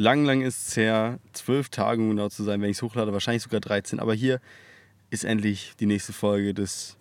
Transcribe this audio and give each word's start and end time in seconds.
Lang, 0.00 0.24
lang 0.24 0.40
ist 0.40 0.68
es 0.68 0.76
her. 0.78 1.18
Zwölf 1.34 1.68
Tage, 1.68 2.00
um 2.00 2.08
genau 2.08 2.30
zu 2.30 2.42
sein, 2.42 2.62
wenn 2.62 2.70
ich 2.70 2.78
es 2.78 2.82
hochlade. 2.82 3.12
Wahrscheinlich 3.12 3.42
sogar 3.42 3.60
13. 3.60 4.00
Aber 4.00 4.14
hier 4.14 4.40
ist 5.10 5.24
endlich 5.24 5.74
die 5.78 5.84
nächste 5.84 6.14
Folge 6.14 6.54
des 6.54 6.96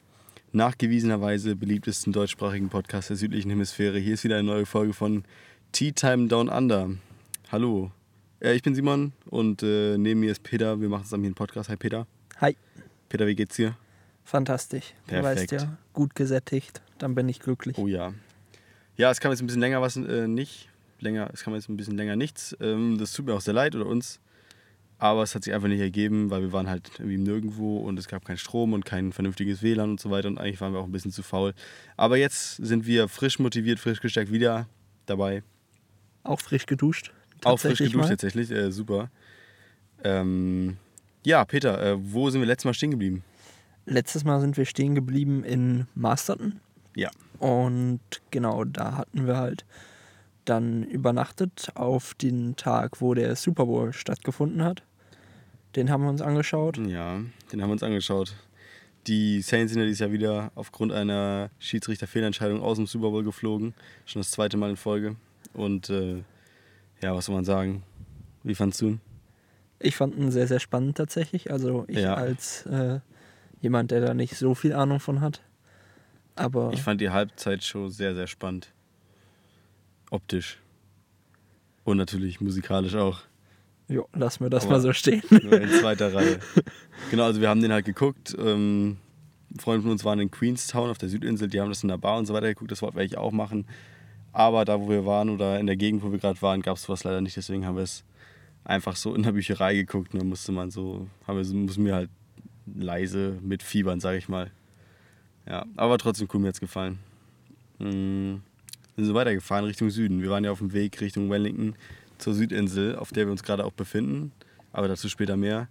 nachgewiesenerweise 0.51 1.55
beliebtesten 1.55 2.12
deutschsprachigen 2.12 2.67
Podcasts 2.67 3.07
der 3.07 3.15
südlichen 3.15 3.51
Hemisphäre. 3.51 3.97
Hier 3.99 4.15
ist 4.15 4.25
wieder 4.25 4.35
eine 4.35 4.46
neue 4.46 4.65
Folge 4.65 4.91
von 4.91 5.23
Tea 5.71 5.93
Time 5.93 6.27
Down 6.27 6.49
Under. 6.49 6.89
Hallo. 7.54 7.89
Äh, 8.41 8.55
ich 8.55 8.63
bin 8.63 8.75
Simon 8.75 9.13
und 9.28 9.63
äh, 9.63 9.97
neben 9.97 10.20
mir 10.20 10.34
ist 10.34 10.44
Peter. 10.44 10.81
Wir 10.81 10.90
machen 10.90 11.06
zusammen 11.06 11.24
hier 11.24 11.29
einen 11.29 11.36
Podcast. 11.36 11.70
Hi 11.70 11.78
Peter. 11.78 12.06
Hi. 12.42 12.58
Peter, 13.08 13.26
wie 13.28 13.36
geht's 13.36 13.56
dir? 13.56 13.78
Fantastisch. 14.26 14.94
Perfekt. 15.08 15.52
Du 15.52 15.56
weißt 15.56 15.63
ja, 15.70 15.78
gut 15.94 16.16
gesättigt, 16.16 16.81
dann 16.98 17.16
bin 17.16 17.30
ich 17.30 17.40
glücklich. 17.40 17.77
Oh 17.77 17.88
ja. 17.88 18.12
Ja, 18.98 19.09
es 19.09 19.22
kam 19.22 19.31
jetzt 19.31 19.41
ein 19.41 19.48
bisschen 19.48 19.62
länger 19.62 19.80
was 19.81 19.95
äh, 19.95 20.27
nicht. 20.27 20.69
Länger, 21.02 21.30
es 21.34 21.44
kam 21.44 21.54
jetzt 21.54 21.70
ein 21.70 21.77
bisschen 21.77 21.98
länger 21.98 22.16
nichts. 22.16 22.55
Ähm, 22.59 22.98
das 22.98 23.13
tut 23.13 23.26
mir 23.26 23.34
auch 23.34 23.41
sehr 23.41 23.54
leid 23.54 23.76
oder 23.76 23.86
uns. 23.86 24.20
Aber 24.98 25.23
es 25.23 25.34
hat 25.34 25.45
sich 25.45 25.53
einfach 25.53 25.70
nicht 25.70 25.80
ergeben, 25.80 26.30
weil 26.30 26.41
wir 26.41 26.52
waren 26.52 26.67
halt 26.67 26.91
irgendwie 26.98 27.17
nirgendwo 27.17 27.77
und 27.77 27.98
es 27.98 28.09
gab 28.09 28.26
keinen 28.26 28.38
Strom 28.38 28.73
und 28.73 28.85
kein 28.85 29.13
vernünftiges 29.13 29.63
WLAN 29.63 29.91
und 29.91 29.99
so 29.99 30.12
weiter. 30.12 30.27
Und 30.27 30.38
eigentlich 30.38 30.59
waren 30.59 30.73
wir 30.73 30.80
auch 30.80 30.85
ein 30.85 30.91
bisschen 30.91 31.12
zu 31.12 31.23
faul. 31.23 31.54
Aber 31.95 32.17
jetzt 32.17 32.57
sind 32.57 32.85
wir 32.85 33.07
frisch 33.07 33.40
motiviert, 33.40 33.80
frisch 33.80 34.02
gestärkt 34.02 34.31
wieder 34.31 34.67
dabei. 35.05 35.41
Auch 36.23 36.41
frisch 36.41 36.66
geduscht. 36.66 37.13
Auch 37.45 37.57
frisch 37.57 37.79
geduscht 37.79 37.95
mal. 37.95 38.09
tatsächlich. 38.09 38.52
Äh, 38.52 38.71
super. 38.71 39.09
Ähm, 40.04 40.76
ja, 41.23 41.45
Peter, 41.45 41.81
äh, 41.81 41.95
wo 41.98 42.29
sind 42.29 42.41
wir 42.41 42.48
letztes 42.48 42.66
Mal 42.66 42.73
stehen 42.73 42.91
geblieben? 42.91 43.23
Letztes 43.85 44.26
Mal 44.26 44.41
sind 44.41 44.57
wir 44.57 44.66
stehen 44.66 44.95
geblieben 44.95 45.45
in 45.45 45.88
Masterton. 45.95 46.59
Ja. 46.95 47.09
Und 47.40 48.02
genau, 48.31 48.66
da 48.66 48.98
hatten 48.98 49.27
wir 49.27 49.38
halt 49.38 49.66
dann 50.49 50.84
übernachtet 50.84 51.71
auf 51.76 52.13
den 52.13 52.55
Tag, 52.55 53.02
wo 53.02 53.13
der 53.13 53.35
Super 53.35 53.66
Bowl 53.66 53.94
stattgefunden 53.94 54.63
hat. 54.63 54.84
Den 55.76 55.90
haben 55.90 56.03
wir 56.03 56.09
uns 56.09 56.21
angeschaut. 56.21 56.77
Ja, 56.77 57.20
den 57.51 57.62
haben 57.62 57.70
wir 57.70 57.73
uns 57.73 57.84
angeschaut. 57.84 58.34
Die 59.07 59.41
Saints 59.41 59.71
sind 59.71 59.79
ja 59.82 59.85
dieses 59.85 59.99
Jahr 59.99 60.12
wieder 60.12 60.51
aufgrund 60.55 60.91
einer 60.91 61.49
Schiedsrichterfehlentscheidung 61.60 62.62
aus 62.62 62.77
dem 62.77 62.88
Super 62.88 63.10
Bowl 63.12 63.23
geflogen. 63.23 63.73
Schon 64.06 64.20
das 64.22 64.32
zweite 64.32 64.58
Mal 64.58 64.72
in 64.72 64.76
Folge. 64.78 65.16
Und 65.54 65.90
äh, 65.90 66.23
ja, 67.02 67.16
was 67.16 67.26
soll 67.26 67.36
man 67.36 67.45
sagen? 67.45 67.84
Wie 68.44 68.56
fandst 68.56 68.82
du 68.82 68.88
ihn? 68.88 69.02
Ich 69.80 69.95
fand 69.95 70.16
ihn 70.18 70.32
sehr, 70.32 70.48
sehr 70.48 70.60
spannend 70.60 70.98
tatsächlich. 70.98 71.52
Also 71.52 71.86
ich 71.88 72.00
Ja. 72.00 72.16
als 72.16 72.66
äh, 72.66 73.00
jemand, 73.62 73.92
der 73.92 74.02
da 74.02 74.14
nicht 74.14 74.36
so 74.36 74.54
viel 74.56 74.73
Ahnung 74.73 75.00
von 75.00 75.22
hat. 75.22 75.42
Aber 76.36 76.72
Ich 76.73 76.82
fand 76.82 77.00
die 77.02 77.10
Halbzeitshow 77.10 77.90
sehr, 77.90 78.16
sehr 78.16 78.28
spannend. 78.28 78.70
Optisch. 80.10 80.58
Und 81.84 81.98
natürlich 81.98 82.42
musikalisch 82.42 82.96
auch. 82.96 83.20
jo, 83.88 84.08
lassen 84.14 84.44
wir 84.46 84.50
das 84.50 84.64
Aber- 84.66 84.74
mal 84.74 84.82
so 84.82 84.94
stehen. 84.94 85.24
Nur 85.30 85.54
in 85.60 85.70
zweiter 85.70 86.14
Reihe. 86.14 86.40
Genau, 87.12 87.24
also 87.24 87.42
wir 87.42 87.50
haben 87.50 87.62
den 87.62 87.72
halt 87.72 87.86
geguckt. 87.86 88.36
Ähm, 88.40 88.98
Freunde 89.58 89.82
von 89.84 89.92
uns 89.92 90.06
waren 90.06 90.20
in 90.20 90.30
Queenstown 90.30 90.90
auf 90.92 90.98
der 91.00 91.10
Südinsel, 91.10 91.48
die 91.48 91.60
haben 91.60 91.70
das 91.70 91.82
in 91.82 91.90
der 91.90 91.98
Bar 91.98 92.20
und 92.20 92.26
so 92.28 92.34
weiter 92.34 92.48
geguckt. 92.48 92.72
Das 92.72 92.82
werde 92.84 93.04
ich 93.04 93.18
auch 93.18 93.32
machen. 93.32 93.66
Aber 94.32 94.64
da, 94.66 94.80
wo 94.80 94.90
wir 94.90 95.06
waren 95.06 95.30
oder 95.32 95.60
in 95.60 95.66
der 95.66 95.76
Gegend, 95.76 96.04
wo 96.04 96.12
wir 96.12 96.20
gerade 96.20 96.40
waren, 96.44 96.62
gab 96.62 96.78
es 96.78 96.84
sowas 96.84 97.04
leider 97.04 97.22
nicht. 97.22 97.36
Deswegen 97.36 97.66
haben 97.66 97.76
wir 97.78 97.84
es 97.84 98.04
einfach 98.64 98.96
so 98.96 99.16
in 99.16 99.23
der 99.23 99.32
Bücherei 99.32 99.73
geguckt. 99.73 100.14
Und 100.14 100.20
dann 100.20 100.30
musste 100.30 100.52
man 100.52 100.70
so, 100.70 101.08
haben 101.26 101.38
wir, 101.38 101.56
mussten 101.56 101.84
wir 101.86 101.96
halt 101.96 102.10
leise 102.76 103.40
mitfiebern, 103.42 104.00
sage 104.00 104.20
ich 104.20 104.30
mal. 104.30 104.52
Ja, 105.48 105.66
aber 105.78 105.98
trotzdem 105.98 106.28
cool, 106.32 106.42
mir 106.42 106.50
hat's 106.50 106.60
gefallen. 106.60 107.00
Mhm. 107.80 108.44
Sind 109.00 109.08
so 109.08 109.14
weitergefahren 109.14 109.64
Richtung 109.64 109.89
Süden. 109.92 110.22
Wir 110.22 110.30
waren 110.30 110.44
ja 110.44 110.52
auf 110.52 110.58
dem 110.58 110.73
Weg 110.73 111.00
Richtung 111.00 111.30
Wellington 111.30 111.75
zur 112.17 112.33
Südinsel, 112.33 112.97
auf 112.97 113.11
der 113.11 113.28
wir 113.28 113.31
uns 113.31 113.44
gerade 113.44 113.64
auch 113.64 113.72
befinden. 113.72 114.33
Aber 114.73 114.89
dazu 114.89 115.08
später 115.08 115.38
mehr. 115.38 115.69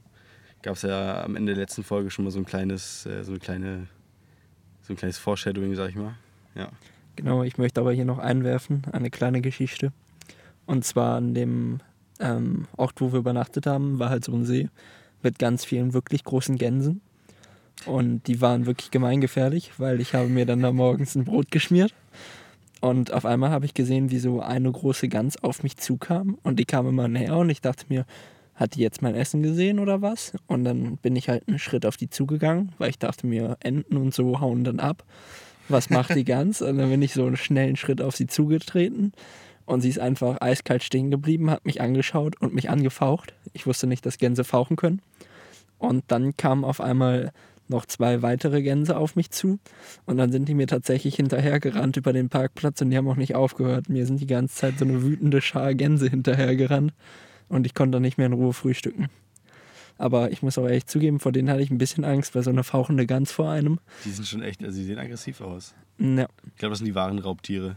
Gab 0.62 0.76
es 0.76 0.82
ja 0.82 1.24
am 1.24 1.36
Ende 1.36 1.52
der 1.52 1.60
letzten 1.64 1.84
Folge 1.84 2.10
schon 2.10 2.24
mal 2.24 2.30
so 2.30 2.38
ein 2.38 2.46
kleines, 2.46 3.04
äh, 3.04 3.24
so 3.24 3.32
eine 3.32 3.38
kleine, 3.38 3.86
so 4.80 4.94
ein 4.94 4.96
kleines 4.96 5.18
Foreshadowing, 5.18 5.74
sag 5.74 5.90
ich 5.90 5.96
mal. 5.96 6.14
Ja. 6.54 6.70
Genau, 7.16 7.42
ich 7.42 7.58
möchte 7.58 7.82
aber 7.82 7.92
hier 7.92 8.06
noch 8.06 8.18
einwerfen, 8.18 8.84
eine 8.92 9.10
kleine 9.10 9.42
Geschichte. 9.42 9.92
Und 10.64 10.86
zwar 10.86 11.16
an 11.16 11.34
dem 11.34 11.80
ähm, 12.20 12.66
Ort, 12.78 12.98
wo 13.02 13.12
wir 13.12 13.18
übernachtet 13.18 13.66
haben, 13.66 13.98
war 13.98 14.08
halt 14.08 14.24
so 14.24 14.32
ein 14.32 14.46
See 14.46 14.70
mit 15.22 15.38
ganz 15.38 15.66
vielen 15.66 15.92
wirklich 15.92 16.24
großen 16.24 16.56
Gänsen. 16.56 17.02
Und 17.84 18.26
die 18.26 18.40
waren 18.40 18.64
wirklich 18.64 18.90
gemeingefährlich, 18.90 19.72
weil 19.76 20.00
ich 20.00 20.14
habe 20.14 20.28
mir 20.28 20.46
dann 20.46 20.62
da 20.62 20.72
morgens 20.72 21.14
ein 21.14 21.26
Brot 21.26 21.50
geschmiert. 21.50 21.92
Und 22.80 23.12
auf 23.12 23.24
einmal 23.24 23.50
habe 23.50 23.66
ich 23.66 23.74
gesehen, 23.74 24.10
wie 24.10 24.18
so 24.18 24.40
eine 24.40 24.70
große 24.70 25.08
Gans 25.08 25.42
auf 25.42 25.62
mich 25.62 25.76
zukam. 25.76 26.38
Und 26.42 26.58
die 26.58 26.64
kam 26.64 26.88
immer 26.88 27.08
näher 27.08 27.36
und 27.36 27.50
ich 27.50 27.60
dachte 27.60 27.86
mir, 27.88 28.06
hat 28.54 28.74
die 28.74 28.80
jetzt 28.80 29.02
mein 29.02 29.14
Essen 29.14 29.42
gesehen 29.42 29.78
oder 29.78 30.02
was? 30.02 30.32
Und 30.46 30.64
dann 30.64 30.96
bin 30.96 31.16
ich 31.16 31.28
halt 31.28 31.46
einen 31.48 31.58
Schritt 31.58 31.86
auf 31.86 31.96
die 31.96 32.10
zugegangen, 32.10 32.72
weil 32.78 32.90
ich 32.90 32.98
dachte 32.98 33.26
mir, 33.26 33.56
Enten 33.60 33.96
und 33.96 34.12
so 34.14 34.40
hauen 34.40 34.64
dann 34.64 34.80
ab. 34.80 35.04
Was 35.68 35.90
macht 35.90 36.14
die 36.14 36.24
Gans? 36.24 36.62
Und 36.62 36.78
dann 36.78 36.90
bin 36.90 37.02
ich 37.02 37.12
so 37.12 37.26
einen 37.26 37.36
schnellen 37.36 37.76
Schritt 37.76 38.00
auf 38.00 38.16
sie 38.16 38.26
zugetreten. 38.26 39.12
Und 39.64 39.82
sie 39.82 39.90
ist 39.90 39.98
einfach 39.98 40.40
eiskalt 40.40 40.82
stehen 40.82 41.10
geblieben, 41.10 41.50
hat 41.50 41.66
mich 41.66 41.80
angeschaut 41.80 42.40
und 42.40 42.54
mich 42.54 42.70
angefaucht. 42.70 43.34
Ich 43.52 43.66
wusste 43.66 43.86
nicht, 43.86 44.06
dass 44.06 44.18
Gänse 44.18 44.42
fauchen 44.42 44.76
können. 44.76 45.02
Und 45.78 46.04
dann 46.08 46.36
kamen 46.36 46.64
auf 46.64 46.80
einmal 46.80 47.32
noch 47.70 47.86
zwei 47.86 48.22
weitere 48.22 48.62
Gänse 48.62 48.96
auf 48.96 49.16
mich 49.16 49.30
zu. 49.30 49.58
Und 50.06 50.16
dann 50.16 50.32
sind 50.32 50.48
die 50.48 50.54
mir 50.54 50.66
tatsächlich 50.66 51.16
hinterhergerannt 51.16 51.96
über 51.96 52.12
den 52.12 52.28
Parkplatz 52.28 52.80
und 52.80 52.90
die 52.90 52.96
haben 52.96 53.08
auch 53.08 53.16
nicht 53.16 53.34
aufgehört. 53.34 53.88
Mir 53.88 54.06
sind 54.06 54.20
die 54.20 54.26
ganze 54.26 54.54
Zeit 54.54 54.78
so 54.78 54.84
eine 54.84 55.02
wütende 55.02 55.40
Schar 55.40 55.74
Gänse 55.74 56.08
hinterhergerannt. 56.08 56.92
Und 57.48 57.66
ich 57.66 57.74
konnte 57.74 57.96
dann 57.96 58.02
nicht 58.02 58.18
mehr 58.18 58.26
in 58.26 58.32
Ruhe 58.34 58.52
frühstücken. 58.52 59.08
Aber 59.96 60.30
ich 60.30 60.42
muss 60.42 60.56
auch 60.58 60.64
ehrlich 60.64 60.86
zugeben, 60.86 61.18
vor 61.18 61.32
denen 61.32 61.50
hatte 61.50 61.62
ich 61.62 61.70
ein 61.70 61.78
bisschen 61.78 62.04
Angst, 62.04 62.34
weil 62.34 62.42
so 62.44 62.50
eine 62.50 62.62
fauchende 62.62 63.04
Gans 63.06 63.32
vor 63.32 63.50
einem. 63.50 63.80
Die 64.04 64.10
sind 64.10 64.26
schon 64.26 64.42
echt, 64.42 64.62
also 64.62 64.78
die 64.78 64.84
sehen 64.84 64.98
aggressiv 64.98 65.40
aus. 65.40 65.74
Ja, 65.98 66.28
Ich 66.46 66.56
glaube, 66.56 66.70
das 66.70 66.78
sind 66.78 66.86
die 66.86 66.94
wahren 66.94 67.18
Raubtiere. 67.18 67.76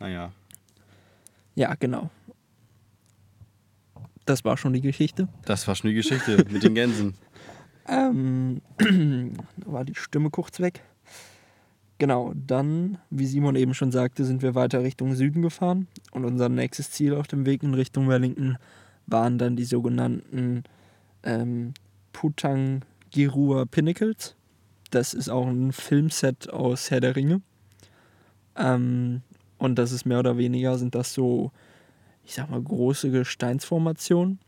Naja. 0.00 0.32
ja 1.54 1.74
genau. 1.74 2.10
Das 4.24 4.44
war 4.44 4.56
schon 4.56 4.72
die 4.72 4.80
Geschichte. 4.80 5.28
Das 5.44 5.66
war 5.68 5.74
schon 5.74 5.90
die 5.90 5.96
Geschichte 5.96 6.44
mit 6.50 6.62
den 6.62 6.74
Gänsen. 6.74 7.14
Ähm, 7.88 8.60
da 8.78 9.72
war 9.72 9.84
die 9.84 9.94
Stimme 9.94 10.30
kurz 10.30 10.60
weg. 10.60 10.82
Genau, 11.98 12.32
dann, 12.34 12.98
wie 13.10 13.26
Simon 13.26 13.54
eben 13.54 13.74
schon 13.74 13.92
sagte, 13.92 14.24
sind 14.24 14.42
wir 14.42 14.54
weiter 14.54 14.82
Richtung 14.82 15.14
Süden 15.14 15.40
gefahren 15.40 15.86
und 16.10 16.24
unser 16.24 16.48
nächstes 16.48 16.90
Ziel 16.90 17.14
auf 17.14 17.28
dem 17.28 17.46
Weg 17.46 17.62
in 17.62 17.74
Richtung 17.74 18.08
Wellington 18.08 18.58
waren 19.06 19.38
dann 19.38 19.54
die 19.56 19.64
sogenannten 19.64 20.64
ähm, 21.22 21.74
Putang-Girua 22.12 23.66
Pinnacles. 23.66 24.34
Das 24.90 25.14
ist 25.14 25.28
auch 25.28 25.46
ein 25.46 25.72
Filmset 25.72 26.50
aus 26.50 26.90
Herr 26.90 27.00
der 27.00 27.14
Ringe. 27.14 27.40
Ähm, 28.56 29.22
und 29.58 29.76
das 29.76 29.92
ist 29.92 30.04
mehr 30.04 30.18
oder 30.18 30.36
weniger, 30.36 30.76
sind 30.78 30.94
das 30.96 31.14
so, 31.14 31.52
ich 32.24 32.34
sag 32.34 32.50
mal, 32.50 32.60
große 32.60 33.10
Gesteinsformationen 33.10 34.40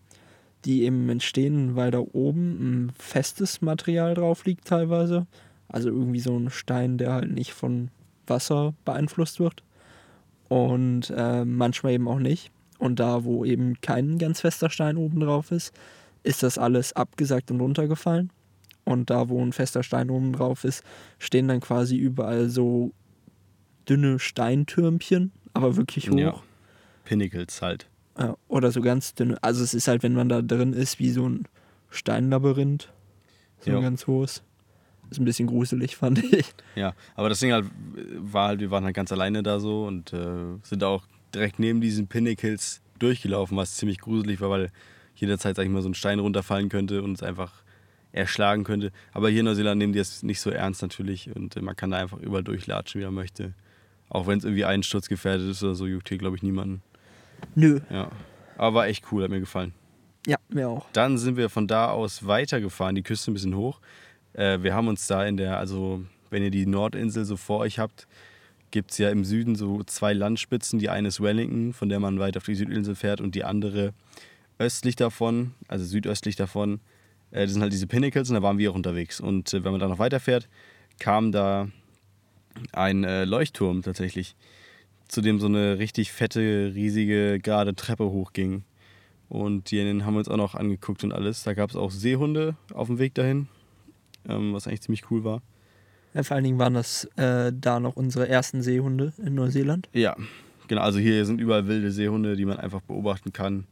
die 0.65 0.85
eben 0.85 1.09
entstehen, 1.09 1.77
weil 1.77 1.91
da 1.91 1.99
oben 1.99 2.87
ein 2.87 2.93
festes 2.99 3.61
Material 3.61 4.15
drauf 4.15 4.45
liegt 4.45 4.67
teilweise. 4.67 5.27
Also 5.69 5.89
irgendwie 5.89 6.21
so 6.21 6.37
ein 6.37 6.51
Stein, 6.51 6.99
der 6.99 7.13
halt 7.13 7.31
nicht 7.31 7.53
von 7.53 7.91
Wasser 8.27 8.75
beeinflusst 8.85 9.41
wird. 9.41 9.63
Und 10.49 11.13
äh, 11.17 11.45
manchmal 11.45 11.93
eben 11.93 12.09
auch 12.09 12.19
nicht. 12.19 12.51
Und 12.79 13.01
da, 13.01 13.25
wo 13.25 13.45
eben 13.45 13.81
kein 13.81 14.19
ganz 14.19 14.41
fester 14.41 14.71
Stein 14.71 14.97
oben 14.97 15.21
drauf 15.21 15.51
ist, 15.51 15.73
ist 16.23 16.43
das 16.43 16.59
alles 16.59 16.93
abgesackt 16.95 17.51
und 17.51 17.61
runtergefallen. 17.61 18.31
Und 18.85 19.11
da, 19.11 19.29
wo 19.29 19.41
ein 19.41 19.53
fester 19.53 19.83
Stein 19.83 20.11
oben 20.11 20.33
drauf 20.33 20.65
ist, 20.65 20.85
stehen 21.19 21.49
dann 21.49 21.61
quasi 21.61 21.97
überall 21.97 22.49
so 22.49 22.93
dünne 23.89 24.19
Steintürmchen, 24.19 25.33
aber 25.55 25.77
wirklich 25.77 26.11
hoch. 26.11 26.19
Ja. 26.19 26.43
Pinnacles 27.05 27.63
halt. 27.63 27.89
Oder 28.49 28.71
so 28.71 28.81
ganz 28.81 29.15
dünne. 29.15 29.37
Also 29.43 29.65
es 29.65 29.75
ist 29.75 29.89
halt, 29.89 30.03
wenn 30.03 30.15
man 30.15 30.28
da 30.28 30.41
drin 30.41 30.72
ist, 30.72 30.99
wie 31.01 31.11
so 31.11 31.28
ein 31.28 31.47
Steinlabyrinth. 31.91 32.93
So 33.61 33.71
Ja. 33.71 33.77
ein 33.78 33.83
ganz 33.83 34.07
hohes. 34.07 34.43
Ist 35.11 35.19
ein 35.19 35.25
bisschen 35.25 35.47
gruselig, 35.49 35.97
fand 35.97 36.22
ich. 36.33 36.53
Ja, 36.77 36.95
aber 37.15 37.28
das 37.28 37.41
Ding 37.41 37.53
halt 37.53 37.66
war 38.19 38.49
halt, 38.49 38.61
wir 38.61 38.71
waren 38.71 38.84
halt 38.84 38.95
ganz 38.95 39.11
alleine 39.13 39.43
da 39.43 39.59
so 39.61 39.84
und 39.87 40.13
äh, 40.13 40.57
sind 40.63 40.84
auch 40.84 41.05
direkt 41.34 41.59
neben 41.59 41.81
diesen 41.81 42.07
Pinnacles 42.07 42.81
durchgelaufen, 42.99 43.57
was 43.57 43.75
ziemlich 43.77 43.99
gruselig 43.99 44.41
war, 44.41 44.51
weil 44.51 44.71
jederzeit, 45.17 45.57
sag 45.57 45.65
ich 45.65 45.71
mal, 45.71 45.83
so 45.83 45.89
ein 45.89 45.95
Stein 45.95 46.19
runterfallen 46.21 46.69
könnte 46.69 47.03
und 47.03 47.10
uns 47.10 47.22
einfach 47.22 47.53
erschlagen 48.13 48.63
könnte. 48.65 48.93
Aber 49.13 49.28
hier 49.28 49.41
in 49.41 49.47
Neuseeland 49.47 49.78
nehmen 49.78 49.93
die 49.93 49.99
es 49.99 50.22
nicht 50.22 50.41
so 50.41 50.51
ernst 50.51 50.83
natürlich 50.83 51.34
und 51.34 51.57
äh, 51.57 51.60
man 51.63 51.75
kann 51.75 51.91
da 51.91 51.99
einfach 51.99 52.19
überall 52.19 52.45
durchlatschen, 52.45 53.01
wie 53.01 53.05
man 53.05 53.15
möchte. 53.15 53.55
Auch 54.09 54.27
wenn 54.28 54.39
es 54.39 54.45
irgendwie 54.45 54.65
einsturzgefährdet 54.65 55.51
ist 55.51 55.63
oder 55.65 55.75
so, 55.75 55.87
juckt 55.87 56.09
hier, 56.09 56.19
glaube 56.19 56.37
ich, 56.37 56.43
niemanden. 56.43 56.83
Nö. 57.55 57.81
Ja. 57.91 58.11
Aber 58.57 58.77
war 58.77 58.87
echt 58.87 59.05
cool, 59.11 59.23
hat 59.23 59.31
mir 59.31 59.41
gefallen. 59.41 59.73
Ja, 60.27 60.37
mir 60.49 60.69
auch. 60.69 60.87
Dann 60.93 61.19
sind 61.19 61.37
wir 61.37 61.51
von 61.51 61.67
da 61.67 61.91
aus 61.91 62.27
weitergefahren, 62.27 62.95
die 62.95 63.03
Küste 63.03 63.31
ein 63.31 63.35
bisschen 63.35 63.57
hoch. 63.57 63.81
Äh, 64.33 64.63
wir 64.63 64.75
haben 64.75 64.89
uns 64.89 65.07
da 65.07 65.25
in 65.25 65.37
der, 65.37 65.59
also 65.59 66.05
wenn 66.31 66.43
ihr 66.43 66.51
die 66.51 66.67
Nordinsel 66.67 67.25
so 67.25 67.37
vor 67.37 67.61
euch 67.61 67.79
habt, 67.79 68.07
gibt 68.71 68.91
es 68.91 68.99
ja 68.99 69.11
im 69.11 69.25
Süden 69.25 69.55
so 69.55 69.83
zwei 69.85 70.13
Landspitzen. 70.13 70.79
Die 70.79 70.89
eine 70.89 71.09
ist 71.09 71.21
Wellington, 71.21 71.73
von 71.73 71.89
der 71.89 72.01
man 72.01 72.19
weit 72.19 72.37
auf 72.37 72.45
die 72.45 72.55
Südinsel 72.55 72.95
fährt, 72.95 73.21
und 73.21 73.35
die 73.35 73.45
andere 73.45 73.93
östlich 74.59 74.97
davon, 74.97 75.53
also 75.69 75.85
südöstlich 75.85 76.37
davon, 76.37 76.81
äh, 77.31 77.43
das 77.43 77.53
sind 77.53 77.63
halt 77.63 77.73
diese 77.73 77.87
Pinnacles 77.87 78.31
und 78.31 78.35
da 78.35 78.43
waren 78.43 78.59
wir 78.59 78.71
auch 78.71 78.75
unterwegs. 78.75 79.21
Und 79.21 79.53
äh, 79.53 79.65
wenn 79.65 79.73
man 79.73 79.81
da 79.81 79.89
noch 79.89 79.99
weiterfährt, 79.99 80.49
kam 80.99 81.33
da 81.33 81.69
ein 82.73 83.05
äh, 83.05 83.25
Leuchtturm 83.25 83.83
tatsächlich, 83.83 84.37
zu 85.09 85.21
dem 85.21 85.41
so 85.41 85.47
eine 85.47 85.78
richtig 85.78 86.12
fette, 86.12 86.72
riesige, 86.74 87.39
gerade 87.41 87.74
Treppe 87.74 88.04
hochging. 88.04 88.65
Und 89.28 89.71
die 89.71 89.80
haben 89.80 90.15
wir 90.15 90.18
uns 90.18 90.28
auch 90.28 90.36
noch 90.36 90.54
angeguckt 90.54 91.03
und 91.04 91.12
alles. 91.12 91.42
Da 91.42 91.54
gab 91.54 91.71
es 91.71 91.77
auch 91.77 91.91
Seehunde 91.91 92.56
auf 92.72 92.89
dem 92.89 92.98
Weg 92.98 93.15
dahin, 93.15 93.48
ähm, 94.28 94.53
was 94.53 94.66
eigentlich 94.66 94.83
ziemlich 94.83 95.10
cool 95.10 95.24
war. 95.24 95.42
Ja, 96.15 96.22
vor 96.22 96.36
allen 96.36 96.45
Dingen 96.45 96.59
waren 96.59 96.74
das 96.74 97.04
äh, 97.16 97.53
da 97.53 97.80
noch 97.80 97.97
unsere 97.97 98.28
ersten 98.28 98.62
Seehunde 98.62 99.12
in 99.18 99.34
Neuseeland. 99.34 99.89
Ja, 99.92 100.16
genau. 100.68 100.83
Also 100.83 101.01
hier 101.01 101.27
sind 101.27 101.41
überall 101.41 101.66
wilde 101.66 101.91
Seehunde, 101.91 102.36
die 102.36 102.45
man 102.45 102.59
einfach 102.59 102.80
beobachten 102.83 103.33
kann. 103.33 103.66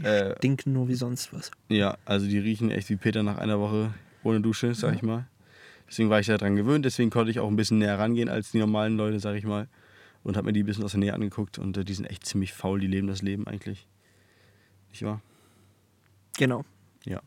Die 0.00 0.04
äh, 0.04 0.34
stinken 0.38 0.72
nur 0.72 0.88
wie 0.88 0.94
sonst 0.94 1.32
was. 1.32 1.50
Ja, 1.68 1.98
also 2.06 2.26
die 2.26 2.38
riechen 2.38 2.70
echt 2.70 2.88
wie 2.88 2.96
Peter 2.96 3.22
nach 3.22 3.36
einer 3.36 3.60
Woche 3.60 3.92
ohne 4.22 4.40
Dusche, 4.40 4.74
sag 4.74 4.90
ja. 4.90 4.96
ich 4.96 5.02
mal. 5.02 5.26
Deswegen 5.88 6.10
war 6.10 6.20
ich 6.20 6.26
daran 6.26 6.56
gewöhnt, 6.56 6.84
deswegen 6.84 7.10
konnte 7.10 7.30
ich 7.30 7.40
auch 7.40 7.48
ein 7.48 7.56
bisschen 7.56 7.78
näher 7.78 7.98
rangehen 7.98 8.28
als 8.28 8.50
die 8.50 8.58
normalen 8.58 8.96
Leute, 8.96 9.20
sag 9.20 9.36
ich 9.36 9.44
mal. 9.44 9.68
Und 10.22 10.36
habe 10.36 10.46
mir 10.46 10.52
die 10.52 10.62
ein 10.62 10.66
bisschen 10.66 10.84
aus 10.84 10.92
der 10.92 11.00
Nähe 11.00 11.14
angeguckt 11.14 11.58
und 11.58 11.76
äh, 11.76 11.84
die 11.84 11.94
sind 11.94 12.06
echt 12.06 12.26
ziemlich 12.26 12.52
faul, 12.52 12.80
die 12.80 12.86
leben 12.86 13.06
das 13.06 13.22
Leben 13.22 13.46
eigentlich. 13.46 13.86
Nicht 14.90 15.02
wahr? 15.04 15.22
Genau. 16.36 16.64
Ja. 17.04 17.20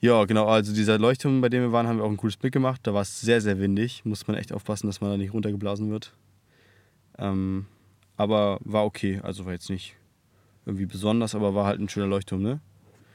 Ja, 0.00 0.24
genau. 0.24 0.46
Also 0.46 0.72
dieser 0.72 0.98
Leuchtturm, 0.98 1.40
bei 1.40 1.50
dem 1.50 1.62
wir 1.62 1.72
waren, 1.72 1.86
haben 1.86 1.98
wir 1.98 2.04
auch 2.04 2.10
ein 2.10 2.16
cooles 2.16 2.36
Blick 2.36 2.52
gemacht. 2.52 2.80
Da 2.84 2.94
war 2.94 3.02
es 3.02 3.20
sehr, 3.20 3.40
sehr 3.40 3.60
windig. 3.60 4.04
Muss 4.04 4.26
man 4.26 4.36
echt 4.36 4.52
aufpassen, 4.52 4.86
dass 4.86 5.00
man 5.00 5.10
da 5.10 5.16
nicht 5.16 5.34
runtergeblasen 5.34 5.90
wird. 5.90 6.14
Ähm, 7.18 7.66
aber 8.16 8.58
war 8.64 8.84
okay. 8.84 9.20
Also 9.22 9.44
war 9.44 9.52
jetzt 9.52 9.68
nicht 9.68 9.96
irgendwie 10.64 10.86
besonders, 10.86 11.34
aber 11.34 11.54
war 11.54 11.66
halt 11.66 11.80
ein 11.80 11.88
schöner 11.88 12.06
Leuchtturm, 12.06 12.42
ne? 12.42 12.60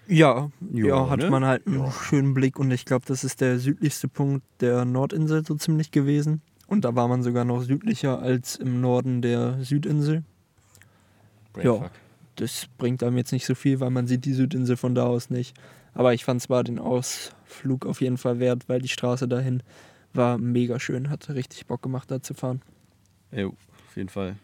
Ja, 0.08 0.52
ja, 0.74 0.86
ja 0.86 1.10
hat 1.10 1.20
ne? 1.20 1.30
man 1.32 1.46
halt 1.46 1.66
einen 1.66 1.80
ja. 1.80 1.92
schönen 1.92 2.36
Blick 2.36 2.60
und 2.60 2.70
ich 2.70 2.86
glaube, 2.86 3.06
das 3.08 3.24
ist 3.24 3.42
der 3.42 3.58
südlichste 3.58 4.08
Punkt 4.08 4.46
der 4.60 4.86
Nordinsel 4.86 5.44
so 5.44 5.56
ziemlich 5.56 5.90
gewesen. 5.90 6.42
Und 6.68 6.86
da 6.86 6.96
war 6.96 7.08
man 7.08 7.24
sogar 7.24 7.46
noch 7.46 7.62
südlicher 7.62 8.20
als 8.20 8.56
im 8.56 8.82
Norden 8.82 9.22
der 9.22 9.64
Südinsel. 9.64 10.24
Brainfuck. 11.54 11.82
Ja, 11.84 11.92
das 12.36 12.68
bringt 12.78 13.04
einem 13.04 13.18
jetzt 13.18 13.32
nicht 13.32 13.46
so 13.46 13.56
viel, 13.56 13.80
weil 13.80 13.92
man 13.92 14.08
sieht 14.08 14.26
die 14.26 14.34
Südinsel 14.34 14.78
von 14.78 14.96
da 14.96 15.06
aus 15.06 15.30
nicht. 15.30 15.56
Aber 15.94 16.14
ich 16.14 16.26
fand 16.26 16.42
zwar 16.42 16.64
den 16.64 16.80
Ausflug 16.80 17.86
auf 17.86 18.02
jeden 18.02 18.18
Fall 18.18 18.40
wert, 18.40 18.68
weil 18.68 18.82
die 18.82 18.90
Straße 18.90 19.28
dahin 19.28 19.64
war 20.14 20.38
mega 20.38 20.80
schön, 20.80 21.10
hat 21.10 21.30
richtig 21.30 21.66
Bock 21.68 21.82
gemacht, 21.82 22.12
da 22.12 22.22
zu 22.22 22.34
fahren. 22.34 22.62
Jo, 23.32 23.50
auf 23.88 23.96
jeden 23.96 24.10
Fall. 24.10 24.36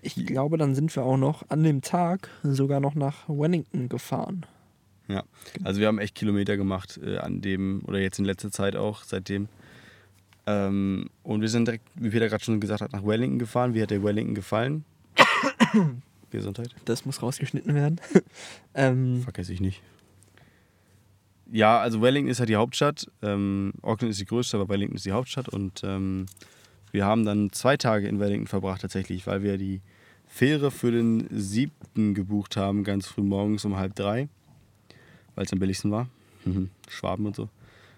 Ich 0.00 0.14
glaube, 0.26 0.58
dann 0.58 0.74
sind 0.74 0.94
wir 0.96 1.04
auch 1.04 1.16
noch 1.16 1.48
an 1.48 1.62
dem 1.62 1.80
Tag 1.80 2.28
sogar 2.42 2.80
noch 2.80 2.96
nach 2.96 3.28
Wellington 3.28 3.88
gefahren. 3.88 4.44
Ja, 5.06 5.22
also 5.62 5.80
wir 5.80 5.86
haben 5.86 5.98
echt 5.98 6.14
Kilometer 6.14 6.56
gemacht 6.56 6.98
äh, 7.02 7.18
an 7.18 7.40
dem, 7.40 7.82
oder 7.86 7.98
jetzt 8.00 8.18
in 8.18 8.24
letzter 8.24 8.50
Zeit 8.50 8.74
auch, 8.74 9.04
seitdem. 9.04 9.48
Ähm, 10.46 11.08
und 11.22 11.40
wir 11.40 11.48
sind 11.48 11.68
direkt, 11.68 11.84
wie 11.94 12.10
Peter 12.10 12.28
gerade 12.28 12.42
schon 12.42 12.60
gesagt 12.60 12.80
hat, 12.80 12.92
nach 12.92 13.04
Wellington 13.04 13.38
gefahren. 13.38 13.74
Wie 13.74 13.82
hat 13.82 13.90
der 13.90 14.02
Wellington 14.02 14.34
gefallen? 14.34 14.84
Gesundheit. 16.30 16.74
Das 16.84 17.04
muss 17.04 17.22
rausgeschnitten 17.22 17.74
werden. 17.74 18.00
ähm, 18.74 19.22
Vergesse 19.22 19.52
ich 19.52 19.60
nicht. 19.60 19.82
Ja, 21.50 21.80
also 21.80 22.00
Wellington 22.00 22.30
ist 22.30 22.38
halt 22.38 22.48
die 22.48 22.56
Hauptstadt. 22.56 23.06
Ähm, 23.20 23.74
Auckland 23.82 24.10
ist 24.10 24.20
die 24.20 24.24
größte, 24.24 24.56
aber 24.56 24.68
Wellington 24.68 24.96
ist 24.96 25.04
die 25.04 25.12
Hauptstadt. 25.12 25.48
Und 25.48 25.82
ähm, 25.84 26.26
wir 26.90 27.04
haben 27.04 27.24
dann 27.24 27.52
zwei 27.52 27.76
Tage 27.76 28.08
in 28.08 28.18
Wellington 28.18 28.46
verbracht 28.46 28.80
tatsächlich, 28.80 29.26
weil 29.26 29.42
wir 29.42 29.58
die 29.58 29.82
Fähre 30.26 30.70
für 30.70 30.90
den 30.90 31.28
siebten 31.30 32.14
gebucht 32.14 32.56
haben, 32.56 32.84
ganz 32.84 33.06
früh 33.06 33.22
morgens 33.22 33.66
um 33.66 33.76
halb 33.76 33.94
drei, 33.94 34.28
weil 35.34 35.44
es 35.44 35.52
am 35.52 35.58
billigsten 35.58 35.90
war. 35.90 36.08
Schwaben 36.88 37.26
und 37.26 37.36
so. 37.36 37.50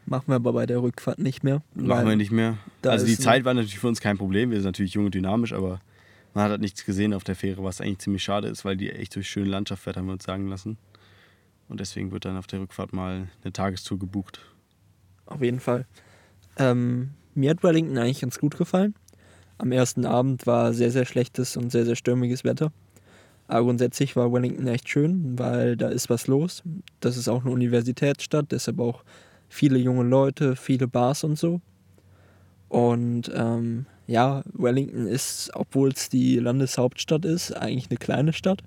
Machen 0.06 0.28
wir 0.28 0.34
aber 0.34 0.52
bei 0.52 0.66
der 0.66 0.82
Rückfahrt 0.82 1.18
nicht 1.18 1.44
mehr. 1.44 1.62
Machen 1.74 2.06
wir 2.06 2.16
nicht 2.16 2.30
mehr. 2.30 2.58
Also 2.82 3.06
die 3.06 3.18
Zeit 3.18 3.44
war 3.44 3.54
natürlich 3.54 3.78
für 3.78 3.88
uns 3.88 4.00
kein 4.00 4.18
Problem. 4.18 4.50
Wir 4.50 4.58
sind 4.58 4.66
natürlich 4.66 4.94
jung 4.94 5.06
und 5.06 5.14
dynamisch, 5.14 5.52
aber 5.52 5.80
man 6.34 6.44
hat 6.44 6.50
halt 6.50 6.60
nichts 6.60 6.84
gesehen 6.84 7.14
auf 7.14 7.24
der 7.24 7.36
Fähre, 7.36 7.64
was 7.64 7.80
eigentlich 7.80 8.00
ziemlich 8.00 8.22
schade 8.22 8.48
ist, 8.48 8.64
weil 8.64 8.76
die 8.76 8.90
echt 8.90 9.14
durch 9.16 9.28
schöne 9.28 9.48
Landschaft 9.48 9.82
fährt, 9.82 9.96
haben 9.96 10.06
wir 10.06 10.12
uns 10.12 10.24
sagen 10.24 10.48
lassen. 10.48 10.76
Und 11.68 11.80
deswegen 11.80 12.10
wird 12.12 12.24
dann 12.26 12.36
auf 12.36 12.46
der 12.46 12.60
Rückfahrt 12.60 12.92
mal 12.92 13.28
eine 13.42 13.52
Tagestour 13.52 13.98
gebucht. 13.98 14.40
Auf 15.26 15.40
jeden 15.40 15.60
Fall. 15.60 15.86
Ähm, 16.58 17.10
mir 17.34 17.50
hat 17.50 17.62
Wellington 17.62 17.96
eigentlich 17.96 18.20
ganz 18.20 18.38
gut 18.38 18.58
gefallen. 18.58 18.94
Am 19.56 19.72
ersten 19.72 20.04
Abend 20.04 20.46
war 20.46 20.74
sehr, 20.74 20.90
sehr 20.90 21.06
schlechtes 21.06 21.56
und 21.56 21.70
sehr, 21.70 21.86
sehr 21.86 21.96
stürmiges 21.96 22.44
Wetter. 22.44 22.72
Aber 23.46 23.64
grundsätzlich 23.64 24.16
war 24.16 24.32
Wellington 24.32 24.66
echt 24.66 24.88
schön, 24.88 25.38
weil 25.38 25.76
da 25.76 25.88
ist 25.88 26.10
was 26.10 26.26
los. 26.26 26.62
Das 27.00 27.16
ist 27.16 27.28
auch 27.28 27.44
eine 27.44 27.52
Universitätsstadt, 27.52 28.52
deshalb 28.52 28.80
auch 28.80 29.04
viele 29.54 29.78
junge 29.78 30.02
Leute, 30.02 30.56
viele 30.56 30.88
Bars 30.88 31.22
und 31.22 31.38
so. 31.38 31.60
Und 32.68 33.30
ähm, 33.32 33.86
ja, 34.08 34.42
Wellington 34.52 35.06
ist, 35.06 35.52
obwohl 35.54 35.90
es 35.90 36.08
die 36.08 36.40
Landeshauptstadt 36.40 37.24
ist, 37.24 37.52
eigentlich 37.52 37.88
eine 37.88 37.98
kleine 37.98 38.32
Stadt. 38.32 38.62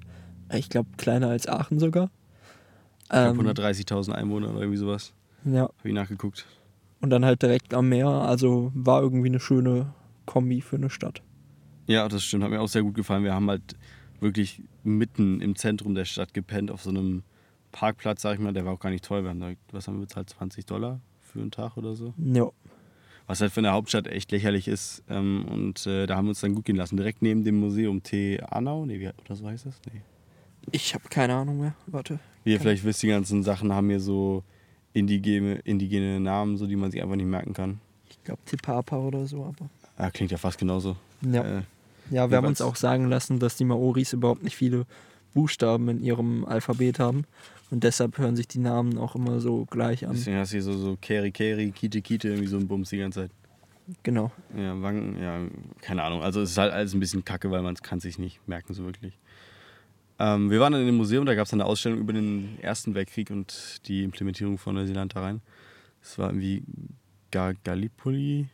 Ich 0.53 0.69
glaube, 0.69 0.87
kleiner 0.95 1.27
als 1.27 1.47
Aachen 1.47 1.79
sogar. 1.79 2.09
Ich 3.03 3.09
glaube, 3.09 3.39
ähm, 3.41 3.47
130.000 3.47 4.13
Einwohner 4.13 4.51
oder 4.51 4.61
irgendwie 4.61 4.77
sowas. 4.77 5.13
Ja. 5.43 5.63
Habe 5.63 5.73
ich 5.83 5.93
nachgeguckt. 5.93 6.45
Und 7.01 7.09
dann 7.09 7.25
halt 7.25 7.41
direkt 7.41 7.73
am 7.73 7.89
Meer. 7.89 8.07
Also 8.07 8.71
war 8.73 9.01
irgendwie 9.01 9.27
eine 9.27 9.41
schöne 9.41 9.93
Kombi 10.25 10.61
für 10.61 10.77
eine 10.77 10.89
Stadt. 10.89 11.21
Ja, 11.87 12.07
das 12.07 12.23
stimmt. 12.23 12.45
Hat 12.45 12.49
mir 12.49 12.61
auch 12.61 12.69
sehr 12.69 12.83
gut 12.83 12.95
gefallen. 12.95 13.25
Wir 13.25 13.33
haben 13.33 13.49
halt 13.49 13.75
wirklich 14.21 14.63
mitten 14.83 15.41
im 15.41 15.57
Zentrum 15.57 15.95
der 15.95 16.05
Stadt 16.05 16.33
gepennt, 16.33 16.71
auf 16.71 16.81
so 16.81 16.91
einem 16.91 17.23
Parkplatz, 17.71 18.21
sag 18.21 18.35
ich 18.35 18.39
mal. 18.39 18.53
Der 18.53 18.65
war 18.65 18.73
auch 18.73 18.79
gar 18.79 18.89
nicht 18.89 19.05
teuer. 19.05 19.23
Wir 19.23 19.29
haben 19.29 19.39
da, 19.39 19.51
was 19.71 19.87
haben 19.87 19.95
wir 19.95 20.01
bezahlt? 20.01 20.29
20 20.29 20.65
Dollar 20.65 20.99
für 21.21 21.39
einen 21.39 21.51
Tag 21.51 21.77
oder 21.77 21.95
so? 21.95 22.13
Ja 22.17 22.51
was 23.27 23.41
halt 23.41 23.51
für 23.51 23.59
eine 23.59 23.73
Hauptstadt 23.73 24.07
echt 24.07 24.31
lächerlich 24.31 24.67
ist. 24.67 25.03
Ähm, 25.09 25.45
und 25.49 25.85
äh, 25.85 26.07
da 26.07 26.15
haben 26.15 26.25
wir 26.25 26.29
uns 26.29 26.39
dann 26.39 26.55
gut 26.55 26.65
gehen 26.65 26.77
lassen. 26.77 26.97
Direkt 26.97 27.21
neben 27.21 27.43
dem 27.43 27.59
Museum 27.59 28.01
T. 28.01 28.41
Arnau, 28.41 28.85
nee, 28.85 28.99
wie, 28.99 29.09
oder 29.09 29.35
so 29.35 29.45
heißt 29.45 29.65
das? 29.65 29.75
Nee. 29.93 30.01
Ich 30.71 30.93
habe 30.93 31.03
keine 31.09 31.35
Ahnung 31.35 31.59
mehr. 31.59 31.75
Warte. 31.85 32.19
Wie 32.43 32.53
ihr 32.53 32.59
vielleicht 32.59 32.83
wisst, 32.85 33.03
die 33.03 33.07
ganzen 33.07 33.43
Sachen 33.43 33.73
haben 33.73 33.89
hier 33.89 33.99
so 33.99 34.43
indigene, 34.93 35.55
indigene 35.59 36.19
Namen, 36.19 36.57
so 36.57 36.65
die 36.65 36.77
man 36.77 36.89
sich 36.91 37.03
einfach 37.03 37.15
nicht 37.17 37.27
merken 37.27 37.53
kann. 37.53 37.79
Ich 38.09 38.23
glaube 38.23 38.41
Tipapa 38.45 38.97
oder 38.97 39.27
so, 39.27 39.43
aber. 39.43 39.69
Ja, 39.99 40.09
klingt 40.09 40.31
ja 40.31 40.37
fast 40.37 40.57
genauso. 40.57 40.95
Ja. 41.21 41.59
Äh, 41.59 41.61
ja, 42.09 42.29
wir 42.29 42.37
haben 42.37 42.47
uns 42.47 42.61
auch 42.61 42.77
sagen 42.77 43.09
lassen, 43.09 43.39
dass 43.39 43.57
die 43.57 43.65
Maoris 43.65 44.13
überhaupt 44.13 44.43
nicht 44.43 44.55
viele 44.55 44.85
Buchstaben 45.37 45.87
in 45.89 46.03
ihrem 46.03 46.45
Alphabet 46.45 46.97
haben. 46.99 47.25
Und 47.69 47.83
deshalb 47.83 48.17
hören 48.17 48.35
sich 48.35 48.47
die 48.47 48.59
Namen 48.59 48.97
auch 48.97 49.15
immer 49.15 49.39
so 49.39 49.65
gleich 49.65 50.06
an. 50.07 50.13
Deswegen 50.13 50.37
hast 50.37 50.51
du 50.51 50.56
hier 50.56 50.63
so, 50.63 50.73
so 50.73 50.97
Keri 50.99 51.31
Keri, 51.31 51.71
Kite 51.71 52.01
Kite, 52.01 52.29
irgendwie 52.29 52.47
so 52.47 52.57
ein 52.57 52.67
Bums 52.67 52.89
die 52.89 52.97
ganze 52.97 53.21
Zeit. 53.21 53.31
Genau. 54.03 54.31
Ja, 54.57 54.81
Wangen, 54.81 55.21
ja, 55.21 55.41
keine 55.81 56.03
Ahnung. 56.03 56.23
Also 56.23 56.41
es 56.41 56.51
ist 56.51 56.57
halt 56.57 56.73
alles 56.73 56.94
ein 56.94 56.99
bisschen 56.99 57.23
kacke, 57.23 57.51
weil 57.51 57.61
man 57.61 57.75
es 57.75 57.83
kann 57.83 57.99
sich 57.99 58.17
nicht 58.17 58.45
merken 58.47 58.73
so 58.73 58.85
wirklich. 58.85 59.17
Ähm, 60.19 60.49
wir 60.49 60.59
waren 60.59 60.73
dann 60.73 60.81
in 60.81 60.87
dem 60.87 60.97
Museum, 60.97 61.25
da 61.25 61.35
gab 61.35 61.45
es 61.45 61.53
eine 61.53 61.65
Ausstellung 61.65 61.99
über 61.99 62.13
den 62.13 62.57
Ersten 62.61 62.95
Weltkrieg 62.95 63.29
und 63.29 63.81
die 63.87 64.03
Implementierung 64.03 64.57
von 64.57 64.75
Neuseeland 64.75 65.15
da 65.15 65.21
rein. 65.21 65.41
Das 66.01 66.17
war 66.17 66.29
irgendwie 66.29 66.63
Ga 67.31 67.53
Gallipoli. 67.63 68.47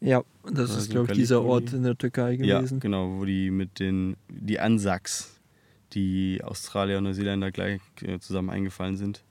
Ja, 0.00 0.22
das 0.44 0.70
also 0.70 0.78
ist, 0.78 0.90
glaube 0.90 1.12
ich, 1.12 1.18
dieser 1.18 1.42
Ort 1.42 1.72
in 1.72 1.82
der 1.82 1.96
Türkei 1.96 2.36
gewesen. 2.36 2.76
Ja, 2.76 2.80
genau, 2.80 3.18
wo 3.18 3.24
die 3.24 3.50
mit 3.50 3.78
den, 3.78 4.16
die 4.28 4.60
Ansaks 4.60 5.33
die 5.94 6.42
Australier 6.42 6.98
und 6.98 7.04
Neuseeländer 7.04 7.50
gleich 7.52 7.80
äh, 8.02 8.18
zusammen 8.18 8.50
eingefallen 8.50 8.96
sind 8.96 9.22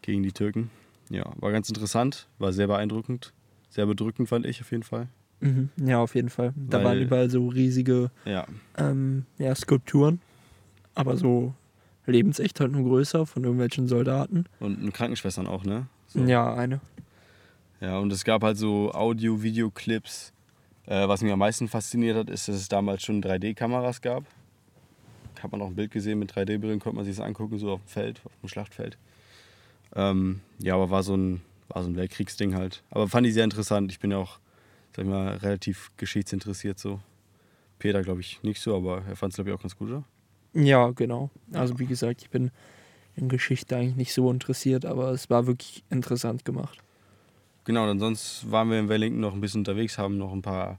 gegen 0.00 0.22
die 0.22 0.32
Türken. 0.32 0.70
Ja, 1.10 1.30
war 1.36 1.52
ganz 1.52 1.68
interessant, 1.68 2.28
war 2.38 2.52
sehr 2.52 2.66
beeindruckend, 2.66 3.32
sehr 3.68 3.86
bedrückend 3.86 4.28
fand 4.28 4.46
ich 4.46 4.60
auf 4.60 4.70
jeden 4.70 4.82
Fall. 4.82 5.08
Mhm, 5.40 5.70
ja, 5.76 5.98
auf 5.98 6.14
jeden 6.14 6.30
Fall. 6.30 6.54
Da 6.56 6.78
Weil, 6.78 6.84
waren 6.84 7.00
überall 7.02 7.30
so 7.30 7.48
riesige 7.48 8.10
ja. 8.24 8.46
Ähm, 8.78 9.26
ja, 9.38 9.54
Skulpturen, 9.54 10.20
aber 10.94 11.16
so 11.16 11.54
lebensecht 12.06 12.60
halt 12.60 12.72
nur 12.72 12.84
größer 12.84 13.26
von 13.26 13.44
irgendwelchen 13.44 13.88
Soldaten. 13.88 14.46
Und 14.60 14.92
Krankenschwestern 14.92 15.46
auch, 15.46 15.64
ne? 15.64 15.86
So. 16.06 16.20
Ja, 16.24 16.54
eine. 16.54 16.80
Ja, 17.80 17.98
und 17.98 18.12
es 18.12 18.24
gab 18.24 18.42
halt 18.42 18.56
so 18.56 18.92
Audio-Video-Clips. 18.92 20.32
Äh, 20.86 21.08
was 21.08 21.22
mich 21.22 21.32
am 21.32 21.38
meisten 21.38 21.68
fasziniert 21.68 22.16
hat, 22.16 22.30
ist, 22.30 22.48
dass 22.48 22.56
es 22.56 22.68
damals 22.68 23.02
schon 23.02 23.22
3D-Kameras 23.22 24.00
gab 24.00 24.24
hat 25.42 25.52
man 25.52 25.62
auch 25.62 25.68
ein 25.68 25.74
Bild 25.74 25.90
gesehen 25.90 26.18
mit 26.18 26.32
3D-Brillen, 26.32 26.80
konnte 26.80 26.96
man 26.96 27.04
sich 27.04 27.16
das 27.16 27.24
angucken, 27.24 27.58
so 27.58 27.72
auf 27.72 27.80
dem 27.80 27.88
Feld, 27.88 28.20
auf 28.24 28.32
dem 28.42 28.48
Schlachtfeld. 28.48 28.96
Ähm, 29.94 30.40
ja, 30.58 30.74
aber 30.74 30.90
war 30.90 31.02
so, 31.02 31.14
ein, 31.16 31.42
war 31.68 31.82
so 31.82 31.88
ein 31.88 31.96
Weltkriegsding 31.96 32.54
halt. 32.54 32.82
Aber 32.90 33.08
fand 33.08 33.26
ich 33.26 33.34
sehr 33.34 33.44
interessant. 33.44 33.90
Ich 33.92 34.00
bin 34.00 34.10
ja 34.10 34.18
auch, 34.18 34.38
sag 34.96 35.04
ich 35.04 35.10
mal, 35.10 35.36
relativ 35.36 35.90
geschichtsinteressiert 35.96 36.78
so. 36.78 37.00
Peter, 37.78 38.02
glaube 38.02 38.20
ich, 38.20 38.42
nicht 38.42 38.60
so, 38.60 38.76
aber 38.76 39.02
er 39.08 39.16
fand 39.16 39.32
es, 39.32 39.36
glaube 39.36 39.50
ich, 39.50 39.56
auch 39.56 39.62
ganz 39.62 39.76
gut, 39.76 39.90
oder? 39.90 40.04
Ja, 40.54 40.90
genau. 40.90 41.30
Also, 41.52 41.78
wie 41.78 41.86
gesagt, 41.86 42.22
ich 42.22 42.30
bin 42.30 42.50
in 43.16 43.28
Geschichte 43.28 43.76
eigentlich 43.76 43.96
nicht 43.96 44.14
so 44.14 44.30
interessiert, 44.30 44.84
aber 44.84 45.10
es 45.10 45.28
war 45.30 45.46
wirklich 45.46 45.82
interessant 45.90 46.44
gemacht. 46.44 46.78
Genau, 47.64 47.86
dann 47.86 47.98
sonst 47.98 48.50
waren 48.50 48.70
wir 48.70 48.78
in 48.78 48.88
Wellington 48.88 49.20
noch 49.20 49.34
ein 49.34 49.40
bisschen 49.40 49.60
unterwegs, 49.60 49.98
haben 49.98 50.18
noch 50.18 50.32
ein 50.32 50.42
paar 50.42 50.78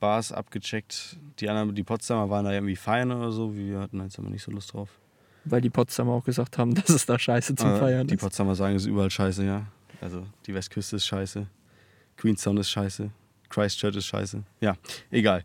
Bars 0.00 0.32
abgecheckt. 0.32 1.16
Die 1.38 1.48
anderen, 1.48 1.74
die 1.74 1.82
Potsdamer 1.84 2.28
waren 2.30 2.44
da 2.44 2.52
irgendwie 2.52 2.76
feiern 2.76 3.12
oder 3.12 3.30
so. 3.30 3.54
Wir 3.54 3.78
hatten 3.80 4.00
jetzt 4.00 4.18
aber 4.18 4.30
nicht 4.30 4.42
so 4.42 4.50
Lust 4.50 4.72
drauf. 4.72 4.88
Weil 5.44 5.60
die 5.60 5.70
Potsdamer 5.70 6.12
auch 6.12 6.24
gesagt 6.24 6.58
haben, 6.58 6.74
dass 6.74 6.88
es 6.88 7.06
da 7.06 7.18
scheiße 7.18 7.54
zum 7.54 7.70
Äh, 7.70 7.78
Feiern 7.78 8.06
Die 8.06 8.14
ist. 8.14 8.20
Potsdamer 8.20 8.54
sagen, 8.54 8.74
es 8.76 8.82
ist 8.82 8.88
überall 8.88 9.10
scheiße, 9.10 9.44
ja. 9.44 9.66
Also 10.00 10.26
die 10.46 10.54
Westküste 10.54 10.96
ist 10.96 11.06
scheiße. 11.06 11.46
Queenstown 12.16 12.56
ist 12.56 12.70
scheiße. 12.70 13.10
Christchurch 13.50 13.96
ist 13.96 14.06
scheiße. 14.06 14.42
Ja, 14.60 14.76
egal. 15.10 15.44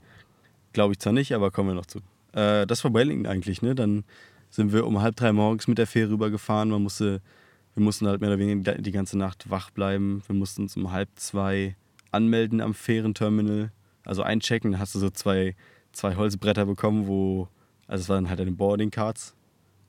Glaube 0.73 0.93
ich 0.93 0.99
zwar 0.99 1.13
nicht, 1.13 1.33
aber 1.33 1.51
kommen 1.51 1.69
wir 1.69 1.75
noch 1.75 1.85
zu. 1.85 1.99
Äh, 2.33 2.65
das 2.67 2.83
war 2.83 2.93
Wellington 2.93 3.25
eigentlich, 3.31 3.61
ne? 3.61 3.75
Dann 3.75 4.03
sind 4.49 4.71
wir 4.71 4.85
um 4.85 5.01
halb 5.01 5.15
drei 5.15 5.33
morgens 5.33 5.67
mit 5.67 5.77
der 5.77 5.87
Fähre 5.87 6.11
rübergefahren. 6.11 6.69
Man 6.69 6.83
musste, 6.83 7.21
wir 7.73 7.83
mussten 7.83 8.07
halt 8.07 8.21
mehr 8.21 8.29
oder 8.29 8.39
weniger 8.39 8.75
die 8.75 8.91
ganze 8.91 9.17
Nacht 9.17 9.49
wach 9.49 9.69
bleiben. 9.71 10.21
Wir 10.27 10.35
mussten 10.35 10.63
uns 10.63 10.77
um 10.77 10.91
halb 10.91 11.09
zwei 11.15 11.75
anmelden 12.11 12.61
am 12.61 12.73
Fährenterminal. 12.73 13.71
Also 14.05 14.23
einchecken, 14.23 14.73
da 14.73 14.79
hast 14.79 14.95
du 14.95 14.99
so 14.99 15.09
zwei, 15.09 15.55
zwei 15.91 16.15
Holzbretter 16.15 16.65
bekommen, 16.65 17.07
wo, 17.07 17.47
also 17.87 18.01
es 18.03 18.09
waren 18.09 18.29
halt 18.29 18.39
deine 18.39 18.51
Boarding 18.51 18.91
Cards. 18.91 19.35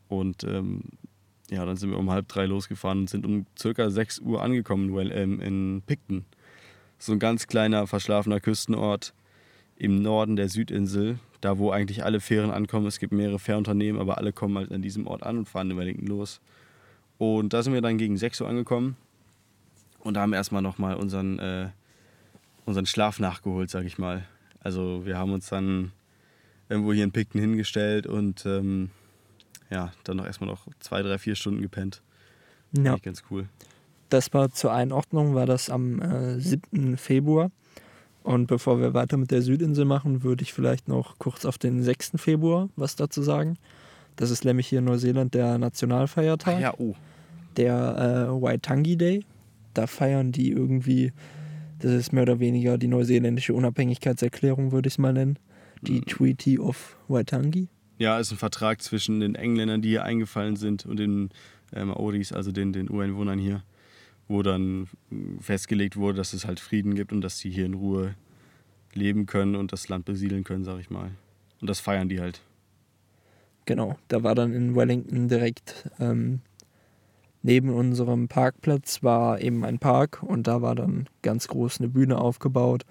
Und 0.09 0.45
ähm, 0.45 0.83
ja, 1.51 1.65
dann 1.65 1.77
sind 1.77 1.91
wir 1.91 1.99
um 1.99 2.11
halb 2.11 2.29
drei 2.29 2.47
losgefahren 2.47 3.01
und 3.01 3.11
sind 3.11 3.27
um 3.27 3.47
circa 3.59 3.91
6 3.91 4.21
Uhr 4.21 4.43
angekommen 4.43 4.95
well, 4.95 5.13
ähm, 5.13 5.41
in 5.41 5.83
Picton. 5.87 6.25
So 6.99 7.13
ein 7.13 7.19
ganz 7.19 7.47
kleiner, 7.47 7.87
verschlafener 7.87 8.41
Küstenort 8.41 9.15
im 9.77 10.01
Norden 10.01 10.37
der 10.37 10.49
Südinsel, 10.49 11.19
da 11.41 11.59
wo 11.59 11.71
eigentlich 11.71 12.05
alle 12.05 12.21
Fähren 12.21 12.51
ankommen. 12.51 12.87
Es 12.87 12.99
gibt 12.99 13.13
mehrere 13.13 13.39
Fährunternehmen, 13.39 14.01
aber 14.01 14.19
alle 14.19 14.33
kommen 14.33 14.57
halt 14.57 14.73
an 14.73 14.83
diesem 14.83 15.07
Ort 15.07 15.23
an 15.23 15.39
und 15.39 15.49
fahren 15.49 15.71
in 15.71 15.77
Wellington 15.77 16.07
los. 16.07 16.41
Und 17.19 17.53
da 17.53 17.63
sind 17.63 17.75
wir 17.75 17.83
dann 17.83 17.99
gegen 17.99 18.17
6 18.17 18.41
Uhr 18.41 18.49
angekommen 18.49 18.97
und 20.07 20.15
da 20.15 20.21
haben 20.21 20.31
wir 20.31 20.37
erstmal 20.37 20.63
nochmal 20.63 20.95
unseren, 20.95 21.39
äh, 21.39 21.69
unseren 22.67 22.87
Schlaf 22.87 23.19
nachgeholt, 23.19 23.71
sag 23.71 23.85
ich 23.85 23.97
mal. 23.97 24.25
Also 24.61 25.07
wir 25.07 25.17
haben 25.17 25.33
uns 25.33 25.49
dann 25.49 25.93
irgendwo 26.69 26.93
hier 26.93 27.05
in 27.05 27.13
Picton 27.13 27.41
hingestellt 27.41 28.07
und 28.07 28.45
ähm, 28.45 28.91
ja, 29.71 29.93
dann 30.05 30.19
noch 30.19 30.27
erstmal 30.27 30.51
noch 30.51 30.67
zwei, 30.81 31.03
drei, 31.03 31.19
vier 31.19 31.35
Stunden 31.35 31.63
gepennt. 31.63 32.03
Ja, 32.73 32.93
Eigentlich 32.93 33.03
ganz 33.03 33.23
cool. 33.31 33.49
das 34.11 34.33
war 34.35 34.51
zur 34.51 34.73
Einordnung, 34.73 35.35
war 35.35 35.47
das 35.47 35.71
am 35.71 36.03
äh, 36.03 36.41
7. 36.41 36.97
Februar. 36.99 37.51
Und 38.23 38.49
bevor 38.49 38.81
wir 38.81 38.93
weiter 38.93 39.17
mit 39.17 39.31
der 39.31 39.41
Südinsel 39.41 39.85
machen, 39.85 40.25
würde 40.25 40.43
ich 40.43 40.53
vielleicht 40.53 40.89
noch 40.89 41.17
kurz 41.19 41.45
auf 41.45 41.59
den 41.59 41.83
6. 41.83 42.13
Februar 42.17 42.69
was 42.75 42.97
dazu 42.97 43.23
sagen. 43.23 43.57
Das 44.17 44.31
ist 44.31 44.45
nämlich 44.45 44.67
hier 44.67 44.81
in 44.81 44.87
Neuseeland 44.87 45.35
der 45.35 45.59
Nationalfeiertag. 45.59 46.57
Ah, 46.57 46.61
ja, 46.61 46.75
oh. 46.77 46.97
der 47.57 48.29
äh, 48.29 48.43
Waitangi 48.43 48.97
Day. 48.97 49.25
Da 49.75 49.87
feiern 49.87 50.33
die 50.33 50.51
irgendwie, 50.51 51.13
das 51.79 51.93
ist 51.93 52.13
mehr 52.13 52.23
oder 52.23 52.41
weniger 52.41 52.79
die 52.79 52.89
neuseeländische 52.89 53.55
Unabhängigkeitserklärung, 53.55 54.73
würde 54.73 54.89
ich 54.89 54.95
es 54.95 54.99
mal 54.99 55.13
nennen. 55.13 55.39
Die 55.83 56.01
Treaty 56.01 56.59
of 56.59 56.97
Waitangi. 57.09 57.69
Ja, 57.99 58.19
ist 58.19 58.33
ein 58.33 58.39
Vertrag 58.39 58.83
zwischen 58.83 59.21
den 59.21 59.35
Engländern, 59.35 59.83
die 59.83 59.91
hier 59.91 60.05
eingefallen 60.05 60.57
sind, 60.57 60.87
und 60.87 60.99
den 60.99 61.31
äh, 61.73 61.85
Maoris, 61.85 62.33
also 62.33 62.53
den, 62.53 62.73
den 62.73 62.91
Ureinwohnern 62.91 63.39
hier, 63.39 63.63
wo 64.29 64.43
dann 64.43 64.89
festgelegt 65.41 65.97
wurde, 65.97 66.19
dass 66.19 66.33
es 66.33 66.47
halt 66.47 66.61
Frieden 66.61 66.95
gibt 66.95 67.13
und 67.13 67.21
dass 67.21 67.39
die 67.39 67.51
hier 67.51 67.67
in 67.67 67.75
Ruhe 67.75 68.15
leben 68.93 69.27
können 69.27 69.55
und 69.55 69.73
das 69.73 69.89
Land 69.89 70.05
besiedeln 70.05 70.45
können, 70.45 70.65
sag 70.65 70.81
ich 70.81 70.91
mal. 70.91 71.11
Und 71.61 71.71
das 71.71 71.81
feiern 71.81 72.09
die 72.09 72.21
halt. 72.21 72.41
Genau, 73.67 73.99
da 74.09 74.23
war 74.23 74.35
dann 74.35 74.53
in 74.53 74.77
Wellington 74.77 75.29
direkt 75.29 75.91
ähm, 75.99 76.41
neben 77.47 77.71
unserem 77.71 78.27
Parkplatz 78.27 79.05
war 79.05 79.41
eben 79.41 79.65
ein 79.65 79.79
Park 79.79 80.21
und 80.21 80.49
da 80.49 80.63
war 80.63 80.75
dann 80.75 81.09
ganz 81.23 81.47
groß 81.47 81.79
eine 81.79 81.89
Bühne 81.89 82.19
aufgebaut, 82.19 82.85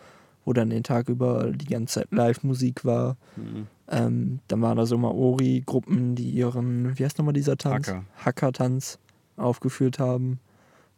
wo 0.46 0.54
dann 0.54 0.70
den 0.70 0.84
Tag 0.84 1.10
über 1.10 1.52
die 1.52 1.66
ganze 1.66 2.00
Zeit 2.00 2.12
Live-Musik 2.12 2.86
war. 2.86 3.18
Mhm. 3.36 3.68
Ähm, 3.90 4.40
dann 4.48 4.62
waren 4.62 4.78
da 4.78 4.86
so 4.86 4.98
Maori-Gruppen, 4.98 6.16
die 6.16 6.30
ihren, 6.30 6.98
wie 6.98 7.04
heißt 7.04 7.18
nochmal 7.18 7.34
dieser 7.34 7.58
Tanz? 7.58 7.90
Haka. 7.90 8.06
Haka-Tanz 8.24 8.98
aufgeführt 9.36 10.00
haben. 10.00 10.40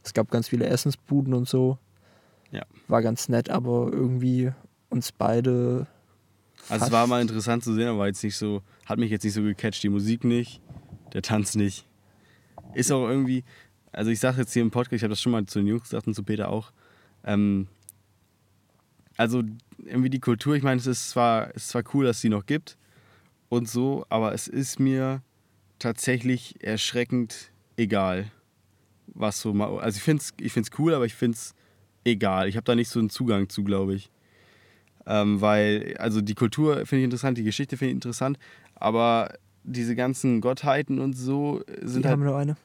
Es 0.04 0.14
gab 0.14 0.30
ganz 0.30 0.50
viele 0.50 0.68
Essensbuden 0.68 1.34
und 1.34 1.50
so. 1.50 1.80
Ja. 2.52 2.62
War 2.88 3.02
ganz 3.02 3.28
nett, 3.28 3.50
aber 3.50 3.90
irgendwie 3.92 4.52
uns 4.90 5.12
beide. 5.12 5.88
Also 6.70 6.86
es 6.86 6.92
war 6.92 7.08
mal 7.08 7.24
interessant 7.24 7.64
zu 7.64 7.74
sehen, 7.74 7.88
aber 7.88 8.06
jetzt 8.06 8.24
nicht 8.24 8.38
so, 8.38 8.62
hat 8.86 9.00
mich 9.00 9.10
jetzt 9.10 9.24
nicht 9.24 9.34
so 9.34 9.42
gecatcht. 9.42 9.82
Die 9.82 9.90
Musik 9.90 10.24
nicht, 10.24 10.62
der 11.14 11.24
Tanz 11.24 11.56
nicht. 11.56 11.88
Ist 12.78 12.92
auch 12.92 13.08
irgendwie, 13.08 13.44
also 13.92 14.12
ich 14.12 14.20
sage 14.20 14.38
jetzt 14.40 14.54
hier 14.54 14.62
im 14.62 14.72
Podcast, 14.72 14.94
ich 14.94 15.04
habe 15.04 15.10
das 15.10 15.22
schon 15.22 15.32
mal 15.32 15.46
zu 15.46 15.60
den 15.60 15.68
Jungs 15.68 15.84
gesagt 15.84 16.06
und 16.06 16.14
zu 16.14 16.24
Peter 16.24 16.50
auch. 16.50 16.72
Ähm, 17.24 17.68
also 19.18 19.42
irgendwie 19.84 20.12
die 20.12 20.20
Kultur, 20.20 20.56
ich 20.56 20.62
meine, 20.62 20.80
es 20.80 20.86
ist 20.86 21.10
zwar, 21.10 21.54
ist 21.56 21.70
zwar 21.70 21.84
cool, 21.94 22.06
dass 22.06 22.22
sie 22.22 22.30
noch 22.30 22.46
gibt 22.46 22.78
und 23.50 23.68
so, 23.68 24.06
aber 24.10 24.34
es 24.34 24.48
ist 24.48 24.80
mir 24.80 25.24
tatsächlich 25.80 26.64
erschreckend 26.64 27.52
egal, 27.78 28.32
was 29.08 29.42
so 29.42 29.54
mal. 29.54 29.80
Also 29.80 29.98
ich 29.98 30.04
finde 30.04 30.22
es 30.22 30.34
ich 30.40 30.54
find's 30.54 30.70
cool, 30.78 30.94
aber 30.94 31.06
ich 31.06 31.16
finde 31.16 31.36
es 31.36 31.56
egal. 32.06 32.48
Ich 32.48 32.58
habe 32.58 32.66
da 32.66 32.76
nicht 32.76 32.90
so 32.90 33.00
einen 33.00 33.10
Zugang 33.10 33.50
zu, 33.50 33.64
glaube 33.64 33.96
ich. 33.96 34.12
Ähm, 35.08 35.42
weil, 35.42 35.96
also 35.98 36.22
die 36.22 36.36
Kultur 36.36 36.86
finde 36.86 36.98
ich 36.98 37.04
interessant, 37.06 37.38
die 37.40 37.44
Geschichte 37.44 37.78
finde 37.78 37.90
ich 37.90 37.96
interessant, 37.96 38.38
aber 38.76 39.34
diese 39.68 39.96
ganzen 39.96 40.42
Gottheiten 40.42 41.00
und 41.00 41.14
so 41.14 41.62
sind 41.82 42.04
Die 42.04 42.08
halt 42.08 42.14
haben 42.14 42.24
nur 42.24 42.38
eine. 42.38 42.56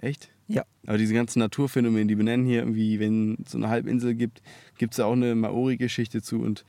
Echt? 0.00 0.30
Ja. 0.46 0.64
Aber 0.86 0.98
diese 0.98 1.14
ganzen 1.14 1.38
Naturphänomene, 1.38 2.06
die 2.06 2.14
benennen 2.14 2.46
hier 2.46 2.60
irgendwie, 2.60 3.00
wenn 3.00 3.38
es 3.44 3.52
so 3.52 3.58
eine 3.58 3.68
Halbinsel 3.68 4.14
gibt, 4.14 4.42
gibt 4.78 4.92
es 4.92 4.98
da 4.98 5.04
auch 5.06 5.12
eine 5.12 5.34
Maori-Geschichte 5.34 6.22
zu 6.22 6.40
und 6.40 6.64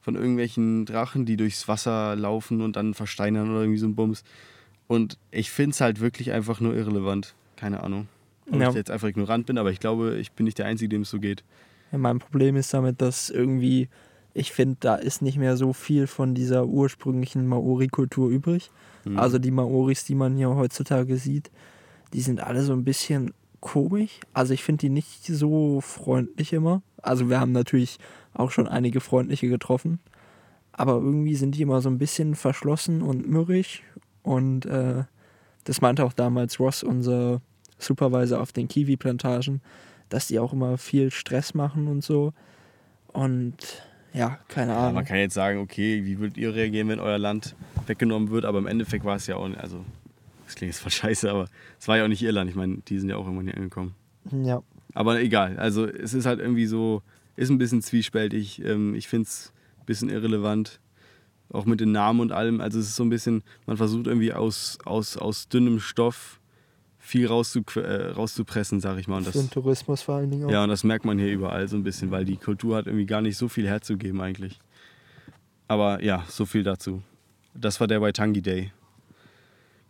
von 0.00 0.14
irgendwelchen 0.14 0.84
Drachen, 0.86 1.26
die 1.26 1.36
durchs 1.36 1.66
Wasser 1.68 2.14
laufen 2.16 2.60
und 2.60 2.76
dann 2.76 2.94
versteinern 2.94 3.50
oder 3.50 3.60
irgendwie 3.62 3.78
so 3.78 3.86
ein 3.86 3.94
Bums. 3.94 4.22
Und 4.86 5.18
ich 5.30 5.50
finde 5.50 5.72
es 5.72 5.80
halt 5.80 6.00
wirklich 6.00 6.32
einfach 6.32 6.60
nur 6.60 6.74
irrelevant. 6.74 7.34
Keine 7.56 7.82
Ahnung. 7.82 8.08
Ob 8.50 8.60
Ja. 8.60 8.68
ich 8.68 8.74
jetzt 8.76 8.90
einfach 8.90 9.08
ignorant 9.08 9.46
bin, 9.46 9.58
aber 9.58 9.72
ich 9.72 9.80
glaube, 9.80 10.16
ich 10.18 10.32
bin 10.32 10.44
nicht 10.44 10.58
der 10.58 10.66
Einzige, 10.66 10.88
dem 10.90 11.02
es 11.02 11.10
so 11.10 11.18
geht. 11.18 11.42
Ja, 11.92 11.98
mein 11.98 12.18
Problem 12.20 12.56
ist 12.56 12.72
damit, 12.72 13.00
dass 13.00 13.30
irgendwie, 13.30 13.88
ich 14.36 14.52
finde, 14.52 14.76
da 14.80 14.96
ist 14.96 15.22
nicht 15.22 15.38
mehr 15.38 15.56
so 15.56 15.72
viel 15.72 16.06
von 16.06 16.34
dieser 16.34 16.66
ursprünglichen 16.66 17.46
Maori-Kultur 17.46 18.28
übrig. 18.28 18.70
Mhm. 19.04 19.18
Also 19.18 19.38
die 19.38 19.50
Maoris, 19.50 20.04
die 20.04 20.14
man 20.14 20.36
hier 20.36 20.54
heutzutage 20.54 21.16
sieht, 21.16 21.50
die 22.12 22.20
sind 22.20 22.40
alle 22.40 22.62
so 22.62 22.74
ein 22.74 22.84
bisschen 22.84 23.32
komisch. 23.60 24.20
Also 24.34 24.52
ich 24.52 24.62
finde 24.62 24.82
die 24.82 24.90
nicht 24.90 25.24
so 25.24 25.80
freundlich 25.80 26.52
immer. 26.52 26.82
Also 27.00 27.30
wir 27.30 27.40
haben 27.40 27.52
natürlich 27.52 27.98
auch 28.34 28.50
schon 28.50 28.68
einige 28.68 29.00
freundliche 29.00 29.48
getroffen. 29.48 30.00
Aber 30.72 30.96
irgendwie 30.96 31.34
sind 31.34 31.54
die 31.54 31.62
immer 31.62 31.80
so 31.80 31.88
ein 31.88 31.98
bisschen 31.98 32.34
verschlossen 32.34 33.00
und 33.00 33.26
mürrisch. 33.26 33.82
Und 34.22 34.66
äh, 34.66 35.04
das 35.64 35.80
meinte 35.80 36.04
auch 36.04 36.12
damals 36.12 36.60
Ross, 36.60 36.82
unser 36.82 37.40
Supervisor 37.78 38.42
auf 38.42 38.52
den 38.52 38.68
Kiwi-Plantagen, 38.68 39.62
dass 40.10 40.26
die 40.26 40.38
auch 40.38 40.52
immer 40.52 40.76
viel 40.76 41.10
Stress 41.10 41.54
machen 41.54 41.88
und 41.88 42.04
so. 42.04 42.34
Und 43.14 43.56
ja, 44.12 44.38
keine 44.48 44.72
Ja, 44.72 44.78
Ahnung. 44.80 44.94
man 44.94 45.04
kann 45.04 45.18
jetzt 45.18 45.34
sagen, 45.34 45.58
okay, 45.60 46.04
wie 46.04 46.18
würdet 46.18 46.36
ihr 46.38 46.54
reagieren, 46.54 46.88
wenn 46.88 47.00
euer 47.00 47.18
Land 47.18 47.54
weggenommen 47.86 48.30
wird, 48.30 48.44
aber 48.44 48.58
im 48.58 48.66
Endeffekt 48.66 49.04
war 49.04 49.16
es 49.16 49.26
ja 49.26 49.36
auch, 49.36 49.48
also, 49.58 49.84
das 50.46 50.54
klingt 50.54 50.72
jetzt 50.72 50.80
voll 50.82 50.90
scheiße, 50.92 51.30
aber 51.30 51.48
es 51.78 51.88
war 51.88 51.96
ja 51.98 52.04
auch 52.04 52.08
nicht 52.08 52.22
Irland. 52.22 52.48
Ich 52.50 52.56
meine, 52.56 52.78
die 52.88 52.98
sind 52.98 53.08
ja 53.08 53.16
auch 53.16 53.24
irgendwann 53.24 53.46
hier 53.46 53.56
angekommen. 53.56 53.94
Ja. 54.44 54.62
Aber 54.94 55.20
egal, 55.20 55.58
also 55.58 55.86
es 55.86 56.14
ist 56.14 56.24
halt 56.26 56.40
irgendwie 56.40 56.66
so, 56.66 57.02
ist 57.36 57.50
ein 57.50 57.58
bisschen 57.58 57.82
zwiespältig. 57.82 58.64
Ähm, 58.64 58.94
ich 58.94 59.08
finde 59.08 59.24
es 59.24 59.52
ein 59.80 59.84
bisschen 59.86 60.08
irrelevant. 60.08 60.80
Auch 61.52 61.64
mit 61.66 61.80
den 61.80 61.92
Namen 61.92 62.20
und 62.20 62.32
allem. 62.32 62.60
Also 62.60 62.80
es 62.80 62.86
ist 62.88 62.96
so 62.96 63.04
ein 63.04 63.10
bisschen, 63.10 63.44
man 63.66 63.76
versucht 63.76 64.06
irgendwie 64.08 64.32
aus, 64.32 64.78
aus, 64.84 65.16
aus 65.16 65.48
dünnem 65.48 65.78
Stoff 65.78 66.40
viel 67.06 67.28
rauszu, 67.28 67.62
äh, 67.76 68.10
rauszupressen, 68.10 68.80
sag 68.80 68.98
ich 68.98 69.06
mal. 69.06 69.18
Und 69.18 69.26
Für 69.26 69.32
den 69.32 69.42
das, 69.42 69.50
Tourismus 69.50 70.02
vor 70.02 70.16
allen 70.16 70.30
Dingen 70.30 70.46
auch. 70.46 70.50
ja, 70.50 70.64
und 70.64 70.68
das 70.70 70.82
merkt 70.82 71.04
man 71.04 71.18
hier 71.18 71.32
überall 71.32 71.68
so 71.68 71.76
ein 71.76 71.84
bisschen, 71.84 72.10
weil 72.10 72.24
die 72.24 72.36
Kultur 72.36 72.76
hat 72.76 72.86
irgendwie 72.86 73.06
gar 73.06 73.20
nicht 73.22 73.36
so 73.36 73.48
viel 73.48 73.66
herzugeben 73.68 74.20
eigentlich. 74.20 74.58
Aber 75.68 76.02
ja, 76.02 76.24
so 76.28 76.46
viel 76.46 76.64
dazu. 76.64 77.02
Das 77.54 77.80
war 77.80 77.86
der 77.86 78.02
Waitangi 78.02 78.42
Day. 78.42 78.72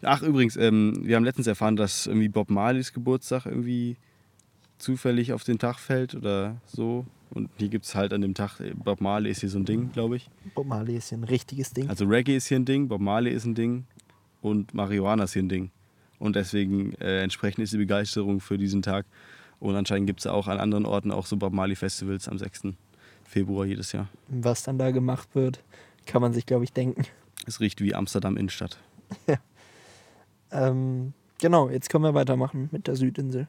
Ach, 0.02 0.22
übrigens, 0.22 0.56
ähm, 0.56 1.00
wir 1.02 1.16
haben 1.16 1.24
letztens 1.24 1.46
erfahren, 1.46 1.76
dass 1.76 2.06
irgendwie 2.06 2.28
Bob 2.28 2.50
Marleys 2.50 2.92
Geburtstag 2.92 3.46
irgendwie 3.46 3.96
zufällig 4.76 5.32
auf 5.32 5.42
den 5.42 5.58
Tag 5.58 5.78
fällt 5.78 6.14
oder 6.14 6.60
so. 6.66 7.06
Und 7.30 7.48
hier 7.56 7.68
gibt 7.68 7.86
es 7.86 7.94
halt 7.94 8.12
an 8.12 8.20
dem 8.20 8.34
Tag, 8.34 8.60
äh, 8.60 8.74
Bob 8.74 9.00
Marley 9.00 9.30
ist 9.30 9.40
hier 9.40 9.48
so 9.48 9.58
ein 9.58 9.64
Ding, 9.64 9.90
glaube 9.92 10.16
ich. 10.16 10.28
Bob 10.54 10.66
Marley 10.66 10.96
ist 10.96 11.10
ja 11.10 11.16
ein 11.16 11.24
richtiges 11.24 11.72
Ding. 11.72 11.88
Also 11.88 12.04
Reggae 12.04 12.36
ist 12.36 12.46
hier 12.46 12.58
ein 12.58 12.66
Ding, 12.66 12.88
Bob 12.88 13.00
Marley 13.00 13.32
ist 13.32 13.46
ein 13.46 13.54
Ding 13.54 13.84
und 14.42 14.74
Marihuana 14.74 15.24
ist 15.24 15.32
hier 15.32 15.42
ein 15.42 15.48
Ding. 15.48 15.70
Und 16.18 16.36
deswegen 16.36 16.94
äh, 16.94 17.22
entsprechend 17.22 17.64
ist 17.64 17.72
die 17.72 17.78
Begeisterung 17.78 18.40
für 18.40 18.58
diesen 18.58 18.82
Tag. 18.82 19.06
Und 19.60 19.74
anscheinend 19.74 20.06
gibt 20.06 20.20
es 20.20 20.26
auch 20.26 20.48
an 20.48 20.58
anderen 20.58 20.86
Orten 20.86 21.10
auch 21.10 21.26
so 21.26 21.36
Bob 21.36 21.52
Marley 21.52 21.76
Festivals 21.76 22.28
am 22.28 22.38
6. 22.38 22.74
Februar 23.24 23.66
jedes 23.66 23.92
Jahr. 23.92 24.08
Was 24.28 24.62
dann 24.62 24.78
da 24.78 24.90
gemacht 24.90 25.34
wird, 25.34 25.62
kann 26.06 26.22
man 26.22 26.32
sich, 26.32 26.46
glaube 26.46 26.64
ich, 26.64 26.72
denken. 26.72 27.04
Es 27.46 27.60
riecht 27.60 27.80
wie 27.80 27.94
Amsterdam 27.94 28.36
Innenstadt. 28.36 28.78
Ähm, 30.52 31.12
genau, 31.38 31.68
jetzt 31.68 31.90
können 31.90 32.04
wir 32.04 32.14
weitermachen 32.14 32.68
mit 32.72 32.86
der 32.86 32.96
Südinsel. 32.96 33.48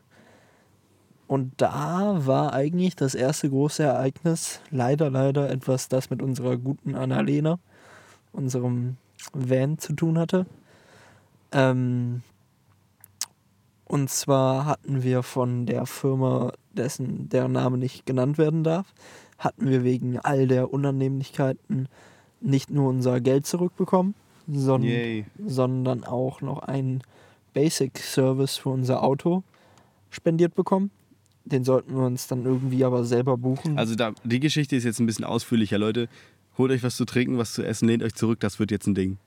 Und 1.28 1.54
da 1.58 2.26
war 2.26 2.54
eigentlich 2.54 2.96
das 2.96 3.14
erste 3.14 3.50
große 3.50 3.84
Ereignis 3.84 4.62
leider, 4.72 5.10
leider 5.10 5.50
etwas, 5.50 5.90
das 5.90 6.10
mit 6.10 6.22
unserer 6.22 6.58
guten 6.58 6.96
Annalena, 6.96 7.60
unserem 8.32 8.98
Van, 9.34 9.78
zu 9.78 9.94
tun 9.94 10.18
hatte. 10.18 10.46
Ähm, 11.52 12.24
und 13.88 14.10
zwar 14.10 14.66
hatten 14.66 15.02
wir 15.02 15.24
von 15.24 15.66
der 15.66 15.86
Firma, 15.86 16.52
dessen 16.74 17.30
deren 17.30 17.54
Name 17.54 17.78
nicht 17.78 18.06
genannt 18.06 18.38
werden 18.38 18.64
darf, 18.64 18.94
hatten 19.38 19.70
wir 19.70 19.84
wegen 19.84 20.20
all 20.20 20.48
der 20.48 20.74
Unannehmlichkeiten 20.74 21.88
nicht 22.42 22.70
nur 22.70 22.90
unser 22.90 23.22
Geld 23.22 23.46
zurückbekommen, 23.46 24.14
son 24.52 24.84
Yay. 24.84 25.26
sondern 25.46 26.04
auch 26.04 26.42
noch 26.42 26.60
einen 26.60 27.02
Basic 27.54 27.98
Service 27.98 28.58
für 28.58 28.70
unser 28.70 29.04
Auto 29.04 29.44
spendiert 30.10 30.54
bekommen. 30.54 30.92
Den 31.46 31.64
sollten 31.64 31.96
wir 31.96 32.06
uns 32.06 32.28
dann 32.28 32.44
irgendwie 32.44 32.84
aber 32.84 33.06
selber 33.06 33.38
buchen. 33.38 33.78
Also 33.78 33.96
da, 33.96 34.12
die 34.26 34.42
Geschichte 34.42 34.76
ist 34.76 34.84
jetzt 34.84 35.00
ein 35.00 35.06
bisschen 35.06 35.26
ausführlicher, 35.26 35.78
Leute. 35.78 36.10
Holt 36.58 36.72
euch 36.72 36.84
was 36.84 36.98
zu 36.98 37.06
trinken, 37.06 37.38
was 37.38 37.54
zu 37.54 37.64
essen, 37.64 37.88
lehnt 37.88 38.04
euch 38.04 38.16
zurück, 38.16 38.40
das 38.42 38.60
wird 38.60 38.72
jetzt 38.72 38.88
ein 38.88 38.96
Ding. 38.96 39.18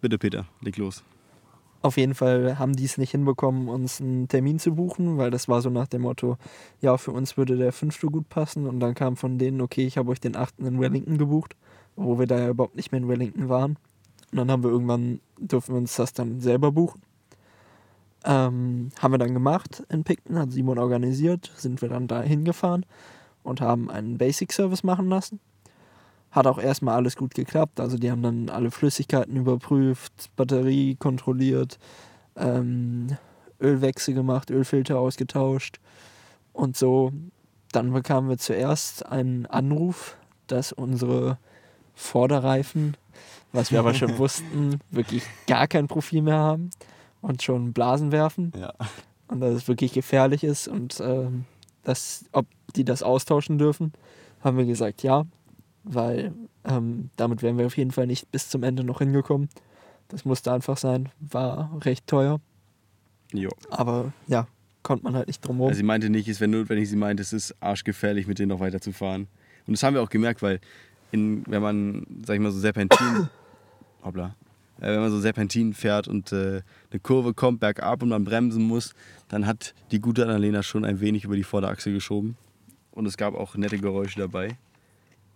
Bitte, 0.00 0.16
Peter, 0.16 0.46
leg 0.62 0.78
los. 0.78 1.04
Auf 1.82 1.96
jeden 1.96 2.14
Fall 2.14 2.60
haben 2.60 2.74
die 2.74 2.84
es 2.84 2.96
nicht 2.96 3.10
hinbekommen, 3.10 3.68
uns 3.68 4.00
einen 4.00 4.28
Termin 4.28 4.60
zu 4.60 4.76
buchen, 4.76 5.18
weil 5.18 5.32
das 5.32 5.48
war 5.48 5.60
so 5.60 5.68
nach 5.68 5.88
dem 5.88 6.02
Motto, 6.02 6.38
ja, 6.80 6.96
für 6.96 7.10
uns 7.10 7.36
würde 7.36 7.56
der 7.56 7.72
fünfte 7.72 8.06
gut 8.06 8.28
passen. 8.28 8.68
Und 8.68 8.78
dann 8.78 8.94
kam 8.94 9.16
von 9.16 9.36
denen, 9.36 9.60
okay, 9.60 9.84
ich 9.84 9.98
habe 9.98 10.10
euch 10.12 10.20
den 10.20 10.36
achten 10.36 10.64
in 10.64 10.80
Wellington 10.80 11.18
gebucht, 11.18 11.56
wo 11.96 12.20
wir 12.20 12.26
da 12.26 12.38
ja 12.38 12.48
überhaupt 12.50 12.76
nicht 12.76 12.92
mehr 12.92 13.00
in 13.00 13.08
Wellington 13.08 13.48
waren. 13.48 13.76
Und 14.30 14.38
dann 14.38 14.50
haben 14.50 14.62
wir 14.62 14.70
irgendwann, 14.70 15.20
dürfen 15.38 15.74
wir 15.74 15.78
uns 15.78 15.96
das 15.96 16.12
dann 16.12 16.40
selber 16.40 16.70
buchen. 16.70 17.02
Ähm, 18.24 18.90
haben 19.00 19.12
wir 19.12 19.18
dann 19.18 19.34
gemacht 19.34 19.82
in 19.88 20.04
Picton, 20.04 20.38
hat 20.38 20.52
Simon 20.52 20.78
organisiert, 20.78 21.50
sind 21.56 21.82
wir 21.82 21.88
dann 21.88 22.06
da 22.06 22.22
hingefahren 22.22 22.86
und 23.42 23.60
haben 23.60 23.90
einen 23.90 24.18
Basic-Service 24.18 24.84
machen 24.84 25.08
lassen. 25.08 25.40
Hat 26.32 26.46
auch 26.46 26.58
erstmal 26.58 26.96
alles 26.96 27.14
gut 27.16 27.34
geklappt. 27.34 27.78
Also 27.78 27.96
die 27.98 28.10
haben 28.10 28.22
dann 28.22 28.48
alle 28.48 28.70
Flüssigkeiten 28.70 29.36
überprüft, 29.36 30.30
Batterie 30.34 30.96
kontrolliert, 30.96 31.78
ähm, 32.36 33.16
Ölwechsel 33.60 34.14
gemacht, 34.14 34.50
Ölfilter 34.50 34.98
ausgetauscht 34.98 35.78
und 36.52 36.76
so. 36.76 37.12
Dann 37.70 37.92
bekamen 37.92 38.28
wir 38.28 38.38
zuerst 38.38 39.06
einen 39.06 39.46
Anruf, 39.46 40.16
dass 40.46 40.72
unsere 40.72 41.38
Vorderreifen, 41.94 42.96
was 43.52 43.70
wir 43.70 43.78
aber 43.78 43.94
schon 43.94 44.18
wussten, 44.18 44.80
wirklich 44.90 45.22
gar 45.46 45.68
kein 45.68 45.86
Profil 45.86 46.22
mehr 46.22 46.38
haben 46.38 46.70
und 47.20 47.42
schon 47.42 47.72
Blasen 47.72 48.10
werfen 48.10 48.52
Ja. 48.58 48.72
und 49.28 49.40
dass 49.40 49.54
es 49.54 49.68
wirklich 49.68 49.92
gefährlich 49.92 50.44
ist 50.44 50.66
und 50.68 51.00
ähm, 51.00 51.44
dass, 51.84 52.24
ob 52.32 52.46
die 52.74 52.84
das 52.84 53.02
austauschen 53.02 53.58
dürfen, 53.58 53.92
haben 54.40 54.56
wir 54.56 54.64
gesagt 54.64 55.02
ja, 55.02 55.24
weil 55.84 56.32
ähm, 56.64 57.10
damit 57.16 57.42
wären 57.42 57.58
wir 57.58 57.66
auf 57.66 57.76
jeden 57.76 57.90
Fall 57.90 58.06
nicht 58.06 58.30
bis 58.30 58.48
zum 58.48 58.62
Ende 58.62 58.84
noch 58.84 58.98
hingekommen. 58.98 59.48
Das 60.08 60.24
musste 60.24 60.52
einfach 60.52 60.76
sein, 60.76 61.08
war 61.20 61.78
recht 61.84 62.06
teuer, 62.06 62.40
Jo. 63.32 63.50
aber 63.70 64.12
ja, 64.26 64.46
konnte 64.82 65.04
man 65.04 65.14
halt 65.14 65.26
nicht 65.26 65.40
drum 65.40 65.56
herum. 65.56 65.68
Also 65.68 65.78
sie 65.78 65.84
meinte 65.84 66.10
nicht, 66.10 66.28
es 66.28 66.40
wäre 66.40 66.50
notwendig, 66.50 66.88
sie 66.88 66.96
meinte, 66.96 67.22
es 67.22 67.32
ist 67.32 67.54
arschgefährlich, 67.60 68.26
mit 68.26 68.38
denen 68.38 68.50
noch 68.50 68.60
weiterzufahren. 68.60 69.28
Und 69.66 69.72
das 69.72 69.82
haben 69.82 69.94
wir 69.94 70.02
auch 70.02 70.10
gemerkt, 70.10 70.42
weil 70.42 70.60
in, 71.12 71.44
wenn 71.46 71.62
man, 71.62 72.06
sag 72.24 72.34
ich 72.34 72.40
mal, 72.40 72.50
so 72.50 72.58
Serpentin, 72.58 73.28
hoppla, 74.04 74.34
äh, 74.80 74.88
wenn 74.88 75.00
man 75.00 75.10
so 75.10 75.20
Serpentin 75.20 75.72
fährt 75.74 76.08
und 76.08 76.32
äh, 76.32 76.62
eine 76.90 77.00
Kurve 77.00 77.34
kommt 77.34 77.60
bergab 77.60 78.02
und 78.02 78.08
man 78.08 78.24
bremsen 78.24 78.64
muss, 78.64 78.94
dann 79.28 79.46
hat 79.46 79.74
die 79.92 80.00
gute 80.00 80.24
Annalena 80.24 80.62
schon 80.62 80.84
ein 80.84 81.00
wenig 81.00 81.24
über 81.24 81.36
die 81.36 81.44
Vorderachse 81.44 81.92
geschoben. 81.92 82.36
Und 82.90 83.06
es 83.06 83.16
gab 83.16 83.34
auch 83.34 83.56
nette 83.56 83.78
Geräusche 83.78 84.18
dabei. 84.18 84.56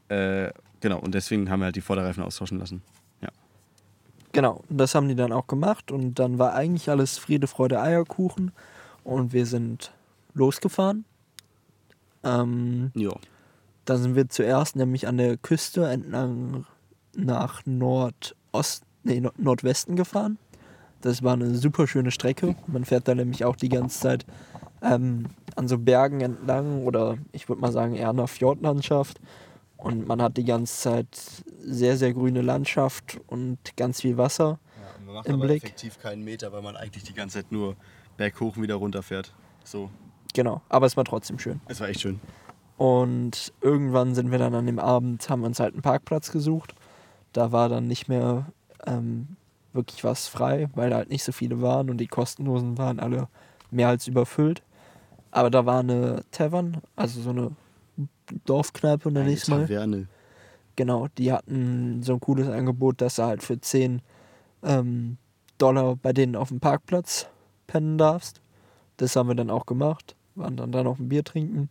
Äh, 0.09 0.51
genau, 0.81 0.99
und 0.99 1.15
deswegen 1.15 1.51
haben 1.51 1.61
wir 1.61 1.67
halt 1.67 1.77
die 1.77 1.81
Vorderreifen 1.81 2.23
austauschen 2.23 2.59
lassen. 2.59 2.83
Ja. 3.21 3.29
Genau, 4.33 4.63
das 4.69 4.95
haben 4.95 5.09
die 5.09 5.15
dann 5.17 5.33
auch 5.33 5.47
gemacht 5.47 5.91
und 5.91 6.19
dann 6.19 6.39
war 6.39 6.55
eigentlich 6.55 6.91
alles 6.91 7.19
Friede, 7.19 7.47
Freude, 7.47 7.81
Eierkuchen 7.81 8.53
und 9.05 9.33
wir 9.33 9.47
sind 9.47 9.93
losgefahren. 10.35 11.05
Ähm, 12.25 12.91
Jo. 12.95 13.15
da 13.85 13.97
sind 13.97 14.17
wir 14.17 14.29
zuerst 14.29 14.77
nämlich 14.77 15.07
an 15.07 15.17
der 15.17 15.37
Küste 15.37 15.87
entlang 15.87 16.67
nach 17.17 17.65
Nordost, 17.65 18.83
nee, 19.05 19.21
Nord- 19.21 19.39
Nordwesten 19.39 19.97
gefahren. 19.97 20.39
Das 21.03 21.23
war 21.23 21.35
eine 21.35 21.55
super 21.55 21.87
schöne 21.87 22.11
Strecke. 22.11 22.57
Man 22.67 22.85
fährt 22.85 23.07
da 23.07 23.15
nämlich 23.15 23.45
auch 23.45 23.55
die 23.55 23.69
ganze 23.69 24.01
Zeit 24.01 24.27
ähm, 24.83 25.27
an 25.55 25.69
so 25.69 25.79
Bergen 25.79 26.21
entlang 26.21 26.83
oder 26.85 27.17
ich 27.33 27.49
würde 27.49 27.61
mal 27.61 27.71
sagen 27.73 27.95
eher 27.95 28.11
einer 28.11 28.27
Fjordlandschaft. 28.27 29.21
Und 29.77 30.07
man 30.07 30.23
hat 30.23 30.37
die 30.37 30.45
ganze 30.45 30.75
Zeit 30.77 31.09
sehr, 31.61 31.97
sehr 31.97 32.13
grüne 32.15 32.41
Landschaft 32.43 33.21
und 33.27 33.59
ganz 33.77 34.01
viel 34.01 34.17
Wasser. 34.17 34.59
Ja, 34.81 35.05
man 35.05 35.15
macht 35.17 35.27
Im 35.27 35.35
aber 35.35 35.47
Blick. 35.47 35.63
effektiv 35.65 35.99
keinen 36.01 36.25
Meter, 36.25 36.53
weil 36.53 36.63
man 36.63 36.77
eigentlich 36.77 37.05
die 37.05 37.15
ganze 37.15 37.39
Zeit 37.39 37.53
nur 37.53 37.77
berghoch 38.17 38.57
und 38.57 38.63
wieder 38.63 38.77
runterfährt. 38.77 39.35
So, 39.65 39.91
Genau, 40.35 40.61
aber 40.69 40.87
es 40.87 40.97
war 40.97 41.05
trotzdem 41.05 41.39
schön. 41.39 41.61
es 41.67 41.81
war 41.81 41.89
echt 41.89 42.01
schön. 42.01 42.21
Und 42.77 43.53
irgendwann 43.63 44.15
sind 44.15 44.31
wir 44.31 44.39
dann 44.39 44.55
an 44.55 44.67
dem 44.67 44.79
Abend, 44.79 45.29
haben 45.31 45.45
uns 45.45 45.61
halt 45.61 45.73
einen 45.73 45.83
Parkplatz 45.83 46.31
gesucht. 46.31 46.75
Da 47.33 47.53
war 47.53 47.69
dann 47.71 47.87
nicht 47.87 48.09
mehr 48.09 48.47
ähm, 48.87 49.37
wirklich 49.73 50.05
was 50.05 50.29
frei, 50.29 50.69
weil 50.75 50.91
da 50.91 50.97
halt 50.97 51.09
nicht 51.09 51.25
so 51.25 51.33
viele 51.33 51.63
waren 51.63 51.89
und 51.89 51.99
die 51.99 52.07
kostenlosen 52.07 52.77
waren 52.77 53.01
alle 53.01 53.29
mehr 53.71 53.89
als 53.89 54.07
überfüllt. 54.07 54.63
Aber 55.31 55.49
da 55.51 55.65
war 55.65 55.81
eine 55.81 56.23
Tavern, 56.33 56.83
also 56.97 57.21
so 57.23 57.31
eine 57.31 57.53
Dorfkneipe 58.45 59.11
ich 59.29 59.43
es 59.43 59.49
mal. 59.49 59.63
Taverne. 59.63 60.09
Genau, 60.77 61.09
die 61.17 61.33
hatten 61.33 62.03
so 62.03 62.15
ein 62.15 62.21
cooles 62.21 62.49
Angebot, 62.49 63.01
dass 63.01 63.17
du 63.17 63.23
halt 63.23 63.43
für 63.43 63.61
10 63.61 64.03
ähm, 64.63 65.17
Dollar 65.59 65.97
bei 65.97 66.13
denen 66.13 66.37
auf 66.37 66.49
dem 66.49 66.61
Parkplatz 66.61 67.27
pennen 67.67 67.97
darfst. 67.97 68.41
Das 68.99 69.17
haben 69.17 69.29
wir 69.29 69.35
dann 69.35 69.51
auch 69.51 69.67
gemacht, 69.67 70.17
waren 70.35 70.57
dann 70.57 70.73
da 70.73 70.83
noch 70.83 70.99
ein 70.99 71.09
Bier 71.09 71.25
trinken. 71.25 71.71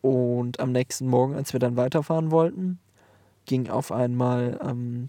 Und 0.00 0.60
am 0.60 0.72
nächsten 0.72 1.06
Morgen, 1.06 1.34
als 1.34 1.52
wir 1.52 1.60
dann 1.60 1.76
weiterfahren 1.76 2.30
wollten, 2.30 2.78
ging 3.46 3.68
auf 3.68 3.92
einmal 3.92 4.58
ähm, 4.62 5.08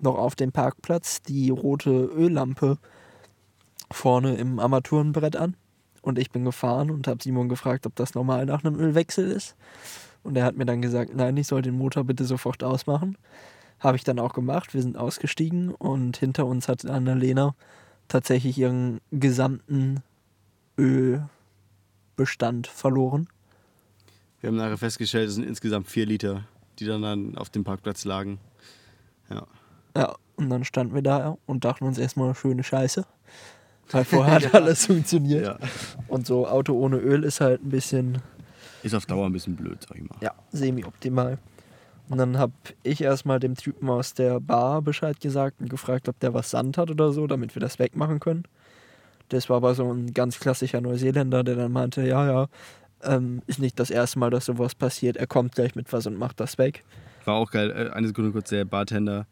noch 0.00 0.16
auf 0.16 0.34
dem 0.34 0.52
Parkplatz 0.52 1.22
die 1.22 1.50
rote 1.50 1.90
Öllampe 1.90 2.78
vorne 3.90 4.36
im 4.36 4.58
Armaturenbrett 4.58 5.36
an. 5.36 5.56
Und 6.02 6.18
ich 6.18 6.30
bin 6.30 6.44
gefahren 6.44 6.90
und 6.90 7.06
habe 7.06 7.22
Simon 7.22 7.48
gefragt, 7.48 7.86
ob 7.86 7.94
das 7.96 8.14
normal 8.14 8.46
nach 8.46 8.64
einem 8.64 8.78
Ölwechsel 8.78 9.30
ist. 9.30 9.56
Und 10.22 10.36
er 10.36 10.44
hat 10.44 10.56
mir 10.56 10.66
dann 10.66 10.82
gesagt, 10.82 11.14
nein, 11.14 11.36
ich 11.36 11.46
soll 11.46 11.62
den 11.62 11.76
Motor 11.76 12.04
bitte 12.04 12.24
sofort 12.24 12.62
ausmachen. 12.62 13.16
Habe 13.80 13.96
ich 13.96 14.04
dann 14.04 14.18
auch 14.18 14.32
gemacht. 14.32 14.74
Wir 14.74 14.82
sind 14.82 14.96
ausgestiegen 14.96 15.70
und 15.74 16.16
hinter 16.16 16.46
uns 16.46 16.68
hat 16.68 16.84
Annalena 16.84 17.54
tatsächlich 18.08 18.58
ihren 18.58 19.00
gesamten 19.10 20.02
Ölbestand 20.78 22.66
verloren. 22.66 23.28
Wir 24.40 24.48
haben 24.48 24.56
nachher 24.56 24.78
festgestellt, 24.78 25.28
es 25.28 25.34
sind 25.34 25.44
insgesamt 25.44 25.88
vier 25.88 26.06
Liter, 26.06 26.44
die 26.78 26.86
dann, 26.86 27.02
dann 27.02 27.36
auf 27.36 27.50
dem 27.50 27.64
Parkplatz 27.64 28.04
lagen. 28.04 28.38
Ja. 29.30 29.46
Ja, 29.96 30.14
und 30.36 30.48
dann 30.50 30.64
standen 30.64 30.94
wir 30.94 31.02
da 31.02 31.36
und 31.46 31.64
dachten 31.64 31.84
uns 31.84 31.98
erstmal 31.98 32.34
schöne 32.34 32.62
Scheiße. 32.62 33.04
Weil 33.90 34.04
vorher 34.04 34.34
hat 34.36 34.54
alles 34.54 34.86
funktioniert. 34.86 35.44
ja. 35.46 35.58
Und 36.08 36.26
so 36.26 36.46
Auto 36.46 36.74
ohne 36.74 36.96
Öl 36.98 37.24
ist 37.24 37.40
halt 37.40 37.62
ein 37.64 37.70
bisschen 37.70 38.18
Ist 38.82 38.94
auf 38.94 39.06
Dauer 39.06 39.26
ein 39.26 39.32
bisschen 39.32 39.56
blöd, 39.56 39.78
sag 39.88 39.96
ich 39.98 40.02
mal. 40.08 40.16
ja, 40.20 40.32
semi-optimal. 40.52 41.38
Und 42.08 42.16
dann 42.18 42.38
habe 42.38 42.52
ich 42.82 43.02
erstmal 43.02 43.38
dem 43.38 43.54
Typen 43.54 43.90
aus 43.90 44.14
der 44.14 44.40
Bar 44.40 44.80
Bescheid 44.80 45.20
gesagt 45.20 45.60
und 45.60 45.68
gefragt, 45.68 46.08
ob 46.08 46.18
der 46.20 46.32
was 46.32 46.50
Sand 46.50 46.78
hat 46.78 46.90
oder 46.90 47.12
so, 47.12 47.26
damit 47.26 47.54
wir 47.54 47.60
das 47.60 47.78
wegmachen 47.78 48.18
können. 48.18 48.44
Das 49.28 49.50
war 49.50 49.58
aber 49.58 49.74
so 49.74 49.92
ein 49.92 50.14
ganz 50.14 50.40
klassischer 50.40 50.80
Neuseeländer, 50.80 51.44
der 51.44 51.56
dann 51.56 51.70
meinte, 51.72 52.00
ja, 52.06 52.26
ja, 52.26 52.46
ähm, 53.02 53.42
ist 53.46 53.58
nicht 53.58 53.78
das 53.78 53.90
erste 53.90 54.18
Mal, 54.18 54.30
dass 54.30 54.46
sowas 54.46 54.74
passiert. 54.74 55.18
Er 55.18 55.26
kommt 55.26 55.54
gleich 55.54 55.74
mit 55.74 55.92
was 55.92 56.06
und 56.06 56.16
macht 56.16 56.40
das 56.40 56.56
weg. 56.56 56.82
War 57.26 57.34
auch 57.34 57.50
geil. 57.50 57.70
Äh, 57.70 57.90
Eine 57.94 58.06
Sekunde 58.06 58.32
kurz, 58.32 58.48
der 58.48 58.64
Bartender, 58.64 59.26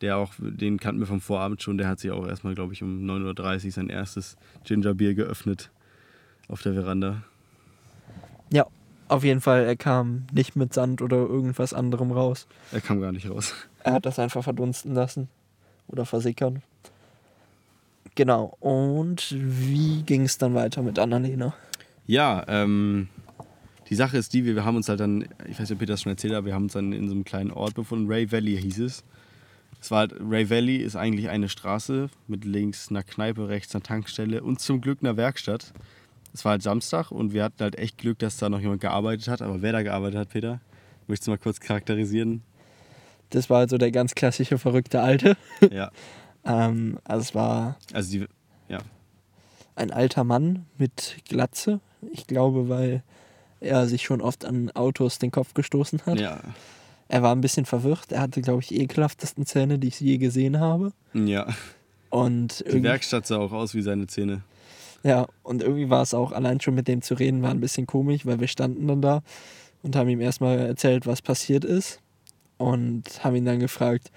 der 0.00 0.16
auch, 0.16 0.32
den 0.38 0.78
kannten 0.78 1.00
wir 1.00 1.06
vom 1.06 1.20
Vorabend 1.20 1.62
schon, 1.62 1.78
der 1.78 1.88
hat 1.88 2.00
sich 2.00 2.10
auch 2.10 2.26
erstmal, 2.26 2.54
glaube 2.54 2.72
ich, 2.72 2.82
um 2.82 3.04
9.30 3.04 3.66
Uhr 3.66 3.70
sein 3.72 3.88
erstes 3.88 4.36
Gingerbier 4.64 5.14
geöffnet 5.14 5.70
auf 6.48 6.62
der 6.62 6.74
Veranda. 6.74 7.22
Ja, 8.52 8.66
auf 9.08 9.24
jeden 9.24 9.40
Fall, 9.40 9.64
er 9.64 9.76
kam 9.76 10.26
nicht 10.32 10.56
mit 10.56 10.72
Sand 10.72 11.02
oder 11.02 11.16
irgendwas 11.16 11.74
anderem 11.74 12.12
raus. 12.12 12.46
Er 12.72 12.80
kam 12.80 13.00
gar 13.00 13.12
nicht 13.12 13.28
raus. 13.28 13.54
Er 13.82 13.94
hat 13.94 14.06
das 14.06 14.18
einfach 14.18 14.44
verdunsten 14.44 14.94
lassen 14.94 15.28
oder 15.88 16.06
versickern. 16.06 16.62
Genau. 18.14 18.56
Und 18.60 19.34
wie 19.36 20.02
ging 20.02 20.22
es 20.22 20.38
dann 20.38 20.54
weiter 20.54 20.82
mit 20.82 20.98
Annalena? 20.98 21.54
Ja, 22.06 22.44
ähm, 22.48 23.08
die 23.88 23.94
Sache 23.94 24.18
ist 24.18 24.32
die, 24.32 24.44
wir, 24.44 24.54
wir 24.54 24.64
haben 24.64 24.76
uns 24.76 24.88
halt 24.88 25.00
dann, 25.00 25.22
ich 25.46 25.58
weiß 25.58 25.60
nicht, 25.60 25.72
ob 25.72 25.78
Peter 25.78 25.92
das 25.92 26.02
schon 26.02 26.12
erzählt 26.12 26.34
hat, 26.34 26.44
wir 26.44 26.54
haben 26.54 26.64
uns 26.64 26.72
dann 26.72 26.92
in 26.92 27.08
so 27.08 27.14
einem 27.14 27.24
kleinen 27.24 27.50
Ort 27.50 27.74
befunden, 27.74 28.10
Ray 28.10 28.30
Valley 28.30 28.56
hieß 28.60 28.80
es. 28.80 29.04
Es 29.80 29.90
war 29.90 30.00
halt, 30.00 30.14
Ray 30.20 30.50
Valley 30.50 30.76
ist 30.76 30.96
eigentlich 30.96 31.28
eine 31.30 31.48
Straße 31.48 32.10
mit 32.26 32.44
links 32.44 32.90
einer 32.90 33.02
Kneipe, 33.02 33.48
rechts 33.48 33.74
einer 33.74 33.82
Tankstelle 33.82 34.42
und 34.42 34.60
zum 34.60 34.80
Glück 34.80 34.98
einer 35.02 35.16
Werkstatt. 35.16 35.72
es 36.34 36.44
war 36.44 36.52
halt 36.52 36.62
Samstag 36.62 37.10
und 37.10 37.32
wir 37.32 37.42
hatten 37.44 37.60
halt 37.60 37.76
echt 37.76 37.98
Glück, 37.98 38.18
dass 38.18 38.36
da 38.36 38.48
noch 38.48 38.60
jemand 38.60 38.80
gearbeitet 38.82 39.28
hat. 39.28 39.42
Aber 39.42 39.62
wer 39.62 39.72
da 39.72 39.82
gearbeitet 39.82 40.18
hat, 40.18 40.28
Peter? 40.30 40.60
Möchtest 41.06 41.26
du 41.26 41.32
mal 41.32 41.38
kurz 41.38 41.60
charakterisieren? 41.60 42.42
Das 43.30 43.48
war 43.48 43.58
also 43.58 43.78
der 43.78 43.90
ganz 43.90 44.14
klassische 44.14 44.58
verrückte 44.58 45.00
Alte. 45.00 45.36
Ja. 45.72 45.90
ähm, 46.44 46.98
also 47.04 47.22
es 47.22 47.34
war 47.34 47.76
Also 47.92 48.10
die, 48.12 48.26
ja. 48.68 48.78
ein 49.76 49.90
alter 49.90 50.24
Mann 50.24 50.66
mit 50.78 51.16
Glatze. 51.28 51.80
Ich 52.12 52.26
glaube, 52.26 52.68
weil 52.68 53.02
er 53.60 53.86
sich 53.86 54.02
schon 54.02 54.20
oft 54.20 54.44
an 54.44 54.70
Autos 54.70 55.18
den 55.18 55.30
Kopf 55.30 55.54
gestoßen 55.54 56.02
hat. 56.06 56.18
Ja. 56.18 56.40
Er 57.12 57.22
war 57.22 57.34
ein 57.34 57.40
bisschen 57.40 57.66
verwirrt. 57.66 58.12
Er 58.12 58.20
hatte, 58.20 58.40
glaube 58.40 58.60
ich, 58.62 58.68
die 58.68 58.80
ekelhaftesten 58.80 59.44
Zähne, 59.44 59.78
die 59.80 59.88
ich 59.88 59.98
je 60.00 60.16
gesehen 60.18 60.60
habe. 60.60 60.92
Ja. 61.12 61.48
Und 62.08 62.64
Die 62.72 62.82
Werkstatt 62.82 63.26
sah 63.26 63.38
auch 63.38 63.52
aus 63.52 63.74
wie 63.74 63.82
seine 63.82 64.06
Zähne. 64.06 64.42
ja, 65.02 65.26
und 65.42 65.62
irgendwie 65.62 65.90
war 65.90 66.02
es 66.02 66.14
auch 66.14 66.30
allein 66.32 66.60
schon 66.60 66.74
mit 66.74 66.86
dem 66.88 67.02
zu 67.02 67.14
reden, 67.14 67.42
war 67.42 67.50
ein 67.50 67.60
bisschen 67.60 67.86
komisch, 67.86 68.26
weil 68.26 68.38
wir 68.40 68.48
standen 68.48 68.86
dann 68.86 69.00
da 69.02 69.22
und 69.82 69.96
haben 69.96 70.08
ihm 70.08 70.20
erstmal 70.20 70.58
erzählt, 70.58 71.06
was 71.06 71.20
passiert 71.22 71.64
ist. 71.64 72.00
Und 72.58 73.24
haben 73.24 73.34
ihn 73.36 73.44
dann 73.46 73.58
gefragt, 73.58 74.10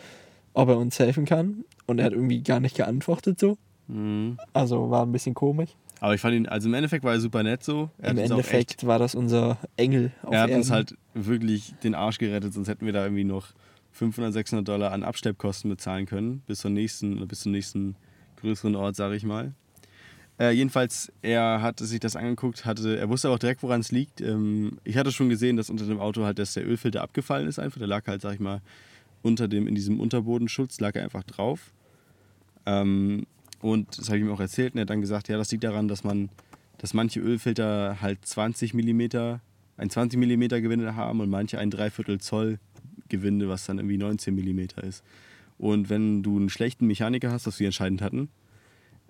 ob 0.54 0.70
er 0.70 0.78
uns 0.78 1.00
helfen 1.00 1.26
kann. 1.26 1.64
Und 1.88 2.00
er 2.00 2.06
hat 2.06 2.14
irgendwie 2.14 2.44
gar 2.44 2.60
nicht 2.60 2.76
geantwortet 2.76 3.40
so. 3.40 3.58
Mhm. 3.88 4.38
Also 4.54 4.90
war 4.92 5.04
ein 5.06 5.12
bisschen 5.12 5.34
komisch. 5.34 5.70
Aber 6.00 6.14
ich 6.14 6.22
fand 6.22 6.36
ihn, 6.36 6.48
also 6.48 6.68
im 6.68 6.74
Endeffekt 6.74 7.06
war 7.06 7.14
er 7.14 7.20
super 7.22 7.42
nett 7.44 7.64
so. 7.64 7.90
Er 8.00 8.12
Im 8.12 8.18
Endeffekt 8.18 8.86
war 8.86 9.00
das 9.00 9.16
unser 9.16 9.58
Engel 9.78 10.12
auf 10.24 10.34
er 10.34 10.42
hat 10.42 10.50
Erden. 10.50 10.62
uns 10.62 10.70
halt 10.72 10.96
wirklich 11.14 11.74
den 11.84 11.96
Arsch 11.96 12.18
gerettet, 12.18 12.54
sonst 12.54 12.68
hätten 12.68 12.86
wir 12.86 12.94
da 12.94 13.04
irgendwie 13.04 13.24
noch 13.24 13.54
500, 13.92 14.34
600 14.34 14.68
Dollar 14.68 14.92
an 14.92 15.04
Abstellkosten 15.04 15.70
bezahlen 15.70 16.06
können, 16.06 16.42
bis 16.48 16.60
zum 16.60 16.74
nächsten, 16.74 17.28
bis 17.28 17.42
zum 17.42 17.52
nächsten 17.52 17.96
größeren 18.42 18.76
Ort, 18.76 18.96
sage 18.96 19.16
ich 19.16 19.24
mal. 19.24 19.54
Äh, 20.40 20.52
jedenfalls, 20.52 21.12
er 21.22 21.62
hatte 21.62 21.86
sich 21.86 22.00
das 22.00 22.16
angeguckt, 22.16 22.66
hatte, 22.66 22.98
er 22.98 23.08
wusste 23.08 23.30
auch 23.30 23.38
direkt, 23.38 23.62
woran 23.62 23.82
es 23.82 23.92
liegt. 23.92 24.20
Ähm, 24.20 24.80
ich 24.84 24.98
hatte 24.98 25.12
schon 25.12 25.30
gesehen, 25.30 25.58
dass 25.58 25.70
unter 25.70 25.86
dem 25.86 26.00
Auto 26.00 26.24
halt, 26.24 26.40
dass 26.40 26.54
der 26.54 26.68
Ölfilter 26.68 27.04
abgefallen 27.04 27.48
ist 27.48 27.60
einfach. 27.60 27.78
Der 27.78 27.88
lag 27.88 28.08
halt, 28.08 28.22
sag 28.22 28.34
ich 28.34 28.40
mal, 28.40 28.62
unter 29.22 29.48
dem, 29.48 29.68
in 29.68 29.76
diesem 29.76 30.00
Unterbodenschutz, 30.00 30.80
lag 30.80 30.96
er 30.96 31.04
einfach 31.04 31.24
drauf. 31.24 31.72
Ähm, 32.66 33.28
und 33.62 33.98
das 33.98 34.08
habe 34.08 34.18
ich 34.18 34.24
ihm 34.24 34.32
auch 34.32 34.40
erzählt 34.40 34.74
und 34.74 34.80
er 34.80 34.82
hat 34.82 34.90
dann 34.90 35.02
gesagt, 35.02 35.30
ja, 35.30 35.38
das 35.38 35.52
liegt 35.52 35.64
daran, 35.64 35.88
dass 35.88 36.04
man, 36.04 36.30
dass 36.80 36.94
manche 36.94 37.20
Ölfilter 37.20 38.02
halt 38.02 38.26
20 38.26 38.74
mm, 38.74 39.40
ein 39.78 39.90
20 39.90 40.20
mm 40.20 40.48
Gewinde 40.62 40.96
haben 40.96 41.20
und 41.20 41.30
manche 41.30 41.60
ein 41.60 41.72
Dreiviertel 41.72 42.20
Zoll 42.20 42.60
Gewinde, 43.10 43.50
was 43.50 43.66
dann 43.66 43.78
irgendwie 43.78 43.98
19 43.98 44.34
mm 44.36 44.86
ist. 44.86 45.04
Und 45.58 45.90
wenn 45.90 46.24
du 46.24 46.38
einen 46.38 46.50
schlechten 46.50 46.88
Mechaniker 46.88 47.32
hast, 47.32 47.48
was 47.48 47.60
wir 47.60 47.68
entscheidend 47.68 48.02
hatten, 48.02 48.30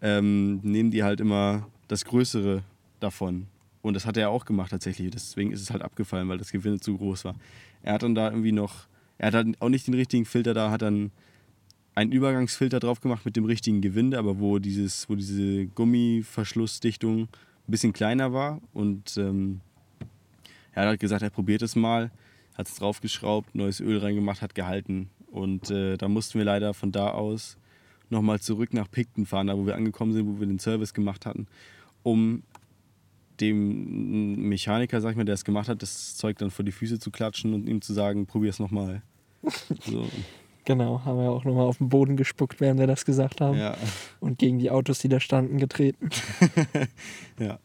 ähm, 0.02 0.60
nehmen 0.62 0.92
die 0.92 1.04
halt 1.04 1.20
immer 1.20 1.68
das 1.88 2.06
Größere 2.06 2.64
davon. 3.00 3.48
Und 3.82 3.96
das 3.96 4.06
hat 4.06 4.18
er 4.18 4.30
auch 4.30 4.46
gemacht 4.46 4.72
tatsächlich. 4.72 5.12
Deswegen 5.12 5.52
ist 5.52 5.62
es 5.62 5.72
halt 5.72 5.82
abgefallen, 5.82 6.30
weil 6.30 6.38
das 6.38 6.52
Gewinde 6.52 6.80
zu 6.80 6.98
groß 6.98 7.26
war. 7.26 7.36
Er 7.82 7.94
hat 7.94 8.04
dann 8.04 8.16
da 8.16 8.30
irgendwie 8.30 8.52
noch, 8.52 8.88
er 9.18 9.28
hat 9.28 9.34
halt 9.34 9.62
auch 9.62 9.70
nicht 9.70 9.88
den 9.88 9.94
richtigen 9.94 10.26
Filter 10.26 10.54
da, 10.54 10.72
hat 10.72 10.82
dann 10.82 11.12
einen 11.96 12.12
Übergangsfilter 12.12 12.80
drauf 12.80 13.02
gemacht 13.02 13.26
mit 13.26 13.36
dem 13.36 13.46
richtigen 13.46 13.82
Gewinde, 13.82 14.18
aber 14.18 14.40
wo, 14.40 14.60
dieses, 14.60 15.10
wo 15.10 15.16
diese 15.16 15.68
Gummiverschlussdichtung 15.68 17.24
ein 17.24 17.28
bisschen 17.68 17.94
kleiner 17.94 18.34
war. 18.34 18.62
Und 18.74 19.18
ähm, 19.18 19.62
er 20.74 20.84
hat 20.84 20.90
halt 20.90 21.00
gesagt, 21.00 21.22
er 21.22 21.30
probiert 21.30 21.62
es 21.62 21.76
mal, 21.76 22.12
hat 22.56 22.68
es 22.68 22.76
draufgeschraubt, 22.76 23.56
neues 23.56 23.80
Öl 23.80 24.00
reingemacht, 24.00 24.42
hat 24.42 24.56
gehalten. 24.56 25.10
Und 25.32 25.72
äh, 25.72 25.98
da 25.98 26.08
mussten 26.08 26.38
wir 26.38 26.46
leider 26.46 26.74
von 26.74 26.92
da 26.92 27.10
aus 27.12 27.58
nochmal 28.10 28.40
zurück 28.40 28.74
nach 28.74 28.90
Picton 28.90 29.26
fahren, 29.26 29.48
da 29.48 29.58
wo 29.58 29.66
wir 29.66 29.76
angekommen 29.76 30.14
sind, 30.14 30.28
wo 30.28 30.40
wir 30.40 30.48
den 30.48 30.60
Service 30.60 30.94
gemacht 30.94 31.26
hatten, 31.26 31.48
um 32.04 32.44
dem 33.40 34.48
Mechaniker, 34.48 35.02
sag 35.02 35.12
ich 35.12 35.18
mal, 35.18 35.26
der 35.26 35.34
es 35.34 35.44
gemacht 35.44 35.68
hat, 35.68 35.82
das 35.82 36.16
Zeug 36.16 36.38
dann 36.38 36.52
vor 36.52 36.64
die 36.64 36.72
Füße 36.72 37.00
zu 37.00 37.10
klatschen 37.10 37.54
und 37.54 37.68
ihm 37.68 37.82
zu 37.82 37.94
sagen, 37.94 38.28
probier 38.28 38.50
es 38.50 38.60
nochmal. 38.60 39.02
So, 39.86 40.08
Genau, 40.66 41.02
haben 41.04 41.18
wir 41.18 41.30
auch 41.30 41.44
nochmal 41.44 41.66
auf 41.66 41.80
den 41.80 41.90
Boden 41.90 42.16
gespuckt, 42.16 42.62
während 42.62 42.80
wir 42.80 42.88
das 42.88 43.04
gesagt 43.04 43.42
haben. 43.42 43.58
ja, 43.58 43.76
Und 44.22 44.40
gegen 44.40 44.60
die 44.60 44.72
Autos, 44.72 45.00
die 45.00 45.10
da 45.10 45.20
standen, 45.20 45.58
getreten. 45.58 46.10
ja. 47.40 47.60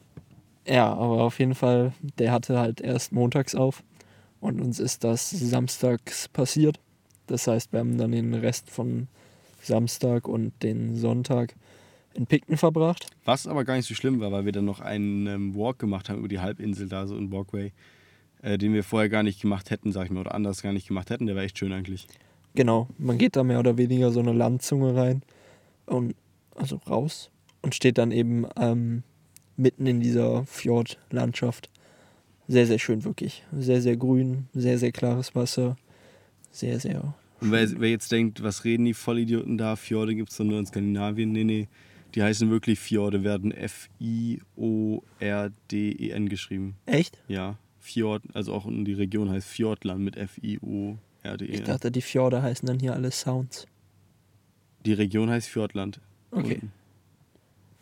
Ja, 0.68 0.92
aber 0.92 1.22
auf 1.22 1.38
jeden 1.38 1.54
Fall, 1.54 1.92
der 2.18 2.30
hatte 2.32 2.58
halt 2.58 2.80
erst 2.80 3.12
montags 3.12 3.54
auf. 3.54 3.82
Und 4.40 4.60
uns 4.60 4.78
ist 4.78 5.02
das 5.02 5.30
samstags 5.30 6.28
passiert. 6.28 6.78
Das 7.26 7.46
heißt, 7.46 7.72
wir 7.72 7.80
haben 7.80 7.98
dann 7.98 8.12
den 8.12 8.34
Rest 8.34 8.70
von 8.70 9.08
Samstag 9.62 10.28
und 10.28 10.52
den 10.62 10.94
Sonntag 10.94 11.54
in 12.14 12.26
Picton 12.26 12.56
verbracht. 12.56 13.06
Was 13.24 13.46
aber 13.46 13.64
gar 13.64 13.76
nicht 13.76 13.88
so 13.88 13.94
schlimm 13.94 14.20
war, 14.20 14.30
weil 14.30 14.44
wir 14.44 14.52
dann 14.52 14.64
noch 14.64 14.80
einen 14.80 15.26
ähm, 15.26 15.54
Walk 15.54 15.78
gemacht 15.78 16.08
haben 16.08 16.18
über 16.18 16.28
die 16.28 16.40
Halbinsel 16.40 16.88
da, 16.88 17.06
so 17.06 17.16
ein 17.16 17.32
Walkway, 17.32 17.72
äh, 18.42 18.58
den 18.58 18.74
wir 18.74 18.84
vorher 18.84 19.08
gar 19.08 19.22
nicht 19.22 19.40
gemacht 19.40 19.70
hätten, 19.70 19.92
sag 19.92 20.04
ich 20.04 20.10
mal, 20.10 20.20
oder 20.20 20.34
anders 20.34 20.62
gar 20.62 20.72
nicht 20.72 20.88
gemacht 20.88 21.10
hätten. 21.10 21.26
Der 21.26 21.36
war 21.36 21.42
echt 21.42 21.58
schön 21.58 21.72
eigentlich. 21.72 22.06
Genau, 22.54 22.88
man 22.98 23.18
geht 23.18 23.36
da 23.36 23.44
mehr 23.44 23.58
oder 23.58 23.76
weniger 23.76 24.10
so 24.10 24.20
eine 24.20 24.32
Landzunge 24.32 24.94
rein 24.94 25.22
und 25.86 26.14
also 26.54 26.80
raus 26.88 27.30
und 27.62 27.74
steht 27.74 27.98
dann 27.98 28.10
eben 28.10 28.46
ähm, 28.56 29.02
mitten 29.58 29.86
in 29.86 30.00
dieser 30.00 30.46
Fjordlandschaft. 30.46 31.68
Sehr, 32.46 32.66
sehr 32.66 32.78
schön 32.78 33.04
wirklich. 33.04 33.44
Sehr, 33.52 33.82
sehr 33.82 33.96
grün, 33.96 34.48
sehr, 34.54 34.78
sehr 34.78 34.92
klares 34.92 35.34
Wasser. 35.34 35.76
Sehr, 36.50 36.80
sehr. 36.80 37.14
Und 37.40 37.52
wer, 37.52 37.80
wer 37.80 37.90
jetzt 37.90 38.10
denkt, 38.10 38.42
was 38.42 38.64
reden 38.64 38.86
die 38.86 38.94
Vollidioten 38.94 39.58
da? 39.58 39.76
Fjorde 39.76 40.14
gibt 40.14 40.30
es 40.30 40.38
doch 40.38 40.44
nur 40.44 40.58
in 40.58 40.66
Skandinavien. 40.66 41.30
Nee, 41.32 41.44
nee. 41.44 41.68
Die 42.14 42.22
heißen 42.22 42.48
wirklich 42.50 42.80
Fjorde, 42.80 43.22
werden 43.22 43.52
F-I-O-R-D-E-N 43.52 44.38
geschrieben. 46.30 46.76
Echt? 46.86 47.18
Ja, 47.28 47.58
Fjord, 47.78 48.22
also 48.32 48.54
auch 48.54 48.66
die 48.66 48.94
Region 48.94 49.28
heißt 49.30 49.46
Fjordland 49.46 50.00
mit 50.00 50.16
F-I-O-R-D-E-N. 50.16 51.54
Ich 51.54 51.64
dachte, 51.64 51.90
die 51.90 52.00
Fjorde 52.00 52.42
heißen 52.42 52.66
dann 52.66 52.78
hier 52.80 52.94
alle 52.94 53.10
Sounds. 53.10 53.66
Die 54.86 54.94
Region 54.94 55.28
heißt 55.28 55.48
Fjordland. 55.48 56.00
Okay. 56.30 56.54
Unten. 56.54 56.72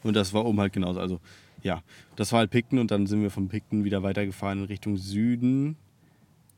Und 0.03 0.15
das 0.15 0.33
war 0.33 0.45
oben 0.45 0.61
halt 0.61 0.73
genauso. 0.73 0.99
Also, 1.01 1.21
ja, 1.67 1.83
das 2.15 2.31
war 2.33 2.39
halt 2.39 2.51
Picton 2.51 2.79
und 2.79 2.91
dann 2.93 3.07
sind 3.07 3.23
wir 3.23 3.31
von 3.31 3.49
Picton 3.49 3.85
wieder 3.85 4.03
weitergefahren 4.05 4.61
in 4.61 4.65
Richtung 4.67 4.97
Süden. 4.97 5.77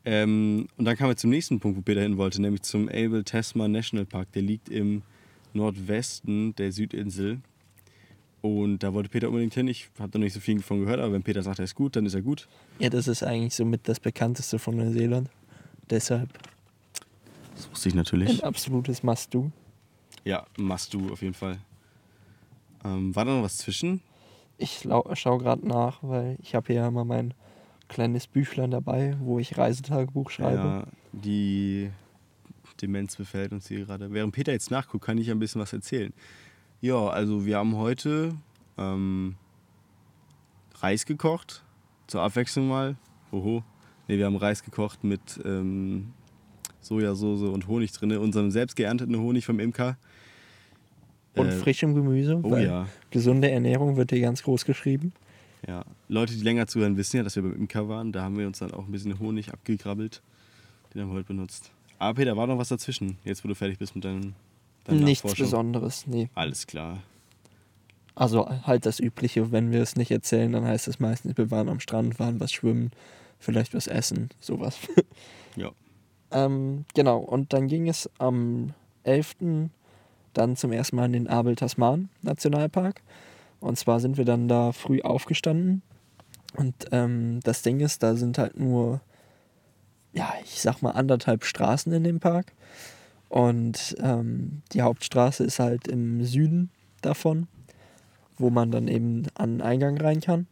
Ähm, 0.05 0.67
und 0.77 0.85
dann 0.85 0.95
kamen 0.95 1.09
wir 1.11 1.17
zum 1.17 1.31
nächsten 1.31 1.59
Punkt, 1.59 1.77
wo 1.77 1.81
Peter 1.81 2.01
hin 2.01 2.17
wollte, 2.17 2.41
nämlich 2.41 2.61
zum 2.61 2.87
Abel 2.87 3.23
Tasman 3.23 3.71
National 3.71 4.05
Park. 4.05 4.31
Der 4.33 4.43
liegt 4.43 4.69
im 4.69 5.01
Nordwesten 5.53 6.55
der 6.55 6.71
Südinsel. 6.71 7.39
Und 8.41 8.83
da 8.83 8.93
wollte 8.93 9.09
Peter 9.09 9.27
unbedingt 9.27 9.53
hin. 9.55 9.67
Ich 9.67 9.89
habe 9.99 10.11
da 10.11 10.19
nicht 10.19 10.33
so 10.33 10.39
viel 10.39 10.57
davon 10.57 10.79
gehört, 10.81 10.99
aber 10.99 11.11
wenn 11.11 11.23
Peter 11.23 11.41
sagt, 11.43 11.59
er 11.59 11.65
ist 11.65 11.75
gut, 11.75 11.95
dann 11.95 12.05
ist 12.05 12.13
er 12.13 12.21
gut. 12.21 12.47
Ja, 12.77 12.89
das 12.89 13.07
ist 13.07 13.23
eigentlich 13.23 13.55
somit 13.55 13.87
das 13.89 13.99
bekannteste 13.99 14.59
von 14.59 14.77
Neuseeland. 14.77 15.29
Deshalb 15.89 16.29
Das 17.55 17.69
wusste 17.69 17.89
ich 17.89 17.95
natürlich. 17.95 18.29
ein 18.29 18.47
absolutes 18.47 19.01
Must-Do. 19.03 19.51
Ja, 20.23 20.45
machst 20.57 20.93
du 20.93 21.11
auf 21.11 21.21
jeden 21.21 21.33
Fall. 21.33 21.57
Ähm, 22.85 23.13
war 23.15 23.25
da 23.25 23.35
noch 23.35 23.43
was 23.43 23.57
zwischen? 23.57 24.01
Ich 24.61 24.85
schaue 25.13 25.39
gerade 25.39 25.65
nach, 25.65 25.99
weil 26.01 26.37
ich 26.41 26.53
habe 26.53 26.73
hier 26.73 26.85
immer 26.85 27.05
mein 27.05 27.33
kleines 27.87 28.27
Büchlein 28.27 28.71
dabei, 28.71 29.15
wo 29.19 29.39
ich 29.39 29.57
Reisetagebuch 29.57 30.29
schreibe. 30.29 30.57
Ja, 30.57 30.83
die 31.13 31.89
Demenz 32.81 33.15
befällt 33.15 33.53
uns 33.53 33.67
hier 33.69 33.85
gerade. 33.85 34.11
Während 34.11 34.33
Peter 34.33 34.51
jetzt 34.51 34.69
nachguckt, 34.69 35.05
kann 35.05 35.17
ich 35.17 35.31
ein 35.31 35.39
bisschen 35.39 35.61
was 35.61 35.71
erzählen. 35.73 36.13
Ja, 36.81 37.07
also 37.07 37.45
wir 37.45 37.57
haben 37.57 37.77
heute 37.77 38.35
ähm, 38.77 39.35
Reis 40.75 41.05
gekocht, 41.05 41.63
zur 42.07 42.21
Abwechslung 42.21 42.67
mal. 42.67 42.97
Hoho. 43.31 43.63
Ne, 44.07 44.17
wir 44.17 44.25
haben 44.25 44.35
Reis 44.35 44.63
gekocht 44.63 45.03
mit 45.03 45.39
ähm, 45.45 46.13
Sojasauce 46.81 47.43
und 47.43 47.67
Honig 47.67 47.91
drin, 47.93 48.15
unserem 48.17 48.51
selbst 48.51 48.75
geernteten 48.75 49.17
Honig 49.17 49.45
vom 49.45 49.59
Imker. 49.59 49.97
Und 51.39 51.47
Äh, 51.49 51.51
frischem 51.57 51.95
Gemüse, 51.95 52.39
Oh 52.43 52.55
ja, 52.57 52.87
gesunde 53.11 53.49
Ernährung 53.49 53.95
wird 53.97 54.11
hier 54.11 54.21
ganz 54.21 54.43
groß 54.43 54.65
geschrieben. 54.65 55.13
ja. 55.67 55.83
Leute, 56.07 56.33
die 56.33 56.41
länger 56.41 56.65
zuhören, 56.67 56.97
wissen 56.97 57.17
ja, 57.17 57.23
dass 57.23 57.35
wir 57.35 57.43
beim 57.43 57.55
Imker 57.55 57.87
waren. 57.87 58.11
Da 58.11 58.23
haben 58.23 58.37
wir 58.37 58.47
uns 58.47 58.59
dann 58.59 58.71
auch 58.73 58.85
ein 58.85 58.91
bisschen 58.91 59.19
Honig 59.19 59.53
abgegrabbelt. 59.53 60.21
Den 60.93 61.01
haben 61.03 61.09
wir 61.09 61.15
heute 61.17 61.27
benutzt. 61.27 61.71
Aber 61.99 62.15
Peter, 62.15 62.35
war 62.35 62.47
noch 62.47 62.57
was 62.57 62.69
dazwischen, 62.69 63.17
jetzt 63.25 63.43
wo 63.43 63.47
du 63.47 63.53
fertig 63.55 63.77
bist 63.77 63.93
mit 63.93 64.05
deinem, 64.05 64.33
deinem 64.85 65.03
Nichts? 65.03 65.35
Besonderes, 65.35 66.07
nee. 66.07 66.29
Alles 66.33 66.65
klar. 66.65 66.99
Also 68.15 68.49
halt 68.65 68.85
das 68.85 68.99
Übliche, 68.99 69.51
wenn 69.51 69.71
wir 69.71 69.81
es 69.81 69.95
nicht 69.95 70.11
erzählen, 70.11 70.51
dann 70.51 70.65
heißt 70.65 70.87
es 70.87 70.99
meistens, 70.99 71.37
wir 71.37 71.51
waren 71.51 71.69
am 71.69 71.79
Strand, 71.79 72.19
waren 72.19 72.39
was 72.39 72.51
schwimmen, 72.51 72.91
vielleicht 73.39 73.73
was 73.73 73.87
essen, 73.87 74.29
sowas. 74.39 74.77
Ja. 75.55 75.71
ähm, 76.31 76.85
genau, 76.93 77.17
und 77.19 77.53
dann 77.53 77.67
ging 77.67 77.87
es 77.89 78.09
am 78.17 78.73
11. 79.03 79.35
dann 80.33 80.55
zum 80.55 80.71
ersten 80.71 80.95
Mal 80.95 81.05
in 81.05 81.13
den 81.13 81.27
Abel 81.27 81.55
Tasman 81.55 82.09
Nationalpark. 82.21 83.01
Und 83.59 83.77
zwar 83.77 83.99
sind 83.99 84.17
wir 84.17 84.25
dann 84.25 84.47
da 84.47 84.71
früh 84.71 85.01
aufgestanden. 85.01 85.81
Und 86.55 86.73
ähm, 86.91 87.39
das 87.43 87.61
Ding 87.61 87.79
ist, 87.79 88.01
da 88.03 88.15
sind 88.15 88.37
halt 88.37 88.59
nur, 88.59 89.01
ja, 90.13 90.33
ich 90.43 90.61
sag 90.61 90.81
mal 90.81 90.91
anderthalb 90.91 91.45
Straßen 91.45 91.91
in 91.93 92.03
dem 92.03 92.19
Park. 92.19 92.53
Und 93.27 93.95
ähm, 94.01 94.63
die 94.73 94.81
Hauptstraße 94.81 95.43
ist 95.43 95.59
halt 95.59 95.87
im 95.87 96.23
Süden 96.23 96.71
davon, 97.01 97.47
wo 98.37 98.49
man 98.49 98.71
dann 98.71 98.87
eben 98.87 99.27
an 99.35 99.57
den 99.57 99.61
Eingang 99.61 99.97
rein 99.97 100.21
kann. 100.21 100.47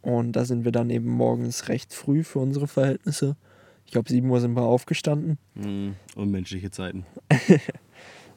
Und 0.00 0.32
da 0.32 0.44
sind 0.44 0.64
wir 0.64 0.72
dann 0.72 0.88
eben 0.88 1.10
morgens 1.10 1.68
recht 1.68 1.92
früh 1.92 2.22
für 2.22 2.38
unsere 2.38 2.68
Verhältnisse. 2.68 3.36
Ich 3.84 3.92
glaube, 3.92 4.08
7 4.08 4.28
Uhr 4.30 4.40
sind 4.40 4.54
wir 4.54 4.62
aufgestanden. 4.62 5.38
Mhm. 5.54 5.96
Unmenschliche 6.14 6.70
Zeiten. 6.70 7.04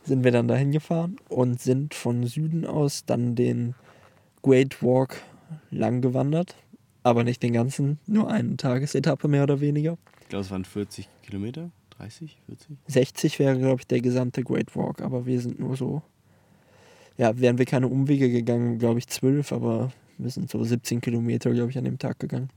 sind 0.09 0.23
wir 0.23 0.31
dann 0.31 0.47
dahin 0.47 0.71
gefahren 0.71 1.17
und 1.29 1.61
sind 1.61 1.93
von 1.93 2.25
Süden 2.25 2.65
aus 2.65 3.05
dann 3.05 3.35
den 3.35 3.75
Great 4.41 4.83
Walk 4.83 5.21
lang 5.71 6.01
gewandert. 6.01 6.55
Aber 7.03 7.23
nicht 7.23 7.41
den 7.41 7.53
ganzen, 7.53 7.99
nur 8.07 8.29
eine 8.29 8.57
Tagesetappe 8.57 9.27
mehr 9.27 9.43
oder 9.43 9.61
weniger. 9.61 9.97
Ich 10.21 10.27
glaube, 10.27 10.43
es 10.43 10.51
waren 10.51 10.65
40 10.65 11.07
Kilometer, 11.23 11.71
30, 11.97 12.37
40. 12.47 12.77
60 12.87 13.39
wäre, 13.39 13.57
glaube 13.57 13.81
ich, 13.81 13.87
der 13.87 14.01
gesamte 14.01 14.43
Great 14.43 14.75
Walk, 14.75 15.01
aber 15.01 15.25
wir 15.25 15.39
sind 15.39 15.59
nur 15.59 15.77
so. 15.77 16.01
Ja, 17.17 17.39
wären 17.39 17.57
wir 17.57 17.65
keine 17.65 17.87
Umwege 17.87 18.29
gegangen, 18.29 18.79
glaube 18.79 18.99
ich, 18.99 19.07
12, 19.07 19.51
aber 19.51 19.91
wir 20.17 20.29
sind 20.29 20.49
so 20.49 20.63
17 20.63 21.01
Kilometer, 21.01 21.53
glaube 21.53 21.69
ich, 21.69 21.77
an 21.77 21.85
dem 21.85 21.99
Tag 21.99 22.19
gegangen. 22.19 22.49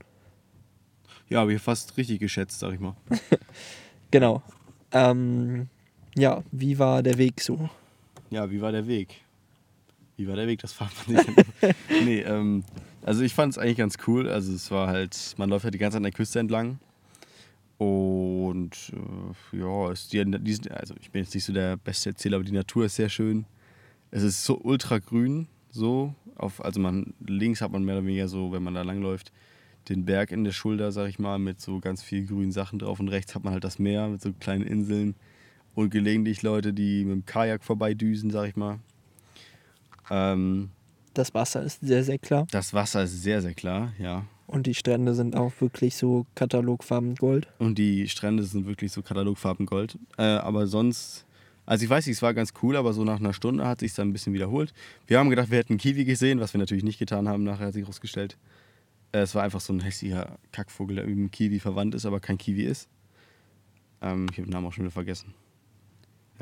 Ja, 1.29 1.39
habe 1.39 1.53
ich 1.53 1.61
fast 1.61 1.97
richtig 1.97 2.19
geschätzt, 2.19 2.59
sag 2.59 2.73
ich 2.73 2.79
mal. 2.79 2.95
Genau. 4.11 4.43
Ähm, 4.91 5.69
ja, 6.15 6.43
wie 6.51 6.77
war 6.79 7.03
der 7.03 7.17
Weg 7.17 7.41
so? 7.41 7.69
Ja, 8.29 8.49
wie 8.49 8.61
war 8.61 8.71
der 8.71 8.87
Weg? 8.87 9.21
Wie 10.17 10.27
war 10.27 10.35
der 10.35 10.47
Weg? 10.47 10.59
Das 10.61 10.73
fragt 10.73 11.07
man 11.07 11.23
sich. 11.23 11.35
nee, 12.05 12.21
ähm, 12.21 12.63
also 13.01 13.23
ich 13.23 13.33
fand 13.33 13.53
es 13.53 13.57
eigentlich 13.57 13.77
ganz 13.77 13.97
cool. 14.07 14.29
Also 14.29 14.53
es 14.53 14.69
war 14.71 14.87
halt, 14.87 15.35
man 15.37 15.49
läuft 15.49 15.63
halt 15.63 15.73
die 15.73 15.79
ganze 15.79 15.95
Zeit 15.95 15.99
an 15.99 16.03
der 16.03 16.11
Küste 16.11 16.39
entlang. 16.39 16.79
Und 17.77 18.93
äh, 18.93 19.57
ja, 19.57 19.91
ist 19.91 20.13
die, 20.13 20.23
die, 20.23 20.71
also 20.71 20.93
ich 21.01 21.11
bin 21.11 21.23
jetzt 21.23 21.33
nicht 21.33 21.43
so 21.43 21.53
der 21.53 21.77
beste 21.77 22.09
Erzähler, 22.09 22.37
aber 22.37 22.45
die 22.45 22.51
Natur 22.51 22.85
ist 22.85 22.95
sehr 22.95 23.09
schön. 23.09 23.45
Es 24.11 24.23
ist 24.23 24.43
so 24.43 24.59
ultra 24.61 24.99
grün, 24.99 25.47
so. 25.71 26.13
Auf, 26.35 26.63
also 26.63 26.79
man 26.79 27.13
links 27.25 27.61
hat 27.61 27.71
man 27.71 27.83
mehr 27.83 27.97
oder 27.97 28.05
weniger 28.05 28.27
so, 28.27 28.51
wenn 28.51 28.63
man 28.63 28.75
da 28.75 28.83
langläuft, 28.83 29.31
den 29.89 30.05
Berg 30.05 30.31
in 30.31 30.43
der 30.43 30.51
Schulter, 30.51 30.91
sag 30.91 31.09
ich 31.09 31.19
mal, 31.19 31.39
mit 31.39 31.59
so 31.59 31.79
ganz 31.79 32.03
viel 32.03 32.25
grünen 32.25 32.51
Sachen 32.51 32.79
drauf. 32.79 32.99
Und 32.99 33.09
rechts 33.09 33.35
hat 33.35 33.43
man 33.43 33.53
halt 33.53 33.63
das 33.63 33.79
Meer 33.79 34.07
mit 34.07 34.21
so 34.21 34.31
kleinen 34.33 34.65
Inseln 34.65 35.15
und 35.75 35.89
gelegentlich 35.89 36.41
Leute, 36.43 36.73
die 36.73 37.03
mit 37.05 37.13
dem 37.13 37.25
Kajak 37.25 37.63
vorbeidüsen, 37.63 38.29
sag 38.29 38.47
ich 38.49 38.55
mal. 38.55 38.79
Ähm, 40.09 40.69
Das 41.13 41.33
Wasser 41.33 41.63
ist 41.63 41.79
sehr, 41.81 42.03
sehr 42.03 42.17
klar. 42.19 42.47
das 42.51 42.73
Wasser 42.73 43.03
ist 43.03 43.21
sehr, 43.23 43.41
sehr 43.41 43.53
klar, 43.53 43.93
ja. 43.99 44.25
Und 44.45 44.67
die 44.67 44.73
Strände 44.75 45.13
sind 45.15 45.35
auch 45.35 45.53
wirklich 45.61 45.95
so 45.95 46.25
katalogfarben 46.35 47.15
Gold. 47.15 47.47
Und 47.59 47.77
die 47.77 48.07
Strände 48.09 48.43
sind 48.43 48.65
wirklich 48.67 48.91
so 48.91 49.01
Katalogfarben 49.01 49.65
Gold. 49.65 49.97
Äh, 50.17 50.23
aber 50.23 50.67
sonst, 50.67 51.25
also 51.65 51.83
ich 51.85 51.89
weiß 51.89 52.05
nicht, 52.05 52.17
es 52.17 52.21
war 52.21 52.33
ganz 52.33 52.53
cool, 52.61 52.75
aber 52.75 52.93
so 52.93 53.03
nach 53.03 53.19
einer 53.19 53.33
Stunde 53.33 53.65
hat 53.65 53.79
sich 53.79 53.93
dann 53.93 54.09
ein 54.09 54.13
bisschen 54.13 54.33
wiederholt. 54.33 54.73
Wir 55.07 55.17
haben 55.17 55.29
gedacht, 55.29 55.49
wir 55.49 55.57
hätten 55.59 55.73
einen 55.73 55.79
Kiwi 55.79 56.03
gesehen, 56.03 56.39
was 56.39 56.53
wir 56.53 56.59
natürlich 56.59 56.83
nicht 56.83 56.99
getan 56.99 57.27
haben. 57.29 57.43
Nachher 57.43 57.67
hat 57.67 57.73
sich 57.73 57.83
herausgestellt, 57.83 58.37
äh, 59.13 59.19
es 59.19 59.33
war 59.33 59.43
einfach 59.43 59.61
so 59.61 59.71
ein 59.73 59.79
hässlicher 59.79 60.37
Kackvogel, 60.51 60.97
der 60.97 61.05
mit 61.07 61.15
dem 61.17 61.31
Kiwi 61.31 61.59
verwandt 61.59 61.95
ist, 61.95 62.05
aber 62.05 62.19
kein 62.19 62.37
Kiwi 62.37 62.63
ist. 62.63 62.89
Ähm, 64.01 64.27
ich 64.29 64.37
habe 64.37 64.47
den 64.47 64.51
Namen 64.51 64.67
auch 64.67 64.73
schon 64.73 64.83
wieder 64.83 64.91
vergessen. 64.91 65.33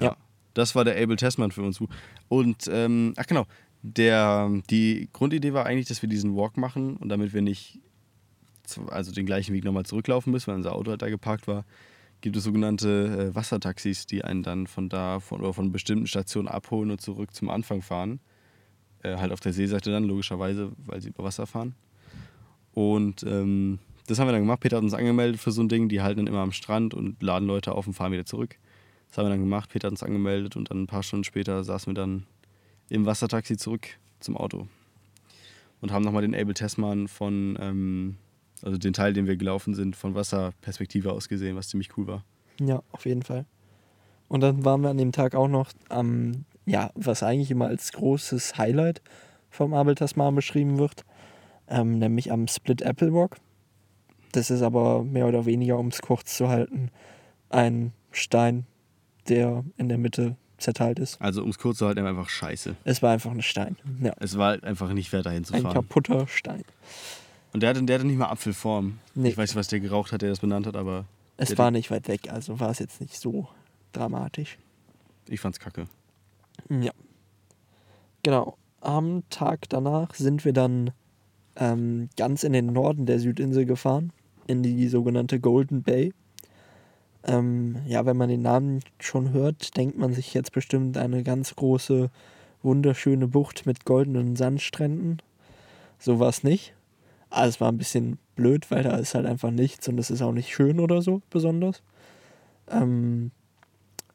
Ja. 0.02 0.18
Das 0.54 0.76
war 0.76 0.84
der 0.84 1.02
Abel 1.02 1.16
Tasman 1.16 1.52
für 1.52 1.64
uns. 1.64 1.80
Und, 2.28 2.70
ähm, 2.72 3.14
ach 3.16 3.26
genau, 3.26 3.46
der, 3.82 4.52
die 4.70 5.10
Grundidee 5.14 5.54
war 5.54 5.66
eigentlich, 5.66 5.88
dass 5.88 6.02
wir 6.02 6.10
diesen 6.10 6.36
Walk 6.36 6.58
machen 6.58 6.98
und 6.98 7.10
damit 7.10 7.34
wir 7.34 7.42
nicht 7.42 7.80
also 8.90 9.12
den 9.12 9.26
gleichen 9.26 9.54
Weg 9.54 9.64
nochmal 9.64 9.86
zurücklaufen 9.86 10.32
müssen, 10.32 10.48
weil 10.48 10.56
unser 10.56 10.76
Auto 10.76 10.92
halt 10.92 11.02
da 11.02 11.10
geparkt 11.10 11.48
war, 11.48 11.66
gibt 12.22 12.36
es 12.36 12.44
sogenannte 12.44 13.32
äh, 13.32 13.36
Wassertaxis, 13.36 14.06
die 14.06 14.24
einen 14.24 14.44
dann 14.44 14.68
von 14.68 14.90
da 14.90 15.20
von, 15.20 15.42
oder 15.42 15.54
von 15.54 15.72
bestimmten 15.72 16.08
Stationen 16.08 16.48
abholen 16.48 16.92
und 16.92 17.02
zurück 17.02 17.34
zum 17.34 17.50
Anfang 17.50 17.82
fahren. 17.82 18.20
Äh, 19.04 19.18
halt 19.18 19.32
auf 19.32 19.40
der 19.40 19.54
Seeseite 19.54 19.92
dann, 19.92 20.04
logischerweise, 20.04 20.72
weil 20.86 21.02
sie 21.02 21.10
über 21.10 21.24
Wasser 21.24 21.48
fahren. 21.48 21.76
Und 22.74 23.24
ähm, 23.24 23.80
das 24.08 24.20
haben 24.20 24.28
wir 24.28 24.32
dann 24.34 24.42
gemacht. 24.42 24.60
Peter 24.60 24.78
hat 24.78 24.84
uns 24.84 24.94
angemeldet 24.94 25.42
für 25.42 25.52
so 25.52 25.62
ein 25.62 25.70
Ding. 25.70 25.90
Die 25.90 26.02
halten 26.02 26.18
dann 26.18 26.28
immer 26.28 26.42
am 26.42 26.52
Strand 26.52 26.94
und 26.94 27.22
laden 27.22 27.48
Leute 27.48 27.74
auf 27.74 27.88
und 27.88 27.94
fahren 27.94 28.12
wieder 28.12 28.26
zurück. 28.26 28.58
Das 29.12 29.18
haben 29.18 29.26
wir 29.26 29.32
dann 29.32 29.42
gemacht. 29.42 29.70
Peter 29.70 29.88
hat 29.88 29.92
uns 29.92 30.04
angemeldet 30.04 30.56
und 30.56 30.72
dann 30.72 30.84
ein 30.84 30.88
paar 30.88 31.04
Stunden 31.04 31.26
später 31.26 31.66
saßen 31.66 31.92
wir 31.92 31.96
dann 31.96 32.26
im 32.88 33.06
Wassertaxi 33.06 33.58
zurück 33.58 33.90
zum 34.22 34.38
Auto. 34.38 34.68
Und 35.82 35.92
haben 35.92 36.06
nochmal 36.06 36.22
den 36.22 36.34
Abel 36.34 36.54
Tasman 36.54 37.10
von, 37.10 37.58
ähm, 37.60 38.16
also 38.62 38.78
den 38.78 38.94
Teil, 38.94 39.12
den 39.12 39.28
wir 39.28 39.36
gelaufen 39.36 39.74
sind, 39.74 39.98
von 39.98 40.16
Wasserperspektive 40.16 41.12
aus 41.12 41.28
gesehen, 41.28 41.58
was 41.58 41.68
ziemlich 41.68 41.98
cool 41.98 42.08
war. 42.08 42.24
Ja, 42.62 42.84
auf 42.94 43.06
jeden 43.06 43.22
Fall. 43.22 43.46
Und 44.30 44.40
dann 44.40 44.64
waren 44.64 44.80
wir 44.80 44.90
an 44.90 44.98
dem 44.98 45.12
Tag 45.12 45.36
auch 45.36 45.50
noch 45.50 45.74
am, 45.90 46.46
ja, 46.66 46.92
was 46.96 47.22
eigentlich 47.22 47.52
immer 47.52 47.68
als 47.68 47.92
großes 47.92 48.58
Highlight 48.58 49.02
vom 49.50 49.74
Abel 49.74 49.96
Tasman 49.96 50.36
beschrieben 50.36 50.78
wird, 50.78 51.04
ähm, 51.68 52.00
nämlich 52.00 52.32
am 52.32 52.48
Split 52.48 52.82
Apple 52.82 53.14
Walk. 53.14 53.36
Das 54.32 54.50
ist 54.50 54.62
aber 54.62 55.04
mehr 55.04 55.28
oder 55.28 55.46
weniger, 55.46 55.78
um 55.78 55.90
es 55.90 56.02
kurz 56.02 56.38
zu 56.38 56.48
halten, 56.48 56.92
ein 57.50 57.92
Stein, 58.12 58.66
der 59.32 59.64
in 59.78 59.90
der 59.90 59.98
Mitte 59.98 60.36
zerteilt 60.58 61.00
ist. 61.00 61.20
Also 61.20 61.42
um 61.44 61.50
es 61.50 61.58
kurz 61.58 61.80
zu 61.80 61.88
halten, 61.88 62.06
einfach 62.06 62.30
scheiße. 62.30 62.76
Es 62.84 63.02
war 63.02 63.12
einfach 63.14 63.32
ein 63.32 63.42
Stein. 63.42 63.78
Ja, 64.02 64.14
Es 64.20 64.38
war 64.38 64.50
halt 64.50 64.64
einfach 64.64 64.94
nicht 64.94 65.12
wert, 65.12 65.26
dahin 65.26 65.44
zu 65.44 65.54
ein 65.56 65.64
fahren. 65.64 65.74
kaputter 65.74 66.28
Stein. 66.28 66.64
Und 67.54 67.64
der 67.64 67.72
hatte, 67.72 67.84
der 67.84 67.96
hatte 67.98 68.06
nicht 68.08 68.18
mal 68.20 68.28
Apfelform. 68.30 69.00
Nee. 69.16 69.30
Ich 69.30 69.38
weiß 69.38 69.50
nicht, 69.50 69.56
was 69.58 69.68
der 69.70 69.80
geraucht 69.80 70.12
hat, 70.12 70.22
der 70.22 70.30
das 70.30 70.40
benannt 70.40 70.68
hat, 70.68 70.76
aber 70.76 71.06
Es 71.38 71.58
war 71.58 71.72
nicht 71.72 71.90
weit 71.90 72.08
weg, 72.08 72.32
also 72.32 72.60
war 72.60 72.70
es 72.70 72.78
jetzt 72.80 73.02
nicht 73.02 73.18
so 73.20 73.48
dramatisch. 73.92 74.58
ich 75.28 75.40
fand's 75.40 75.60
kacke. 75.60 75.88
Ja. 76.70 76.92
Genau. 78.24 78.58
Am 78.82 79.24
Tag 79.30 79.68
danach 79.70 80.14
sind 80.16 80.46
wir 80.46 80.54
dann 80.54 80.92
ähm, 81.56 82.10
ganz 82.18 82.44
in 82.44 82.54
den 82.54 82.68
Norden 82.68 83.06
der 83.06 83.20
Südinsel 83.20 83.66
gefahren, 83.66 84.12
in 84.48 84.64
die 84.64 84.88
sogenannte 84.88 85.40
Golden 85.40 85.84
Bay. 85.84 86.14
Ähm, 87.24 87.78
ja, 87.86 88.06
wenn 88.06 88.18
man 88.18 88.30
den 88.30 88.42
Namen 88.42 88.82
schon 89.00 89.32
hört, 89.32 89.78
denkt 89.78 89.98
man 89.98 90.14
sich 90.14 90.34
jetzt 90.34 90.52
bestimmt 90.52 90.98
eine 90.98 91.24
ganz 91.24 91.56
große, 91.56 92.10
wunderschöne 92.64 93.28
Bucht 93.28 93.66
mit 93.66 93.86
goldenen 93.86 94.36
Sandstränden. 94.36 95.22
So 96.00 96.20
war 96.20 96.30
es 96.30 96.44
nicht. 96.44 96.74
Aber 97.30 97.48
es 97.48 97.62
war 97.62 97.72
ein 97.72 97.78
bisschen 97.78 98.18
blöd, 98.36 98.70
weil 98.72 98.84
da 98.84 98.98
ist 98.98 99.16
halt 99.16 99.26
einfach 99.26 99.52
nichts 99.52 99.88
und 99.88 100.00
es 100.00 100.10
ist 100.10 100.22
auch 100.22 100.34
nicht 100.34 100.54
schön 100.54 100.80
oder 100.80 101.02
so 101.02 101.22
besonders. 101.30 101.82
Ähm, 102.70 103.32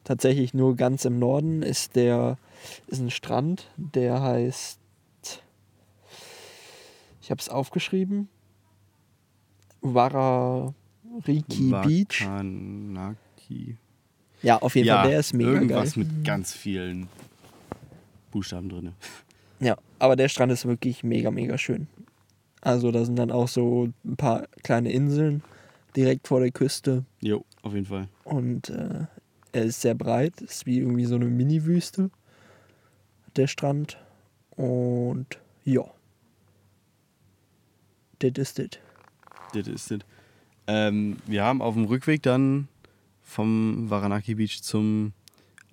tatsächlich 0.05 0.53
nur 0.53 0.77
ganz 0.77 1.05
im 1.05 1.19
Norden 1.19 1.63
ist 1.63 1.97
der 1.97 2.39
ist 2.89 3.01
ein 3.01 3.11
Strand, 3.11 3.71
der 3.77 4.21
heißt 4.21 4.81
ich 7.21 7.31
habe 7.31 7.41
es 7.41 7.49
aufgeschrieben 7.49 8.29
Warariki 11.17 11.71
Beach. 11.71 12.27
Wakanaki. 12.27 13.77
Ja, 14.43 14.59
auf 14.59 14.75
jeden 14.75 14.89
ja, 14.89 15.01
Fall, 15.01 15.11
der 15.11 15.21
ist 15.21 15.33
mega 15.33 15.53
irgendwas 15.53 15.95
geil. 15.95 16.05
mit 16.05 16.25
ganz 16.25 16.53
vielen 16.53 17.09
Buchstaben 18.31 18.69
drin. 18.69 18.93
Ja, 19.61 19.77
aber 19.99 20.17
der 20.17 20.29
Strand 20.29 20.53
ist 20.53 20.67
wirklich 20.67 21.03
mega, 21.03 21.31
mega 21.31 21.57
schön. 21.57 21.89
Also 22.61 22.91
da 22.91 23.05
sind 23.05 23.17
dann 23.17 23.31
auch 23.31 23.49
so 23.49 23.89
ein 24.05 24.17
paar 24.17 24.47
kleine 24.63 24.93
Inseln 24.93 25.43
direkt 25.97 26.29
vor 26.29 26.41
der 26.41 26.51
Küste 26.51 27.05
Jo, 27.21 27.45
auf 27.63 27.73
jeden 27.73 27.87
Fall. 27.87 28.09
und 28.25 28.69
äh, 28.69 29.07
er 29.53 29.65
ist 29.65 29.81
sehr 29.81 29.95
breit, 29.95 30.43
ist 30.43 30.67
wie 30.67 30.81
irgendwie 30.81 31.07
so 31.07 31.15
eine 31.15 31.25
Mini-Wüste, 31.25 32.11
der 33.37 33.47
Strand. 33.47 33.99
Und 34.51 35.27
ja, 35.65 35.85
das 38.19 38.33
ist 38.37 38.59
das. 38.59 38.69
Das 39.55 39.67
ist 39.69 39.91
das. 39.91 39.99
Ähm, 40.67 41.17
wir 41.27 41.45
haben 41.45 41.63
auf 41.63 41.75
dem 41.75 41.85
Rückweg 41.85 42.23
dann 42.23 42.69
vom 43.23 43.89
Varanaki 43.91 44.35
Beach 44.35 44.63
zum 44.63 45.13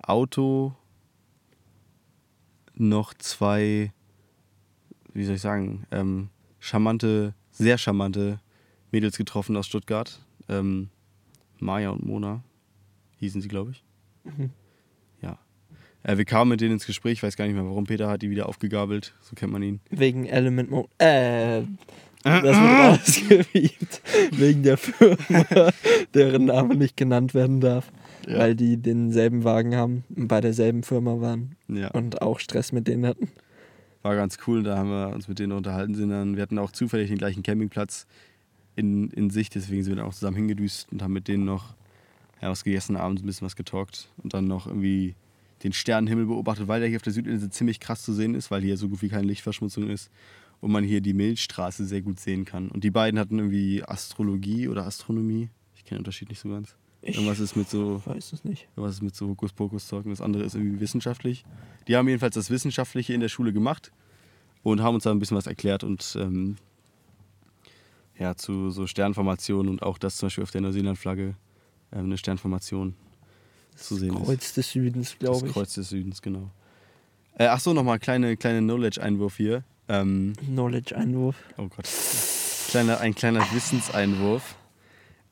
Auto 0.02 0.74
noch 2.74 3.14
zwei, 3.14 3.92
wie 5.12 5.24
soll 5.24 5.36
ich 5.36 5.40
sagen, 5.40 5.86
ähm, 5.90 6.28
charmante, 6.58 7.34
sehr 7.52 7.78
charmante 7.78 8.40
Mädels 8.90 9.16
getroffen 9.16 9.56
aus 9.56 9.66
Stuttgart. 9.66 10.20
Ähm, 10.48 10.90
Maya 11.58 11.90
und 11.90 12.04
Mona 12.04 12.42
hießen 13.18 13.40
sie, 13.40 13.48
glaube 13.48 13.72
ich. 13.72 13.84
Mhm. 14.24 14.50
Ja. 15.22 15.38
Äh, 16.02 16.18
wir 16.18 16.24
kamen 16.24 16.50
mit 16.50 16.60
denen 16.60 16.72
ins 16.72 16.86
Gespräch, 16.86 17.14
ich 17.14 17.22
weiß 17.22 17.36
gar 17.36 17.46
nicht 17.46 17.54
mehr 17.54 17.64
warum. 17.64 17.84
Peter 17.84 18.08
hat 18.08 18.22
die 18.22 18.30
wieder 18.30 18.48
aufgegabelt, 18.48 19.14
so 19.20 19.34
kennt 19.34 19.52
man 19.52 19.62
ihn. 19.62 19.80
Wegen 19.90 20.26
Element 20.26 20.70
Mode. 20.70 20.88
Äh, 20.98 21.62
das 22.24 22.42
wird 22.42 23.36
rausgewiebt. 23.44 24.02
Wegen 24.38 24.62
der 24.62 24.76
Firma, 24.76 25.70
deren 26.14 26.46
Name 26.46 26.74
nicht 26.76 26.96
genannt 26.96 27.34
werden 27.34 27.60
darf. 27.60 27.90
Ja. 28.26 28.38
Weil 28.38 28.54
die 28.54 28.78
denselben 28.78 29.44
Wagen 29.44 29.76
haben 29.76 30.04
und 30.16 30.28
bei 30.28 30.40
derselben 30.40 30.82
Firma 30.82 31.20
waren 31.20 31.56
Ja. 31.68 31.90
und 31.90 32.22
auch 32.22 32.38
Stress 32.40 32.72
mit 32.72 32.88
denen 32.88 33.04
hatten. 33.06 33.28
War 34.02 34.16
ganz 34.16 34.38
cool, 34.46 34.62
da 34.62 34.78
haben 34.78 34.88
wir 34.88 35.10
uns 35.14 35.28
mit 35.28 35.38
denen 35.38 35.52
unterhalten. 35.52 35.94
Sind 35.94 36.08
dann, 36.10 36.34
wir 36.36 36.42
hatten 36.42 36.58
auch 36.58 36.72
zufällig 36.72 37.08
den 37.08 37.18
gleichen 37.18 37.42
Campingplatz 37.42 38.06
in, 38.76 39.10
in 39.10 39.28
Sicht, 39.30 39.54
deswegen 39.54 39.82
sind 39.82 39.92
wir 39.92 39.96
dann 39.96 40.06
auch 40.06 40.14
zusammen 40.14 40.36
hingedüst 40.36 40.88
und 40.90 41.02
haben 41.02 41.12
mit 41.12 41.28
denen 41.28 41.44
noch 41.44 41.74
ja, 42.40 42.50
was 42.50 42.64
gegessen, 42.64 42.96
abends 42.96 43.22
ein 43.22 43.26
bisschen 43.26 43.44
was 43.46 43.56
getalkt 43.56 44.08
und 44.22 44.34
dann 44.34 44.46
noch 44.46 44.66
irgendwie 44.66 45.14
den 45.62 45.72
Sternenhimmel 45.72 46.26
beobachtet, 46.26 46.66
weil 46.68 46.80
der 46.80 46.88
hier 46.88 46.96
auf 46.98 47.02
der 47.02 47.12
Südinsel 47.12 47.50
ziemlich 47.50 47.80
krass 47.80 48.02
zu 48.02 48.12
sehen 48.12 48.34
ist, 48.34 48.50
weil 48.50 48.62
hier 48.62 48.76
so 48.76 48.88
gut 48.88 49.00
wie 49.02 49.08
keine 49.08 49.26
Lichtverschmutzung 49.26 49.88
ist. 49.88 50.10
Und 50.64 50.72
man 50.72 50.82
hier 50.82 51.02
die 51.02 51.12
Milchstraße 51.12 51.84
sehr 51.84 52.00
gut 52.00 52.18
sehen 52.18 52.46
kann. 52.46 52.70
Und 52.70 52.84
die 52.84 52.90
beiden 52.90 53.20
hatten 53.20 53.38
irgendwie 53.38 53.84
Astrologie 53.84 54.66
oder 54.68 54.86
Astronomie. 54.86 55.50
Ich 55.76 55.84
kenne 55.84 55.98
den 55.98 56.00
Unterschied 56.00 56.30
nicht 56.30 56.40
so 56.40 56.48
ganz. 56.48 56.74
Ich 57.02 57.16
Irgendwas 57.16 57.38
ist 57.38 57.54
mit 57.54 57.68
so, 57.68 58.00
weiß 58.06 58.32
es 58.32 58.44
nicht. 58.44 58.66
irgendwas 58.74 58.94
ist 58.94 59.02
mit 59.02 59.14
so 59.14 59.28
Hokuspokus-Zeug 59.28 60.06
und 60.06 60.12
das 60.12 60.22
andere 60.22 60.42
ist 60.42 60.54
irgendwie 60.54 60.80
wissenschaftlich. 60.80 61.44
Die 61.86 61.96
haben 61.96 62.08
jedenfalls 62.08 62.34
das 62.34 62.48
Wissenschaftliche 62.48 63.12
in 63.12 63.20
der 63.20 63.28
Schule 63.28 63.52
gemacht 63.52 63.92
und 64.62 64.80
haben 64.80 64.94
uns 64.94 65.04
da 65.04 65.10
ein 65.10 65.18
bisschen 65.18 65.36
was 65.36 65.46
erklärt 65.46 65.84
und 65.84 66.16
ähm, 66.18 66.56
ja, 68.18 68.34
zu 68.34 68.70
so 68.70 68.86
Sternformationen 68.86 69.70
und 69.70 69.82
auch, 69.82 69.98
dass 69.98 70.16
zum 70.16 70.28
Beispiel 70.28 70.44
auf 70.44 70.50
der 70.50 70.62
Neuseeland-Flagge 70.62 71.34
ähm, 71.92 72.04
eine 72.06 72.16
Sternformation 72.16 72.94
zu 73.76 73.96
sehen 73.96 74.16
ist. 74.16 74.24
Kreuz 74.24 74.54
des 74.54 74.70
Südens, 74.70 75.10
Das 75.10 75.18
glaube 75.18 75.46
ich. 75.46 75.52
Kreuz 75.52 75.74
des 75.74 75.90
Südens, 75.90 76.22
genau. 76.22 76.50
Äh, 77.36 77.48
ach 77.48 77.60
so, 77.60 77.74
nochmal 77.74 77.98
kleine, 77.98 78.38
kleine 78.38 78.60
Knowledge-Einwurf 78.60 79.36
hier. 79.36 79.62
Ähm, 79.88 80.32
Knowledge-Einwurf. 80.46 81.36
oh 81.58 81.68
Gott. 81.68 81.88
Kleiner, 82.68 83.00
ein 83.00 83.14
kleiner 83.14 83.40
Wissenseinwurf. 83.52 84.56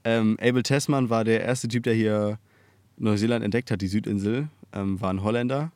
Ähm, 0.04 0.36
Abel 0.40 0.62
Tasman 0.62 1.10
war 1.10 1.24
der 1.24 1.42
erste 1.42 1.68
Typ, 1.68 1.84
der 1.84 1.94
hier 1.94 2.38
Neuseeland 2.98 3.44
entdeckt 3.44 3.70
hat, 3.70 3.80
die 3.80 3.88
Südinsel. 3.88 4.48
Ähm, 4.72 5.00
war 5.00 5.10
ein 5.10 5.22
Holländer. 5.22 5.72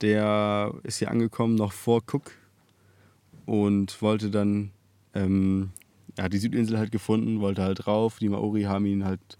Der 0.00 0.74
ist 0.82 0.98
hier 0.98 1.10
angekommen 1.10 1.54
noch 1.54 1.72
vor 1.72 2.02
Cook 2.12 2.32
und 3.46 4.02
wollte 4.02 4.30
dann, 4.30 4.70
ähm, 5.14 5.70
er 6.16 6.24
hat 6.24 6.32
die 6.32 6.38
Südinsel 6.38 6.78
halt 6.78 6.92
gefunden, 6.92 7.40
wollte 7.40 7.62
halt 7.62 7.86
rauf. 7.86 8.18
Die 8.18 8.28
Maori 8.28 8.62
haben 8.62 8.84
ihn 8.86 9.04
halt 9.04 9.38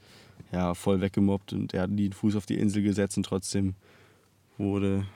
ja, 0.53 0.75
voll 0.75 1.01
weggemobbt 1.01 1.53
und 1.53 1.75
er 1.75 1.83
hat 1.83 1.91
nie 1.91 2.09
den 2.09 2.13
Fuß 2.13 2.37
auf 2.37 2.47
die 2.47 2.59
Insel 2.59 2.83
gesetzt 2.83 3.17
und 3.17 3.27
trotzdem 3.27 3.75
wurde 4.57 5.07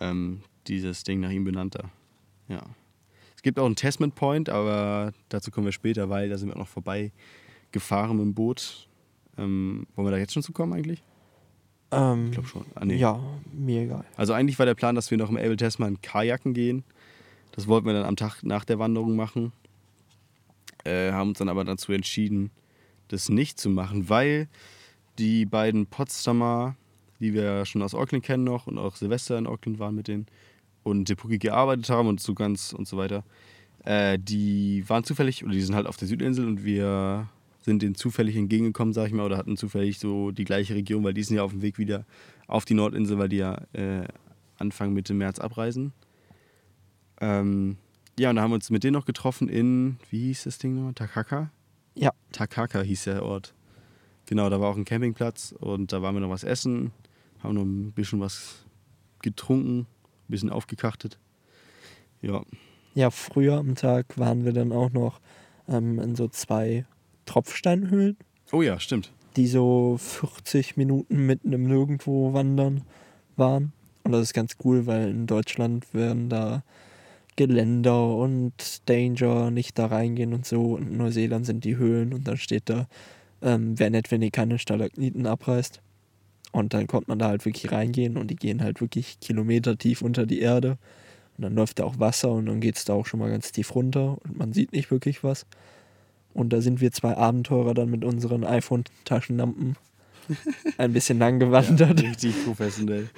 ähm, 0.00 0.42
dieses 0.68 1.02
Ding 1.02 1.20
nach 1.20 1.30
ihm 1.30 1.44
benannt 1.44 1.74
da. 1.74 1.90
Ja. 2.48 2.62
Es 3.34 3.42
gibt 3.42 3.58
auch 3.58 3.66
einen 3.66 3.76
Testament 3.76 4.14
Point, 4.14 4.48
aber 4.48 5.12
dazu 5.28 5.50
kommen 5.50 5.66
wir 5.66 5.72
später, 5.72 6.08
weil 6.08 6.28
da 6.28 6.38
sind 6.38 6.48
wir 6.48 6.54
auch 6.54 6.60
noch 6.60 6.68
vorbei 6.68 7.12
gefahren 7.72 8.16
mit 8.16 8.24
dem 8.24 8.34
Boot. 8.34 8.88
Ähm, 9.38 9.86
wollen 9.94 10.06
wir 10.06 10.12
da 10.12 10.18
jetzt 10.18 10.32
schon 10.32 10.42
zu 10.42 10.52
kommen 10.52 10.72
eigentlich? 10.72 11.02
Ähm, 11.90 12.26
Ich 12.26 12.32
glaube 12.32 12.48
schon. 12.48 12.64
Ah, 12.74 12.84
nee. 12.84 12.96
Ja, 12.96 13.20
mir 13.52 13.82
egal. 13.82 14.04
Also 14.16 14.32
eigentlich 14.32 14.58
war 14.58 14.66
der 14.66 14.74
Plan, 14.74 14.94
dass 14.94 15.10
wir 15.10 15.18
noch 15.18 15.30
im 15.30 15.36
Abel 15.36 15.56
Tasman 15.56 16.00
kajaken 16.00 16.54
gehen. 16.54 16.84
Das 17.52 17.68
wollten 17.68 17.86
wir 17.86 17.92
dann 17.94 18.04
am 18.04 18.16
Tag 18.16 18.42
nach 18.42 18.64
der 18.64 18.78
Wanderung 18.78 19.16
machen. 19.16 19.52
Äh, 20.84 21.12
haben 21.12 21.30
uns 21.30 21.38
dann 21.38 21.48
aber 21.48 21.64
dazu 21.64 21.92
entschieden, 21.92 22.50
das 23.08 23.28
nicht 23.28 23.58
zu 23.58 23.70
machen, 23.70 24.08
weil 24.08 24.48
die 25.18 25.46
beiden 25.46 25.86
Potsdamer, 25.86 26.76
die 27.20 27.34
wir 27.34 27.64
schon 27.64 27.82
aus 27.82 27.94
Auckland 27.94 28.24
kennen 28.24 28.44
noch 28.44 28.66
und 28.66 28.78
auch 28.78 28.96
Silvester 28.96 29.38
in 29.38 29.46
Auckland 29.46 29.78
waren 29.78 29.94
mit 29.94 30.08
denen 30.08 30.26
und 30.86 31.08
Depuki 31.08 31.38
gearbeitet 31.38 31.90
haben 31.90 32.08
und 32.08 32.20
so 32.20 32.32
ganz 32.34 32.72
und 32.72 32.86
so 32.86 32.96
weiter, 32.96 33.24
äh, 33.84 34.18
die 34.20 34.88
waren 34.88 35.02
zufällig, 35.02 35.44
oder 35.44 35.52
die 35.52 35.60
sind 35.60 35.74
halt 35.74 35.86
auf 35.86 35.96
der 35.96 36.06
Südinsel 36.06 36.46
und 36.46 36.64
wir 36.64 37.28
sind 37.62 37.82
denen 37.82 37.96
zufällig 37.96 38.36
entgegengekommen, 38.36 38.94
sag 38.94 39.08
ich 39.08 39.12
mal, 39.12 39.26
oder 39.26 39.36
hatten 39.36 39.56
zufällig 39.56 39.98
so 39.98 40.30
die 40.30 40.44
gleiche 40.44 40.76
Region, 40.76 41.02
weil 41.02 41.12
die 41.12 41.24
sind 41.24 41.36
ja 41.36 41.42
auf 41.42 41.50
dem 41.50 41.62
Weg 41.62 41.78
wieder 41.78 42.04
auf 42.46 42.64
die 42.64 42.74
Nordinsel, 42.74 43.18
weil 43.18 43.28
die 43.28 43.38
ja 43.38 43.60
äh, 43.72 44.06
Anfang 44.58 44.92
Mitte 44.92 45.12
März 45.12 45.40
abreisen. 45.40 45.92
Ähm, 47.20 47.76
ja, 48.16 48.30
und 48.30 48.36
da 48.36 48.42
haben 48.42 48.52
wir 48.52 48.56
uns 48.56 48.70
mit 48.70 48.84
denen 48.84 48.94
noch 48.94 49.06
getroffen 49.06 49.48
in, 49.48 49.98
wie 50.10 50.26
hieß 50.26 50.44
das 50.44 50.58
Ding 50.58 50.76
noch? 50.76 50.92
Takaka? 50.92 51.50
Ja. 51.96 52.12
Takaka 52.30 52.82
hieß 52.82 53.04
der 53.04 53.24
Ort. 53.24 53.54
Genau, 54.26 54.48
da 54.50 54.60
war 54.60 54.70
auch 54.70 54.76
ein 54.76 54.84
Campingplatz 54.84 55.52
und 55.58 55.92
da 55.92 56.00
waren 56.00 56.14
wir 56.14 56.20
noch 56.20 56.30
was 56.30 56.44
essen, 56.44 56.92
haben 57.42 57.54
noch 57.54 57.62
ein 57.62 57.90
bisschen 57.92 58.20
was 58.20 58.64
getrunken, 59.22 59.86
ein 60.28 60.32
bisschen 60.32 60.50
aufgekachtet. 60.50 61.18
Ja, 62.22 62.42
Ja, 62.94 63.10
früher 63.10 63.58
am 63.58 63.74
Tag 63.74 64.18
waren 64.18 64.44
wir 64.44 64.52
dann 64.52 64.72
auch 64.72 64.90
noch 64.90 65.20
ähm, 65.68 65.98
in 65.98 66.16
so 66.16 66.28
zwei 66.28 66.86
Tropfsteinhöhlen, 67.26 68.16
oh 68.52 68.62
ja, 68.62 68.78
stimmt. 68.80 69.12
die 69.36 69.46
so 69.46 69.98
40 69.98 70.76
Minuten 70.76 71.26
mitten 71.26 71.52
im 71.52 71.64
Nirgendwo 71.64 72.32
wandern 72.32 72.82
waren. 73.36 73.72
Und 74.04 74.12
das 74.12 74.22
ist 74.22 74.34
ganz 74.34 74.56
cool, 74.64 74.86
weil 74.86 75.10
in 75.10 75.26
Deutschland 75.26 75.92
werden 75.92 76.28
da 76.28 76.62
Geländer 77.34 78.16
und 78.16 78.88
Danger 78.88 79.50
nicht 79.50 79.78
da 79.78 79.86
reingehen 79.86 80.32
und 80.32 80.46
so. 80.46 80.74
Und 80.74 80.88
in 80.88 80.96
Neuseeland 80.96 81.44
sind 81.44 81.64
die 81.64 81.76
Höhlen 81.76 82.14
und 82.14 82.26
dann 82.26 82.38
steht 82.38 82.70
da, 82.70 82.86
ähm, 83.42 83.78
wäre 83.78 83.90
nett, 83.90 84.10
wenn 84.10 84.22
ihr 84.22 84.30
keine 84.30 84.58
Stalagniten 84.58 85.26
abreißt. 85.26 85.82
Und 86.52 86.74
dann 86.74 86.86
konnte 86.86 87.08
man 87.08 87.18
da 87.18 87.28
halt 87.28 87.44
wirklich 87.44 87.70
reingehen 87.72 88.16
und 88.16 88.28
die 88.28 88.36
gehen 88.36 88.62
halt 88.62 88.80
wirklich 88.80 89.20
Kilometer 89.20 89.76
tief 89.76 90.02
unter 90.02 90.26
die 90.26 90.40
Erde. 90.40 90.78
Und 91.36 91.42
dann 91.42 91.54
läuft 91.54 91.78
da 91.78 91.84
auch 91.84 91.98
Wasser 91.98 92.32
und 92.32 92.46
dann 92.46 92.60
geht 92.60 92.76
es 92.76 92.84
da 92.84 92.94
auch 92.94 93.06
schon 93.06 93.20
mal 93.20 93.30
ganz 93.30 93.52
tief 93.52 93.74
runter 93.74 94.16
und 94.24 94.38
man 94.38 94.52
sieht 94.52 94.72
nicht 94.72 94.90
wirklich 94.90 95.22
was. 95.22 95.46
Und 96.32 96.52
da 96.52 96.60
sind 96.60 96.80
wir 96.80 96.92
zwei 96.92 97.16
Abenteurer 97.16 97.74
dann 97.74 97.90
mit 97.90 98.04
unseren 98.04 98.44
iPhone-Taschenlampen 98.44 99.76
ein 100.78 100.92
bisschen 100.92 101.18
lang 101.18 101.38
gewandert. 101.38 102.00
Ja, 102.00 102.08
richtig 102.08 102.44
professionell. 102.44 103.08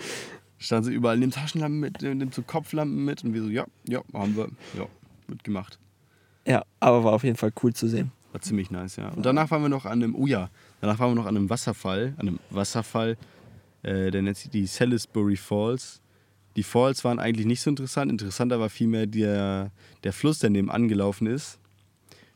Standen 0.59 0.87
sie 0.87 0.95
überall, 0.95 1.19
nimm 1.19 1.31
Taschenlampen 1.31 1.79
mit, 1.79 2.03
nimm 2.03 2.33
so 2.33 2.43
Kopflampen 2.43 3.05
mit 3.05 3.23
und 3.23 3.35
wir 3.35 3.43
so, 3.43 3.49
ja, 3.49 3.67
ja, 3.89 4.03
haben 4.13 4.37
wir, 4.37 4.49
ja, 4.77 4.87
wird 5.29 5.45
gemacht. 5.45 5.79
Ja, 6.47 6.65
aber 6.81 7.05
war 7.05 7.13
auf 7.13 7.25
jeden 7.25 7.37
Fall 7.37 7.53
cool 7.63 7.73
zu 7.73 7.87
sehen. 7.89 8.11
War 8.33 8.41
ziemlich 8.41 8.71
nice, 8.71 8.97
ja. 8.97 9.09
Und 9.09 9.25
danach 9.25 9.51
waren 9.51 9.63
wir 9.63 9.69
noch 9.69 9.87
an 9.87 10.03
einem, 10.03 10.15
oh 10.15 10.27
ja, 10.27 10.51
danach 10.81 10.99
waren 10.99 11.11
wir 11.11 11.15
noch 11.15 11.27
an 11.27 11.37
einem 11.37 11.49
Wasserfall, 11.49 12.15
an 12.19 12.29
einem 12.29 12.39
Wasserfall, 12.51 13.17
äh, 13.83 14.11
der 14.11 14.23
nennt 14.23 14.37
sich 14.37 14.51
die 14.51 14.67
Salisbury 14.67 15.37
Falls. 15.37 16.03
Die 16.57 16.63
Falls 16.63 17.05
waren 17.05 17.19
eigentlich 17.19 17.47
nicht 17.47 17.61
so 17.61 17.71
interessant. 17.71 18.11
Interessanter 18.11 18.59
war 18.61 18.69
vielmehr 18.69 19.07
der, 19.07 19.71
der 20.05 20.13
Fluss, 20.13 20.41
der 20.41 20.51
nebenan 20.51 20.89
gelaufen 20.89 21.27
ist. 21.27 21.59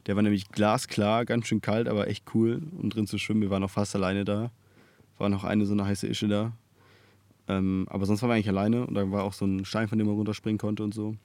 Der 0.07 0.17
war 0.17 0.23
nämlich 0.23 0.49
glasklar, 0.49 1.25
ganz 1.25 1.47
schön 1.47 1.61
kalt, 1.61 1.89
aber 1.89 2.09
echt 2.09 2.25
cool, 2.35 2.63
um 2.77 2.91
drin 2.91 3.07
zu 3.07 3.19
schwimmen. 3.19 3.43
Wir 3.43 3.51
waren 3.51 3.63
noch 3.63 3.71
fast 3.71 3.95
alleine 3.95 4.25
da. 4.25 4.51
War 5.19 5.29
noch 5.29 5.45
eine 5.45 5.67
so 5.67 5.73
eine 5.73 5.85
heiße 5.85 6.07
Ische 6.07 6.29
da. 6.29 6.53
Ähm, 7.49 7.87
aber 7.91 8.07
sonst 8.07 8.23
waren 8.23 8.31
wir 8.31 8.35
eigentlich 8.35 8.49
alleine 8.49 8.87
und 8.87 8.95
da 8.95 9.11
war 9.11 9.25
auch 9.25 9.33
so 9.33 9.45
ein 9.45 9.65
Stein, 9.65 9.89
von 9.89 9.99
dem 9.99 10.07
man 10.07 10.17
runterspringen 10.17 10.59
konnte 10.59 10.83
und 10.83 10.95
so. 10.95 11.17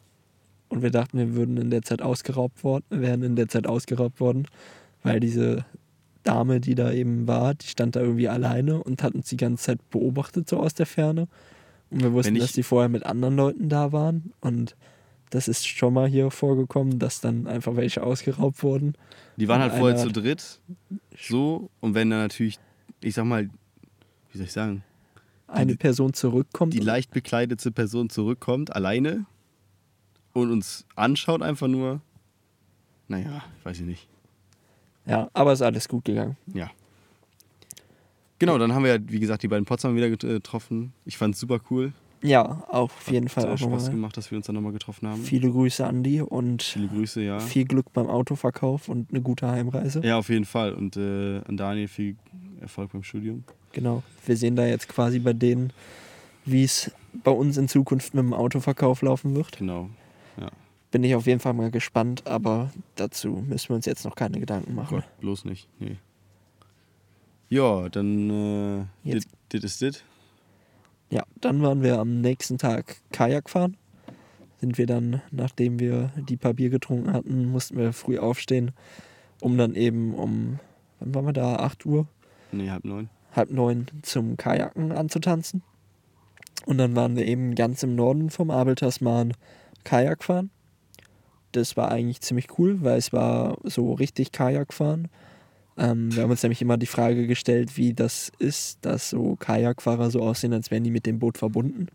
Und 0.70 0.82
wir 0.82 0.92
dachten, 0.92 1.18
wir 1.18 1.36
würden 1.36 1.58
in 1.58 1.70
der 1.70 1.82
Zeit 1.82 2.02
ausgeraubt 2.02 2.64
worden, 2.64 2.84
wären 2.90 3.24
in 3.24 3.36
der 3.36 3.48
Zeit 3.48 3.68
ausgeraubt 3.68 4.20
worden, 4.20 4.48
weil 5.04 5.20
diese 5.20 5.66
Dame, 6.24 6.60
die 6.60 6.76
da 6.76 6.92
eben 6.92 7.28
war, 7.28 7.54
die 7.56 7.68
stand 7.68 7.96
da 7.96 8.02
irgendwie 8.02 8.28
alleine 8.28 8.84
und 8.84 9.02
hat 9.02 9.16
uns 9.16 9.30
die 9.30 9.38
ganze 9.38 9.64
Zeit 9.64 9.90
beobachtet, 9.90 10.50
so 10.50 10.58
aus 10.60 10.74
der 10.74 10.86
Ferne. 10.86 11.28
Und 11.90 12.04
wir 12.04 12.12
wussten, 12.12 12.36
dass 12.36 12.52
die 12.52 12.64
vorher 12.64 12.90
mit 12.90 13.06
anderen 13.06 13.38
Leuten 13.38 13.70
da 13.70 13.94
waren. 13.94 14.34
Und 14.42 14.76
das 15.30 15.48
ist 15.48 15.66
schon 15.66 15.94
mal 15.94 16.08
hier 16.08 16.32
vorgekommen, 16.32 17.00
dass 17.00 17.22
dann 17.22 17.48
einfach 17.48 17.78
welche 17.78 18.04
ausgeraubt 18.04 18.62
wurden. 18.62 18.94
Die 19.38 19.48
waren 19.48 19.62
halt 19.62 19.74
vorher 19.74 19.96
zu 19.98 20.12
dritt. 20.12 20.60
So. 21.18 21.70
Und 21.80 21.94
wenn 21.96 22.10
dann 22.10 22.20
natürlich, 22.20 22.60
ich 23.02 23.14
sag 23.16 23.24
mal, 23.26 23.50
wie 24.32 24.38
soll 24.38 24.48
ich 24.48 24.52
sagen, 24.52 24.84
Eine 25.48 25.72
Die- 25.74 25.78
Person 25.78 26.12
zurückkommt. 26.14 26.74
die 26.74 26.80
leicht 26.80 27.12
bekleidete 27.12 27.72
Person 27.72 28.10
zurückkommt, 28.10 28.76
alleine 28.76 29.26
und 30.42 30.52
uns 30.52 30.86
anschaut 30.96 31.42
einfach 31.42 31.68
nur. 31.68 32.02
Naja, 33.08 33.44
weiß 33.64 33.80
ich 33.80 33.86
nicht. 33.86 34.08
Ja, 35.06 35.30
aber 35.34 35.54
ist 35.54 35.62
alles 35.62 35.88
gut 35.88 36.06
gegangen. 36.06 36.36
Ja. 36.54 36.70
Genau, 38.40 38.58
dann 38.58 38.74
haben 38.74 38.84
wir 38.84 38.96
ja, 38.96 39.02
wie 39.08 39.20
gesagt, 39.20 39.44
die 39.44 39.48
beiden 39.48 39.66
Potsdamer 39.66 39.96
wieder 39.96 40.10
get- 40.10 40.20
getroffen. 40.22 40.94
Ich 41.06 41.18
fand 41.18 41.34
es 41.34 41.40
super 41.40 41.60
cool. 41.72 41.94
Ja, 42.22 42.64
auch 42.68 42.84
auf 42.86 43.12
jeden 43.12 43.30
Fall 43.30 43.44
Hat, 43.44 43.52
auch 43.52 43.58
Spaß 43.58 43.92
gemacht, 43.92 44.18
dass 44.18 44.32
wir 44.32 44.38
uns 44.38 44.48
dann 44.48 44.56
nochmal 44.56 44.72
getroffen 44.74 45.08
haben. 45.08 45.22
Viele 45.22 45.50
Grüße 45.52 45.86
an 45.86 46.04
die 46.04 46.20
und 46.22 46.64
Viele 46.64 46.88
Grüße, 46.88 47.22
ja. 47.22 47.40
viel 47.40 47.66
Glück 47.66 47.94
beim 47.94 48.08
Autoverkauf 48.08 48.90
und 48.90 49.12
eine 49.12 49.22
gute 49.22 49.48
Heimreise. 49.48 50.02
Ja, 50.04 50.18
auf 50.18 50.30
jeden 50.30 50.46
Fall. 50.46 50.74
Und 50.74 50.98
äh, 50.98 51.42
an 51.48 51.58
Daniel 51.58 51.88
viel 51.88 52.16
Erfolg 52.60 52.92
beim 52.92 53.04
Studium. 53.04 53.44
Genau. 53.72 54.02
Wir 54.26 54.36
sehen 54.36 54.56
da 54.56 54.66
jetzt 54.66 54.90
quasi 54.90 55.20
bei 55.20 55.34
denen, 55.34 55.72
wie 56.46 56.64
es 56.64 56.92
bei 57.24 57.32
uns 57.32 57.58
in 57.58 57.68
Zukunft 57.68 58.16
mit 58.16 58.24
dem 58.24 58.34
Autoverkauf 58.34 59.04
laufen 59.04 59.36
wird. 59.36 59.58
Genau. 59.58 59.90
Bin 60.92 61.04
ich 61.04 61.16
auf 61.16 61.26
jeden 61.28 61.40
Fall 61.40 61.54
mal 61.54 61.70
gespannt, 61.72 62.26
aber 62.28 62.72
dazu 62.96 63.44
müssen 63.48 63.70
wir 63.70 63.76
uns 63.76 63.86
jetzt 63.86 64.06
noch 64.06 64.16
keine 64.16 64.40
Gedanken 64.40 64.74
machen. 64.76 64.96
Gott, 64.98 65.20
bloß 65.20 65.46
nicht. 65.46 65.68
Nee. 65.80 65.98
Ja, 67.50 67.90
dann 67.90 68.30
äh, 68.30 68.86
Jetzt- 69.04 69.26
dit, 69.26 69.34
dit 69.54 69.64
ist 69.64 69.82
dit. 69.82 70.04
Ja, 71.10 71.24
dann 71.40 71.62
waren 71.62 71.82
wir 71.84 72.00
am 72.00 72.20
nächsten 72.22 72.58
Tag 72.58 72.98
Kajak 73.12 73.50
fahren. 73.50 73.78
Sind 74.60 74.78
wir 74.78 74.88
dann, 74.88 75.22
nachdem 75.32 75.80
wir 75.80 76.12
die 76.28 76.36
paar 76.36 76.54
Bier 76.54 76.70
getrunken 76.70 77.14
hatten, 77.14 77.46
mussten 77.46 77.78
wir 77.78 77.94
früh 77.94 78.18
aufstehen, 78.18 78.72
um 79.40 79.58
dann 79.58 79.76
eben 79.76 80.14
um, 80.16 80.60
wann 81.00 81.14
waren 81.16 81.26
wir 81.26 81.34
da? 81.34 81.58
8 81.58 81.86
Uhr? 81.86 82.08
Nee, 82.52 82.70
halb 82.72 82.84
neun. 82.86 83.10
halb 83.36 83.52
neun 83.52 83.86
zum 84.02 84.36
Kajaken 84.36 84.92
anzutanzen. 84.92 85.62
Und 86.66 86.80
dann 86.80 86.96
waren 86.96 87.16
wir 87.16 87.26
eben 87.26 87.56
ganz 87.56 87.84
im 87.84 87.96
Norden 87.96 88.30
vom 88.30 88.50
Abel 88.52 88.76
Tasman 88.76 89.34
Kajak 89.84 90.24
fahren. 90.24 90.50
Das 91.52 91.78
war 91.78 91.92
eigentlich 91.92 92.22
ziemlich 92.22 92.48
cool, 92.60 92.82
weil 92.82 92.98
es 92.98 93.14
war 93.14 93.58
so 93.64 93.94
richtig 93.94 94.32
Kajak 94.32 94.74
fahren. 94.74 95.08
Ähm, 95.78 96.14
wir 96.16 96.24
haben 96.24 96.32
uns 96.32 96.44
nämlich 96.44 96.62
immer 96.62 96.78
die 96.78 96.86
Frage 96.88 97.28
gestellt, 97.28 97.78
wie 97.78 97.94
das 97.94 98.32
ist, 98.40 98.80
dass 98.84 99.10
so 99.12 99.36
Kajakfahrer 99.36 100.10
so 100.12 100.22
aussehen, 100.22 100.54
als 100.54 100.72
wären 100.72 100.84
die 100.84 100.92
mit 100.92 101.06
dem 101.06 101.20
Boot 101.20 101.38
verbunden. 101.38 101.88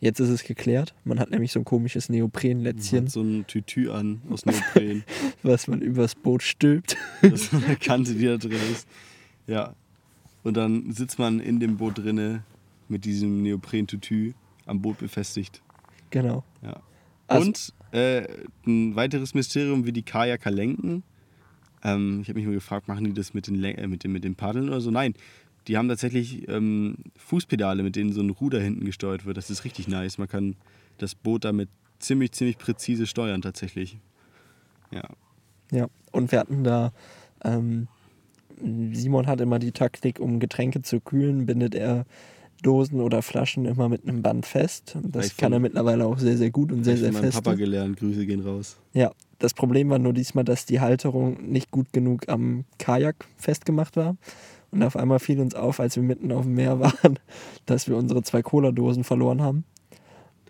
Jetzt 0.00 0.20
ist 0.20 0.28
es 0.28 0.42
geklärt. 0.44 0.94
Man 1.04 1.18
hat 1.18 1.30
nämlich 1.30 1.52
so 1.52 1.60
ein 1.60 1.64
komisches 1.64 2.08
Neoprenlätzchen, 2.08 3.06
so 3.06 3.22
ein 3.22 3.46
Tütü 3.46 3.90
an 3.90 4.20
aus 4.28 4.44
Neopren. 4.44 5.04
was 5.42 5.66
man 5.66 5.80
übers 5.80 6.14
Boot 6.14 6.42
stülpt. 6.42 6.96
das 7.22 7.42
ist 7.42 7.54
eine 7.54 7.76
Kante, 7.76 8.14
die 8.14 8.26
da 8.26 8.36
drin 8.36 8.58
ist. 8.70 8.86
Ja. 9.46 9.74
Und 10.42 10.56
dann 10.58 10.92
sitzt 10.92 11.18
man 11.18 11.40
in 11.40 11.58
dem 11.58 11.78
Boot 11.78 11.98
drinne 11.98 12.42
mit 12.88 13.06
diesem 13.06 13.42
Neopren-Tütü 13.42 14.34
am 14.66 14.82
Boot 14.82 14.98
befestigt. 14.98 15.62
genau. 16.10 16.44
Ja. 16.62 16.82
Also- 17.28 17.46
Und 17.46 17.72
äh, 17.94 18.26
ein 18.66 18.96
weiteres 18.96 19.34
Mysterium, 19.34 19.86
wie 19.86 19.92
die 19.92 20.02
Kajaker 20.02 20.50
lenken. 20.50 21.04
Ähm, 21.84 22.20
ich 22.22 22.28
habe 22.28 22.38
mich 22.38 22.46
mal 22.46 22.54
gefragt, 22.54 22.88
machen 22.88 23.04
die 23.04 23.12
das 23.12 23.34
mit 23.34 23.46
den, 23.46 23.62
äh, 23.62 23.86
mit, 23.86 24.02
den, 24.02 24.12
mit 24.12 24.24
den 24.24 24.34
Paddeln 24.34 24.68
oder 24.68 24.80
so? 24.80 24.90
Nein, 24.90 25.14
die 25.68 25.76
haben 25.76 25.88
tatsächlich 25.88 26.48
ähm, 26.48 26.96
Fußpedale, 27.16 27.82
mit 27.82 27.94
denen 27.96 28.12
so 28.12 28.20
ein 28.20 28.30
Ruder 28.30 28.60
hinten 28.60 28.84
gesteuert 28.84 29.24
wird. 29.26 29.36
Das 29.36 29.48
ist 29.48 29.64
richtig 29.64 29.86
nice. 29.86 30.18
Man 30.18 30.28
kann 30.28 30.56
das 30.98 31.14
Boot 31.14 31.44
damit 31.44 31.68
ziemlich, 32.00 32.32
ziemlich 32.32 32.58
präzise 32.58 33.06
steuern 33.06 33.42
tatsächlich. 33.42 33.98
Ja. 34.90 35.04
Ja, 35.70 35.86
und 36.12 36.32
wir 36.32 36.40
hatten 36.40 36.64
da, 36.64 36.92
ähm, 37.44 37.88
Simon 38.92 39.26
hat 39.26 39.40
immer 39.40 39.58
die 39.58 39.72
Taktik, 39.72 40.20
um 40.20 40.40
Getränke 40.40 40.82
zu 40.82 41.00
kühlen, 41.00 41.46
bindet 41.46 41.74
er 41.74 42.06
Dosen 42.64 43.00
oder 43.00 43.22
Flaschen 43.22 43.66
immer 43.66 43.88
mit 43.88 44.08
einem 44.08 44.22
Band 44.22 44.46
fest. 44.46 44.96
Und 44.96 45.14
das 45.14 45.26
Ich 45.26 45.36
kann 45.36 45.52
er 45.52 45.60
mittlerweile 45.60 46.06
auch 46.06 46.18
sehr, 46.18 46.36
sehr 46.36 46.50
gut 46.50 46.72
und 46.72 46.84
sehr, 46.84 46.94
ich 46.94 47.00
sehr 47.00 47.12
von 47.12 47.20
meinem 47.20 47.32
fest. 47.32 47.44
Papa 47.44 47.56
gelernt. 47.56 47.98
Grüße 47.98 48.26
gehen 48.26 48.40
raus. 48.40 48.76
Ja, 48.92 49.12
das 49.38 49.54
Problem 49.54 49.90
war 49.90 49.98
nur 49.98 50.12
diesmal, 50.12 50.44
dass 50.44 50.66
die 50.66 50.80
Halterung 50.80 51.50
nicht 51.50 51.70
gut 51.70 51.92
genug 51.92 52.28
am 52.28 52.64
Kajak 52.78 53.26
festgemacht 53.36 53.96
war. 53.96 54.16
Und 54.70 54.82
auf 54.82 54.96
einmal 54.96 55.20
fiel 55.20 55.38
uns 55.40 55.54
auf, 55.54 55.78
als 55.78 55.94
wir 55.96 56.02
mitten 56.02 56.32
auf 56.32 56.42
dem 56.42 56.54
Meer 56.54 56.80
waren, 56.80 57.18
dass 57.66 57.88
wir 57.88 57.96
unsere 57.96 58.22
zwei 58.22 58.42
Cola-Dosen 58.42 59.04
verloren 59.04 59.40
haben. 59.42 59.64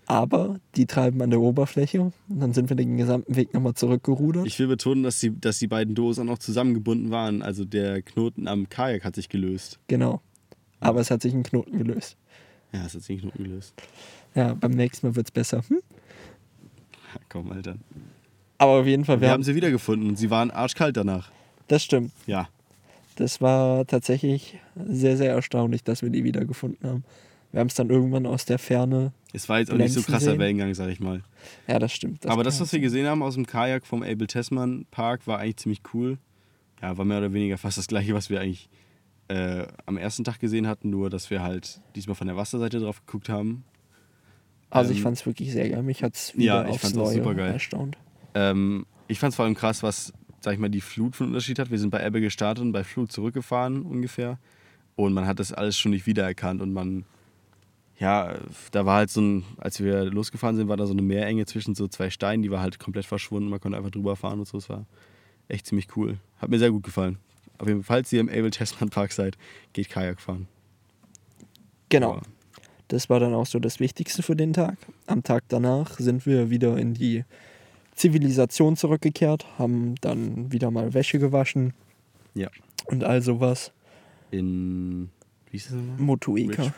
Aber 0.06 0.60
die 0.76 0.86
treiben 0.86 1.22
an 1.22 1.30
der 1.30 1.40
Oberfläche. 1.40 2.00
Und 2.02 2.14
dann 2.28 2.52
sind 2.52 2.68
wir 2.68 2.76
den 2.76 2.96
gesamten 2.96 3.36
Weg 3.36 3.54
nochmal 3.54 3.74
zurückgerudert. 3.74 4.46
Ich 4.46 4.58
will 4.58 4.66
betonen, 4.66 5.02
dass 5.02 5.18
die, 5.18 5.38
dass 5.38 5.58
die 5.58 5.66
beiden 5.66 5.94
Dosen 5.94 6.28
auch 6.28 6.38
zusammengebunden 6.38 7.10
waren. 7.10 7.42
Also 7.42 7.64
der 7.64 8.02
Knoten 8.02 8.46
am 8.46 8.68
Kajak 8.68 9.04
hat 9.04 9.14
sich 9.14 9.28
gelöst. 9.28 9.78
genau. 9.88 10.20
Aber 10.85 11.01
es 11.01 11.11
hat 11.11 11.22
sich 11.22 11.32
ein 11.35 11.43
Knoten 11.43 11.78
gelöst. 11.78 12.16
Ja, 12.72 12.85
es 12.87 12.95
hat 12.95 13.03
sich 13.03 13.18
ein 13.18 13.20
Knoten 13.22 13.45
gelöst. 13.45 13.74
Ja, 14.35 14.55
beim 14.55 14.72
nächsten 14.72 15.07
Mal 15.07 15.16
wird 15.16 15.26
es 15.28 15.30
besser. 15.30 15.62
Hm? 15.68 15.80
Ja, 17.14 17.20
komm, 17.28 17.53
Alter. 17.53 17.76
Aber 18.59 18.72
auf 18.80 18.87
jeden 18.87 19.05
Fall, 19.05 19.16
wir, 19.16 19.22
Wir 19.22 19.28
haben, 19.28 19.35
haben 19.35 19.43
sie 19.45 19.55
wiedergefunden 19.55 20.09
und 20.09 20.16
sie 20.16 20.30
waren 20.30 20.51
arschkalt 20.51 20.97
danach. 20.97 21.30
das 21.68 21.82
stimmt. 21.82 22.12
Ja. 22.26 22.49
Das 23.16 23.41
war 23.41 23.87
tatsächlich 23.87 24.59
sehr, 24.74 25.16
sehr 25.16 25.30
erstaunlich, 25.32 25.85
dass 25.85 26.03
wir 26.03 26.11
die 26.11 26.24
wiedergefunden 26.24 26.89
haben. 26.89 27.05
Wir 27.53 27.61
haben 27.61 27.68
es 27.68 27.74
dann 27.74 27.89
irgendwann 27.89 28.26
aus 28.26 28.45
der 28.45 28.59
Ferne. 28.59 29.12
Es 29.32 29.49
war 29.49 29.61
jetzt 29.61 29.70
auch 29.70 29.76
nicht 29.76 29.93
so 29.93 30.03
krasser 30.03 30.32
sehen. 30.32 30.41
Wellengang, 30.41 30.74
sag 30.74 30.89
ich 30.89 30.99
mal. 30.99 31.22
Ja, 31.68 31.78
das 31.78 31.93
stimmt. 31.93 32.26
Aber 32.26 32.43
das, 32.43 32.61
was 32.61 32.72
wir 32.72 32.80
gesehen 32.80 33.07
haben 33.07 33.22
aus 33.22 33.35
dem 33.35 33.47
Kajak 33.47 33.87
vom 33.87 34.03
Abel 34.03 34.26
Tasman 34.26 34.87
Park, 34.91 35.28
war 35.28 35.39
eigentlich 35.39 35.59
ziemlich 35.59 35.80
cool. 35.93 36.18
Ja, 36.82 36.99
war 36.99 37.05
mehr 37.05 37.18
oder 37.18 37.32
weniger 37.32 37.57
fast 37.57 37.78
das 37.78 37.87
gleiche, 37.87 38.14
was 38.14 38.30
wir 38.30 38.41
eigentlich 38.41 38.68
äh, 39.29 39.66
am 39.87 39.97
ersten 39.97 40.25
Tag 40.25 40.39
gesehen 40.39 40.66
hatten, 40.66 40.91
nur 40.91 41.11
dass 41.11 41.31
wir 41.31 41.43
halt 41.43 41.81
diesmal 41.95 42.14
von 42.14 42.27
der 42.27 42.37
Wasserseite 42.37 42.81
drauf 42.81 43.05
geguckt 43.07 43.29
haben. 43.29 43.64
Also 44.70 44.91
ich 44.91 44.99
ähm, 44.99 45.05
fand 45.05 45.16
es 45.16 45.27
wirklich 45.27 45.53
sehr 45.53 45.68
geil. 45.68 45.83
Mich 45.83 46.03
hat 46.03 46.14
es 46.14 46.33
ja, 46.33 46.64
wieder 46.64 46.64
ich 46.66 46.75
aufs 46.75 46.95
Neue 46.95 47.14
supergeil. 47.14 47.53
erstaunt. 47.53 47.97
Ähm, 48.35 48.87
ich 49.07 49.18
fand 49.18 49.31
es 49.33 49.37
vor 49.37 49.45
allem 49.45 49.55
krass, 49.55 49.83
was, 49.83 50.12
sag 50.41 50.55
ich 50.55 50.59
mal, 50.59 50.68
die 50.68 50.81
Flut 50.81 51.16
für 51.16 51.25
einen 51.25 51.33
Unterschied 51.33 51.59
hat. 51.59 51.70
Wir 51.70 51.79
sind 51.79 51.91
bei 51.91 52.05
Ebbe 52.05 52.20
gestartet 52.20 52.64
und 52.64 52.72
bei 52.72 52.85
Flut 52.85 53.12
zurückgefahren 53.12 53.83
ungefähr. 53.83 54.39
Und 54.97 55.12
man 55.12 55.27
hat 55.27 55.39
das 55.39 55.53
alles 55.53 55.79
schon 55.79 55.93
nicht 55.93 56.07
wiedererkannt. 56.07 56.61
Und 56.61 56.72
man, 56.72 57.05
ja, 57.99 58.35
da 58.72 58.85
war 58.85 58.97
halt 58.97 59.11
so 59.11 59.20
ein, 59.20 59.45
als 59.59 59.81
wir 59.81 60.05
losgefahren 60.05 60.57
sind, 60.57 60.68
war 60.68 60.77
da 60.77 60.87
so 60.87 60.93
eine 60.93 61.03
Meerenge 61.03 61.47
zwischen 61.47 61.75
so 61.75 61.89
zwei 61.89 62.11
Steinen, 62.11 62.43
die 62.43 62.51
war 62.51 62.61
halt 62.61 62.79
komplett 62.79 63.07
verschwunden. 63.07 63.49
Man 63.49 63.61
konnte 63.61 63.79
einfach 63.79 63.91
drüber 63.91 64.16
fahren 64.16 64.41
und 64.41 64.49
so. 64.49 64.59
Es 64.59 64.68
war 64.68 64.87
echt 65.49 65.66
ziemlich 65.66 65.97
cool. 65.97 66.18
Hat 66.39 66.51
mir 66.51 66.59
sehr 66.59 66.70
gut 66.70 66.83
gefallen. 66.83 67.18
Auf 67.59 67.68
jeden 67.68 67.82
Fall, 67.82 67.96
falls 67.98 68.12
ihr 68.12 68.20
im 68.20 68.28
Abel 68.28 68.50
Tasman 68.50 68.90
Park 68.90 69.12
seid, 69.12 69.36
geht 69.72 69.88
Kajak 69.90 70.20
fahren. 70.20 70.48
Genau. 71.88 72.16
Ja. 72.16 72.22
Das 72.88 73.09
war 73.09 73.20
dann 73.20 73.32
auch 73.34 73.46
so 73.46 73.59
das 73.59 73.80
Wichtigste 73.80 74.22
für 74.22 74.36
den 74.36 74.52
Tag. 74.52 74.76
Am 75.07 75.22
Tag 75.22 75.44
danach 75.48 75.98
sind 75.98 76.26
wir 76.26 76.50
wieder 76.50 76.76
in 76.76 76.94
die 76.94 77.24
Zivilisation 77.94 78.76
zurückgekehrt, 78.76 79.46
haben 79.59 79.94
dann 80.00 80.52
wieder 80.52 80.70
mal 80.70 80.94
Wäsche 80.94 81.18
gewaschen 81.18 81.72
Ja. 82.34 82.48
und 82.86 83.05
all 83.05 83.22
sowas. 83.22 83.72
In, 84.30 85.11
wie 85.50 85.57
ist 85.57 85.66
das 85.66 85.74
nochmal? 85.76 85.96
Motueka. 85.98 86.62
Rich. 86.64 86.72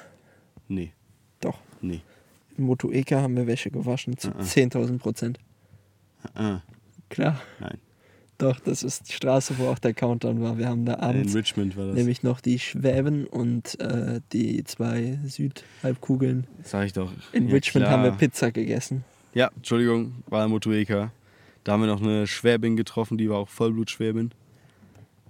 Nee, 0.68 0.93
Doch. 1.41 1.59
nee. 1.81 2.01
In 2.59 2.64
Motueka 2.64 3.20
haben 3.22 3.37
wir 3.37 3.47
Wäsche 3.47 3.70
gewaschen 3.70 4.16
zu 4.18 4.29
Ah, 4.29 4.35
ah. 4.39 4.43
10.000 4.43 4.99
Prozent. 4.99 5.39
Ah, 6.35 6.61
Klar. 7.09 7.41
nein. 7.61 7.79
Doch, 8.39 8.61
das 8.61 8.82
ist 8.82 9.09
die 9.09 9.12
Straße, 9.14 9.57
wo 9.59 9.68
auch 9.68 9.78
der 9.78 9.95
Countdown 9.95 10.43
war. 10.43 10.59
Wir 10.59 10.68
haben 10.68 10.84
da 10.84 10.95
In 10.95 11.01
abends 11.01 11.34
Richmond 11.34 11.76
war 11.76 11.87
das. 11.87 11.95
nämlich 11.97 12.22
noch 12.22 12.41
die 12.41 12.59
Schwäben 12.59 13.26
und 13.26 13.80
äh, 13.80 14.20
die 14.32 14.62
zwei 14.64 15.18
Südhalbkugeln. 15.24 16.47
Sag 16.62 16.87
ich 16.87 16.93
doch. 16.93 17.11
In 17.32 17.49
Ja, 17.49 17.55
Richmond 17.55 17.87
haben 17.87 18.03
wir 18.03 18.11
klar. 18.11 18.18
Pizza 18.18 18.53
gegessen. 18.53 19.05
Ja, 19.32 19.51
Entschuldigung, 19.57 20.22
war 20.26 20.45
in 20.45 20.51
Motueka. 20.51 21.12
Da 21.64 21.72
haben 21.72 21.80
wir 21.80 21.87
noch 21.89 22.03
eine 22.03 22.26
Schwäbin 22.26 22.76
getroffen, 22.76 23.16
die 23.18 23.28
war 23.30 23.39
auch 23.39 23.49
Vollblutschwäbin. 23.49 24.30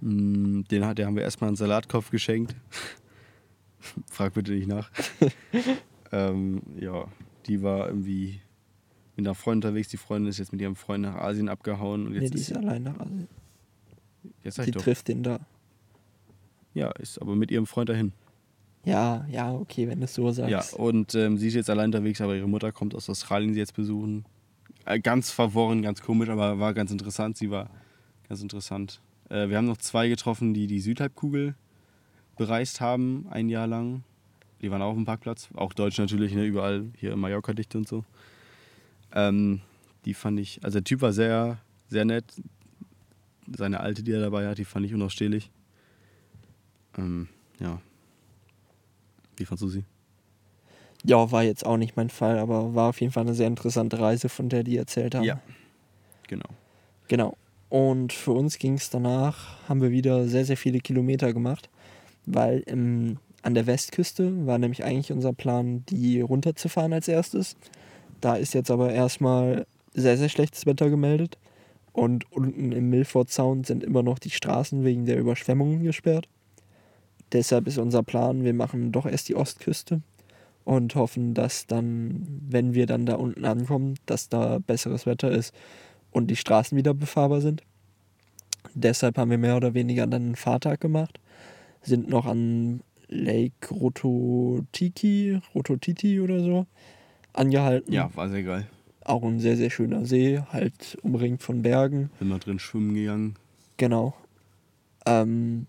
Mm, 0.01 0.61
Den 0.69 0.85
hat, 0.85 0.97
der 0.97 1.07
haben 1.07 1.15
wir 1.15 1.23
erstmal 1.23 1.47
einen 1.47 1.57
Salatkopf 1.57 2.09
geschenkt. 2.11 2.55
Frag 4.11 4.33
bitte 4.33 4.51
nicht 4.51 4.67
nach. 4.67 4.91
ähm, 6.11 6.61
ja, 6.79 7.05
die 7.47 7.61
war 7.63 7.87
irgendwie 7.87 8.41
mit 9.17 9.25
einer 9.27 9.35
Freundin 9.35 9.67
unterwegs. 9.69 9.89
Die 9.89 9.97
Freundin 9.97 10.29
ist 10.29 10.37
jetzt 10.37 10.51
mit 10.51 10.61
ihrem 10.61 10.75
Freund 10.75 11.01
nach 11.03 11.15
Asien 11.15 11.49
abgehauen. 11.49 12.05
Und 12.05 12.13
Nee, 12.13 12.19
jetzt 12.19 12.33
die 12.33 12.39
ist 12.39 12.51
ist, 12.51 12.57
allein 12.57 12.83
nach 12.83 12.99
Asien. 12.99 13.27
jetzt 14.43 14.65
Die 14.65 14.71
trifft 14.71 15.09
den 15.09 15.23
da. 15.23 15.39
Ja, 16.73 16.91
ist 16.91 17.19
aber 17.21 17.35
mit 17.35 17.51
ihrem 17.51 17.65
Freund 17.65 17.89
dahin. 17.89 18.13
Ja, 18.85 19.25
ja, 19.29 19.53
okay, 19.53 19.87
wenn 19.89 19.99
du 19.99 20.05
es 20.05 20.13
so 20.13 20.31
sagst. 20.31 20.51
Ja, 20.51 20.63
und 20.77 21.13
ähm, 21.15 21.37
sie 21.37 21.47
ist 21.47 21.55
jetzt 21.55 21.69
allein 21.69 21.87
unterwegs, 21.87 22.21
aber 22.21 22.35
ihre 22.35 22.47
Mutter 22.47 22.71
kommt 22.71 22.95
aus 22.95 23.09
Australien, 23.09 23.53
sie 23.53 23.59
jetzt 23.59 23.75
besuchen. 23.75 24.23
Äh, 24.85 24.99
ganz 24.99 25.31
verworren, 25.31 25.81
ganz 25.81 26.01
komisch, 26.01 26.29
aber 26.29 26.59
war 26.59 26.73
ganz 26.73 26.91
interessant. 26.91 27.37
Sie 27.37 27.49
war 27.49 27.69
ganz 28.29 28.41
interessant. 28.41 29.01
Äh, 29.29 29.49
wir 29.49 29.57
haben 29.57 29.65
noch 29.65 29.77
zwei 29.77 30.07
getroffen, 30.07 30.53
die 30.53 30.67
die 30.67 30.79
Südhalbkugel 30.79 31.55
bereist 32.37 32.79
haben, 32.79 33.25
ein 33.29 33.49
Jahr 33.49 33.67
lang. 33.67 34.03
Die 34.61 34.71
waren 34.71 34.81
auch 34.81 34.89
auf 34.91 34.95
dem 34.95 35.05
Parkplatz, 35.05 35.49
auch 35.55 35.73
deutsch 35.73 35.97
natürlich, 35.97 36.33
ne, 36.33 36.45
überall 36.45 36.85
hier 36.95 37.13
in 37.13 37.19
Mallorca 37.19 37.53
dicht 37.53 37.75
und 37.75 37.87
so. 37.87 38.05
Ähm, 39.13 39.61
die 40.05 40.13
fand 40.13 40.39
ich, 40.39 40.63
also 40.63 40.79
der 40.79 40.83
Typ 40.83 41.01
war 41.01 41.13
sehr, 41.13 41.57
sehr 41.89 42.05
nett. 42.05 42.25
Seine 43.55 43.79
alte, 43.79 44.03
die 44.03 44.11
er 44.11 44.21
dabei 44.21 44.47
hat, 44.47 44.57
die 44.57 44.65
fand 44.65 44.85
ich 44.85 44.93
unausstehlich. 44.93 45.49
Ähm, 46.97 47.27
ja. 47.59 47.81
Wie 49.37 49.45
fandst 49.45 49.63
du 49.63 49.69
sie? 49.69 49.83
Ja, 51.03 51.31
war 51.31 51.43
jetzt 51.43 51.65
auch 51.65 51.77
nicht 51.77 51.95
mein 51.95 52.09
Fall, 52.09 52.39
aber 52.39 52.75
war 52.75 52.89
auf 52.89 52.99
jeden 52.99 53.13
Fall 53.13 53.23
eine 53.23 53.35
sehr 53.35 53.47
interessante 53.47 53.99
Reise, 53.99 54.29
von 54.29 54.49
der 54.49 54.63
die 54.63 54.77
erzählt 54.77 55.15
haben. 55.15 55.23
Ja. 55.23 55.39
Genau. 56.27 56.49
Genau. 57.07 57.37
Und 57.69 58.13
für 58.13 58.31
uns 58.31 58.57
ging 58.59 58.73
es 58.75 58.89
danach, 58.89 59.57
haben 59.67 59.81
wir 59.81 59.91
wieder 59.91 60.27
sehr, 60.27 60.45
sehr 60.45 60.57
viele 60.57 60.79
Kilometer 60.79 61.33
gemacht, 61.33 61.69
weil 62.25 62.59
im, 62.61 63.17
an 63.41 63.53
der 63.53 63.67
Westküste 63.67 64.45
war 64.45 64.57
nämlich 64.57 64.83
eigentlich 64.83 65.11
unser 65.11 65.33
Plan, 65.33 65.85
die 65.87 66.21
runterzufahren 66.21 66.93
als 66.93 67.07
erstes. 67.07 67.55
Da 68.21 68.35
ist 68.35 68.53
jetzt 68.53 68.71
aber 68.71 68.91
erstmal 68.91 69.65
sehr, 69.93 70.17
sehr 70.17 70.29
schlechtes 70.29 70.65
Wetter 70.65 70.89
gemeldet. 70.89 71.37
Und 71.91 72.31
unten 72.31 72.71
im 72.71 72.89
Milford 72.89 73.31
Sound 73.31 73.65
sind 73.65 73.83
immer 73.83 74.03
noch 74.03 74.19
die 74.19 74.29
Straßen 74.29 74.83
wegen 74.83 75.05
der 75.05 75.17
Überschwemmungen 75.17 75.83
gesperrt. 75.83 76.27
Deshalb 77.31 77.67
ist 77.67 77.79
unser 77.79 78.03
Plan, 78.03 78.43
wir 78.43 78.53
machen 78.53 78.91
doch 78.91 79.05
erst 79.05 79.29
die 79.29 79.35
Ostküste 79.35 80.01
und 80.63 80.95
hoffen, 80.95 81.33
dass 81.33 81.65
dann, 81.65 82.25
wenn 82.47 82.73
wir 82.73 82.85
dann 82.85 83.05
da 83.05 83.15
unten 83.15 83.45
ankommen, 83.45 83.95
dass 84.05 84.29
da 84.29 84.59
besseres 84.59 85.05
Wetter 85.05 85.31
ist 85.31 85.53
und 86.11 86.27
die 86.27 86.35
Straßen 86.35 86.77
wieder 86.77 86.93
befahrbar 86.93 87.41
sind. 87.41 87.63
Deshalb 88.75 89.17
haben 89.17 89.31
wir 89.31 89.37
mehr 89.37 89.57
oder 89.57 89.73
weniger 89.73 90.05
dann 90.07 90.23
einen 90.23 90.35
Fahrtag 90.35 90.79
gemacht, 90.79 91.19
sind 91.81 92.09
noch 92.09 92.25
an 92.25 92.81
Lake 93.07 93.73
Rototiki, 93.73 95.39
Rototiti 95.55 96.19
oder 96.21 96.41
so 96.41 96.67
angehalten. 97.37 97.93
Ja, 97.93 98.09
war 98.15 98.29
sehr 98.29 98.43
geil. 98.43 98.67
Auch 99.03 99.23
ein 99.23 99.39
sehr, 99.39 99.55
sehr 99.55 99.69
schöner 99.69 100.05
See, 100.05 100.41
halt 100.51 100.97
umringt 101.01 101.41
von 101.41 101.61
Bergen. 101.61 102.09
Bin 102.19 102.27
mal 102.27 102.39
drin 102.39 102.59
schwimmen 102.59 102.93
gegangen. 102.93 103.35
Genau. 103.77 104.15
Ähm, 105.05 105.67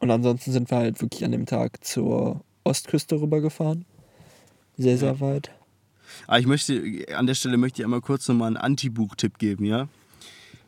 und 0.00 0.10
ansonsten 0.10 0.52
sind 0.52 0.70
wir 0.70 0.78
halt 0.78 1.00
wirklich 1.00 1.24
an 1.24 1.32
dem 1.32 1.46
Tag 1.46 1.82
zur 1.84 2.42
Ostküste 2.64 3.20
rübergefahren. 3.20 3.84
Sehr, 4.76 4.98
sehr 4.98 5.12
Ja. 5.12 5.20
weit. 5.20 5.50
Ah, 6.26 6.38
ich 6.38 6.46
möchte, 6.46 6.82
an 7.16 7.26
der 7.26 7.34
Stelle 7.34 7.56
möchte 7.56 7.80
ich 7.80 7.84
einmal 7.84 8.00
kurz 8.00 8.26
nochmal 8.28 8.48
einen 8.48 8.56
Anti-Buch-Tipp 8.56 9.38
geben, 9.38 9.64
ja? 9.64 9.88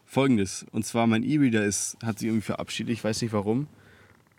Folgendes. 0.07 0.65
Und 0.73 0.85
zwar, 0.87 1.07
mein 1.07 1.23
E-Reader 1.25 1.65
ist, 1.65 1.97
hat 2.03 2.19
sich 2.19 2.29
irgendwie 2.29 2.45
verabschiedet, 2.45 2.93
ich 2.93 3.03
weiß 3.03 3.21
nicht 3.23 3.33
warum. 3.33 3.67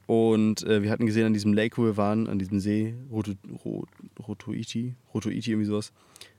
Und 0.06 0.64
äh, 0.64 0.84
wir 0.84 0.92
hatten 0.92 1.06
gesehen 1.06 1.26
an 1.26 1.34
diesem 1.34 1.54
Lake, 1.54 1.78
wo 1.78 1.86
wir 1.86 1.98
waren, 1.98 2.28
an 2.28 2.40
diesem 2.40 2.60
See, 2.60 2.96
Roto, 3.12 3.34
Ro, 3.64 3.86
Rotoiti, 4.28 4.96
Rotoiti, 5.14 5.52
irgendwie 5.52 5.68
sowas, 5.68 5.94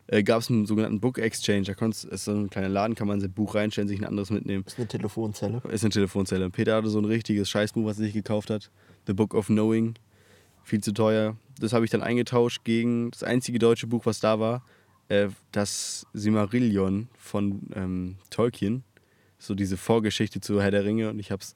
äh, 0.07 0.23
gab 0.23 0.41
es 0.41 0.51
einen 0.51 0.67
sogenannten 0.67 1.01
Book 1.01 1.19
Exchange. 1.19 1.63
Da 1.63 1.75
konntest, 1.75 2.05
ist 2.05 2.25
so 2.25 2.33
ein 2.33 2.51
kleiner 2.51 2.69
Laden, 2.69 2.95
kann 2.95 3.09
man 3.09 3.21
sein 3.21 3.33
Buch 3.33 3.55
reinstellen, 3.55 3.89
sich 3.89 4.01
ein 4.01 4.05
anderes 4.05 4.31
mitnehmen. 4.31 4.65
ist 4.67 4.79
eine 4.79 4.87
Telefonzelle. 4.87 5.63
Ist 5.71 5.85
eine 5.85 5.93
Telefonzelle. 5.93 6.51
Peter 6.51 6.77
hatte 6.77 6.89
so 6.89 6.99
ein 6.99 7.07
richtiges 7.07 7.49
Scheißbuch, 7.49 7.85
was 7.85 7.99
er 7.99 8.05
sich 8.05 8.15
gekauft 8.15 8.51
hat. 8.51 8.71
The 9.07 9.15
Book 9.15 9.35
of 9.35 9.47
Knowing. 9.47 9.95
Viel 10.63 10.83
zu 10.83 10.93
teuer. 10.93 11.37
Das 11.59 11.73
habe 11.73 11.85
ich 11.85 11.91
dann 11.91 12.03
eingetauscht 12.03 12.65
gegen 12.65 13.11
das 13.11 13.23
einzige 13.23 13.59
deutsche 13.59 13.87
Buch, 13.87 14.07
was 14.07 14.21
da 14.21 14.41
war. 14.41 14.65
Äh, 15.09 15.29
das 15.53 16.07
Simarillion 16.13 17.09
von 17.19 17.63
ähm, 17.75 18.17
Tolkien. 18.31 18.83
So 19.39 19.55
diese 19.55 19.77
Vorgeschichte 19.77 20.41
zu 20.41 20.61
Herr 20.61 20.71
der 20.71 20.85
Ringe. 20.85 21.11
Und 21.11 21.19
ich 21.19 21.31
habe 21.31 21.43
es 21.43 21.55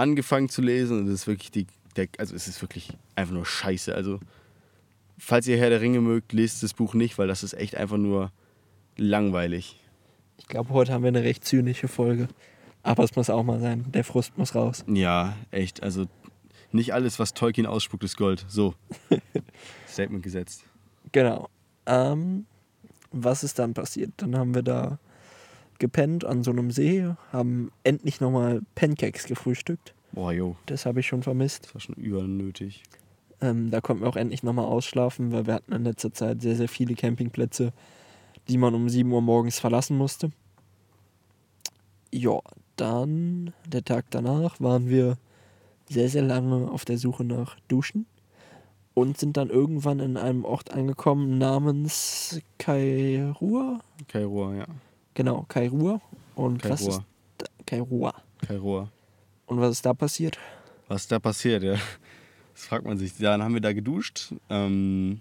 angefangen 0.00 0.48
zu 0.48 0.62
lesen 0.62 0.98
und 0.98 1.08
es 1.08 1.20
ist 1.20 1.26
wirklich 1.26 1.50
die, 1.50 1.66
der, 1.96 2.08
also 2.18 2.34
es 2.34 2.48
ist 2.48 2.60
wirklich 2.62 2.96
einfach 3.14 3.34
nur 3.34 3.46
Scheiße. 3.46 3.94
Also 3.94 4.18
falls 5.18 5.46
ihr 5.46 5.58
Herr 5.58 5.70
der 5.70 5.80
Ringe 5.80 6.00
mögt, 6.00 6.32
lest 6.32 6.62
das 6.62 6.74
Buch 6.74 6.94
nicht, 6.94 7.18
weil 7.18 7.28
das 7.28 7.42
ist 7.42 7.52
echt 7.52 7.76
einfach 7.76 7.98
nur 7.98 8.32
langweilig. 8.96 9.78
Ich 10.38 10.46
glaube, 10.46 10.70
heute 10.70 10.92
haben 10.92 11.02
wir 11.02 11.08
eine 11.08 11.22
recht 11.22 11.44
zynische 11.44 11.86
Folge. 11.86 12.28
Aber 12.82 13.04
es 13.04 13.14
muss 13.14 13.28
auch 13.28 13.42
mal 13.42 13.60
sein. 13.60 13.84
Der 13.92 14.04
Frust 14.04 14.38
muss 14.38 14.54
raus. 14.54 14.84
Ja, 14.88 15.36
echt. 15.50 15.82
Also 15.82 16.06
nicht 16.72 16.94
alles, 16.94 17.18
was 17.18 17.34
Tolkien 17.34 17.66
ausspuckt, 17.66 18.04
ist 18.04 18.16
Gold. 18.16 18.46
So. 18.48 18.74
Statement 19.88 20.22
gesetzt. 20.22 20.64
Genau. 21.12 21.50
Ähm, 21.84 22.46
was 23.12 23.44
ist 23.44 23.58
dann 23.58 23.74
passiert? 23.74 24.12
Dann 24.16 24.36
haben 24.36 24.54
wir 24.54 24.62
da 24.62 24.98
gepennt 25.80 26.24
an 26.24 26.44
so 26.44 26.52
einem 26.52 26.70
See, 26.70 27.04
haben 27.32 27.72
endlich 27.82 28.20
nochmal 28.20 28.62
Pancakes 28.76 29.24
gefrühstückt. 29.24 29.94
Boah, 30.12 30.32
jo. 30.32 30.56
Das 30.66 30.86
habe 30.86 31.00
ich 31.00 31.06
schon 31.06 31.22
vermisst. 31.22 31.66
Das 31.66 31.74
war 31.74 31.80
schon 31.80 31.96
übernötig. 31.96 32.84
Ähm, 33.40 33.70
da 33.70 33.80
konnten 33.80 34.02
wir 34.02 34.08
auch 34.08 34.16
endlich 34.16 34.42
nochmal 34.42 34.66
ausschlafen, 34.66 35.32
weil 35.32 35.46
wir 35.46 35.54
hatten 35.54 35.72
in 35.72 35.84
letzter 35.84 36.12
Zeit 36.12 36.42
sehr, 36.42 36.56
sehr 36.56 36.68
viele 36.68 36.94
Campingplätze, 36.94 37.72
die 38.48 38.58
man 38.58 38.74
um 38.74 38.88
7 38.88 39.10
Uhr 39.10 39.22
morgens 39.22 39.58
verlassen 39.58 39.96
musste. 39.96 40.30
Ja, 42.12 42.40
dann 42.76 43.52
der 43.66 43.84
Tag 43.84 44.06
danach 44.10 44.60
waren 44.60 44.88
wir 44.88 45.16
sehr, 45.88 46.08
sehr 46.08 46.22
lange 46.22 46.70
auf 46.70 46.84
der 46.84 46.98
Suche 46.98 47.24
nach 47.24 47.56
Duschen 47.68 48.06
und 48.94 49.18
sind 49.18 49.36
dann 49.36 49.48
irgendwann 49.48 50.00
in 50.00 50.16
einem 50.16 50.44
Ort 50.44 50.72
angekommen 50.72 51.38
namens 51.38 52.40
Kairua. 52.58 53.80
Kairua, 54.08 54.54
ja. 54.54 54.66
Genau, 55.14 55.44
Kairua. 55.48 56.00
Und 56.34 56.64
was 56.64 56.80
Kairua. 56.80 56.96
ist 56.96 57.02
da? 57.38 57.46
Kairua. 57.66 58.14
Kairua. 58.46 58.90
Und 59.46 59.60
was 59.60 59.72
ist 59.72 59.86
da 59.86 59.94
passiert? 59.94 60.38
Was 60.88 61.02
ist 61.02 61.12
da 61.12 61.18
passiert, 61.18 61.62
ja? 61.62 61.76
Das 62.54 62.64
fragt 62.64 62.84
man 62.84 62.98
sich. 62.98 63.16
Dann 63.16 63.42
haben 63.42 63.54
wir 63.54 63.60
da 63.60 63.72
geduscht. 63.72 64.32
Ähm, 64.48 65.20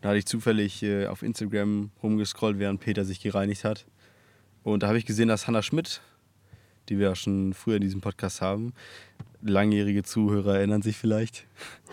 da 0.00 0.10
hatte 0.10 0.18
ich 0.18 0.26
zufällig 0.26 0.82
äh, 0.82 1.06
auf 1.06 1.22
Instagram 1.22 1.90
rumgescrollt, 2.02 2.58
während 2.58 2.80
Peter 2.80 3.04
sich 3.04 3.20
gereinigt 3.20 3.64
hat. 3.64 3.86
Und 4.62 4.82
da 4.82 4.88
habe 4.88 4.98
ich 4.98 5.06
gesehen, 5.06 5.28
dass 5.28 5.46
Hannah 5.46 5.62
Schmidt, 5.62 6.00
die 6.88 6.98
wir 6.98 7.08
ja 7.08 7.14
schon 7.14 7.54
früher 7.54 7.76
in 7.76 7.82
diesem 7.82 8.00
Podcast 8.00 8.40
haben, 8.40 8.72
langjährige 9.42 10.02
Zuhörer 10.02 10.56
erinnern 10.56 10.82
sich 10.82 10.96
vielleicht, 10.96 11.46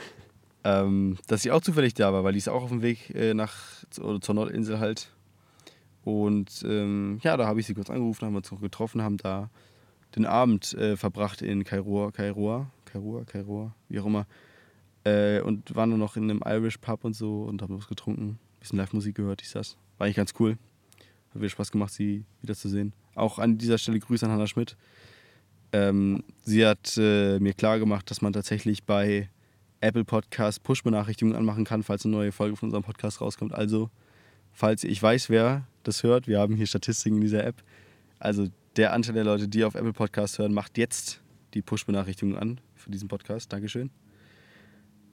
ähm, 0.63 1.17
dass 1.27 1.43
sie 1.43 1.51
auch 1.51 1.61
zufällig 1.61 1.93
da 1.93 2.13
war, 2.13 2.23
weil 2.23 2.33
die 2.33 2.39
ist 2.39 2.49
auch 2.49 2.63
auf 2.63 2.69
dem 2.69 2.81
Weg 2.81 3.13
äh, 3.15 3.33
nach 3.33 3.53
zur 3.89 4.35
Nordinsel 4.35 4.79
halt. 4.79 5.09
Und 6.03 6.63
ähm, 6.67 7.19
ja, 7.23 7.37
da 7.37 7.47
habe 7.47 7.59
ich 7.59 7.65
sie 7.65 7.73
kurz 7.73 7.89
angerufen, 7.89 8.25
haben 8.25 8.35
uns 8.35 8.51
noch 8.51 8.61
getroffen, 8.61 9.01
haben 9.01 9.17
da 9.17 9.49
den 10.15 10.25
Abend 10.25 10.73
äh, 10.73 10.97
verbracht 10.97 11.41
in 11.41 11.63
Kairua, 11.63 12.11
Kairua, 12.11 12.69
Kairua, 12.85 13.23
Kairua, 13.23 13.75
wie 13.89 13.99
auch 13.99 14.05
immer. 14.05 14.27
Äh, 15.05 15.41
und 15.41 15.75
waren 15.75 15.91
dann 15.91 15.99
noch 15.99 16.15
in 16.15 16.29
einem 16.29 16.41
Irish 16.45 16.77
Pub 16.77 17.03
und 17.03 17.15
so 17.15 17.43
und 17.43 17.61
haben 17.61 17.77
was 17.77 17.87
getrunken, 17.87 18.39
bisschen 18.59 18.77
Live-Musik 18.77 19.15
gehört, 19.15 19.41
ist 19.41 19.55
das. 19.55 19.77
War 19.97 20.05
eigentlich 20.05 20.17
ganz 20.17 20.33
cool. 20.39 20.57
Hat 21.29 21.41
wieder 21.41 21.49
Spaß 21.49 21.71
gemacht, 21.71 21.93
sie 21.93 22.25
wiederzusehen. 22.41 22.93
Auch 23.15 23.39
an 23.39 23.57
dieser 23.57 23.77
Stelle 23.77 23.99
Grüße 23.99 24.25
an 24.25 24.31
Hannah 24.31 24.47
Schmidt. 24.47 24.77
Ähm, 25.71 26.23
sie 26.43 26.65
hat 26.65 26.97
äh, 26.97 27.39
mir 27.39 27.53
klar 27.53 27.79
gemacht, 27.79 28.09
dass 28.11 28.21
man 28.21 28.33
tatsächlich 28.33 28.83
bei 28.83 29.29
Apple 29.81 30.05
Podcast 30.05 30.63
Push-Benachrichtigungen 30.63 31.37
anmachen 31.37 31.65
kann, 31.65 31.83
falls 31.83 32.05
eine 32.05 32.15
neue 32.15 32.31
Folge 32.31 32.55
von 32.55 32.67
unserem 32.67 32.83
Podcast 32.83 33.19
rauskommt. 33.19 33.53
Also, 33.53 33.89
falls 34.51 34.83
ich 34.83 35.01
weiß, 35.01 35.29
wer 35.29 35.67
das 35.83 36.03
hört, 36.03 36.27
wir 36.27 36.39
haben 36.39 36.55
hier 36.55 36.67
Statistiken 36.67 37.17
in 37.17 37.21
dieser 37.21 37.43
App. 37.43 37.63
Also, 38.19 38.47
der 38.75 38.93
Anteil 38.93 39.13
der 39.13 39.23
Leute, 39.23 39.47
die 39.47 39.63
auf 39.63 39.75
Apple 39.75 39.93
Podcast 39.93 40.39
hören, 40.39 40.53
macht 40.53 40.77
jetzt 40.77 41.21
die 41.53 41.61
Push-Benachrichtigung 41.61 42.37
an 42.37 42.59
für 42.75 42.89
diesen 42.89 43.07
Podcast. 43.07 43.51
Dankeschön. 43.53 43.91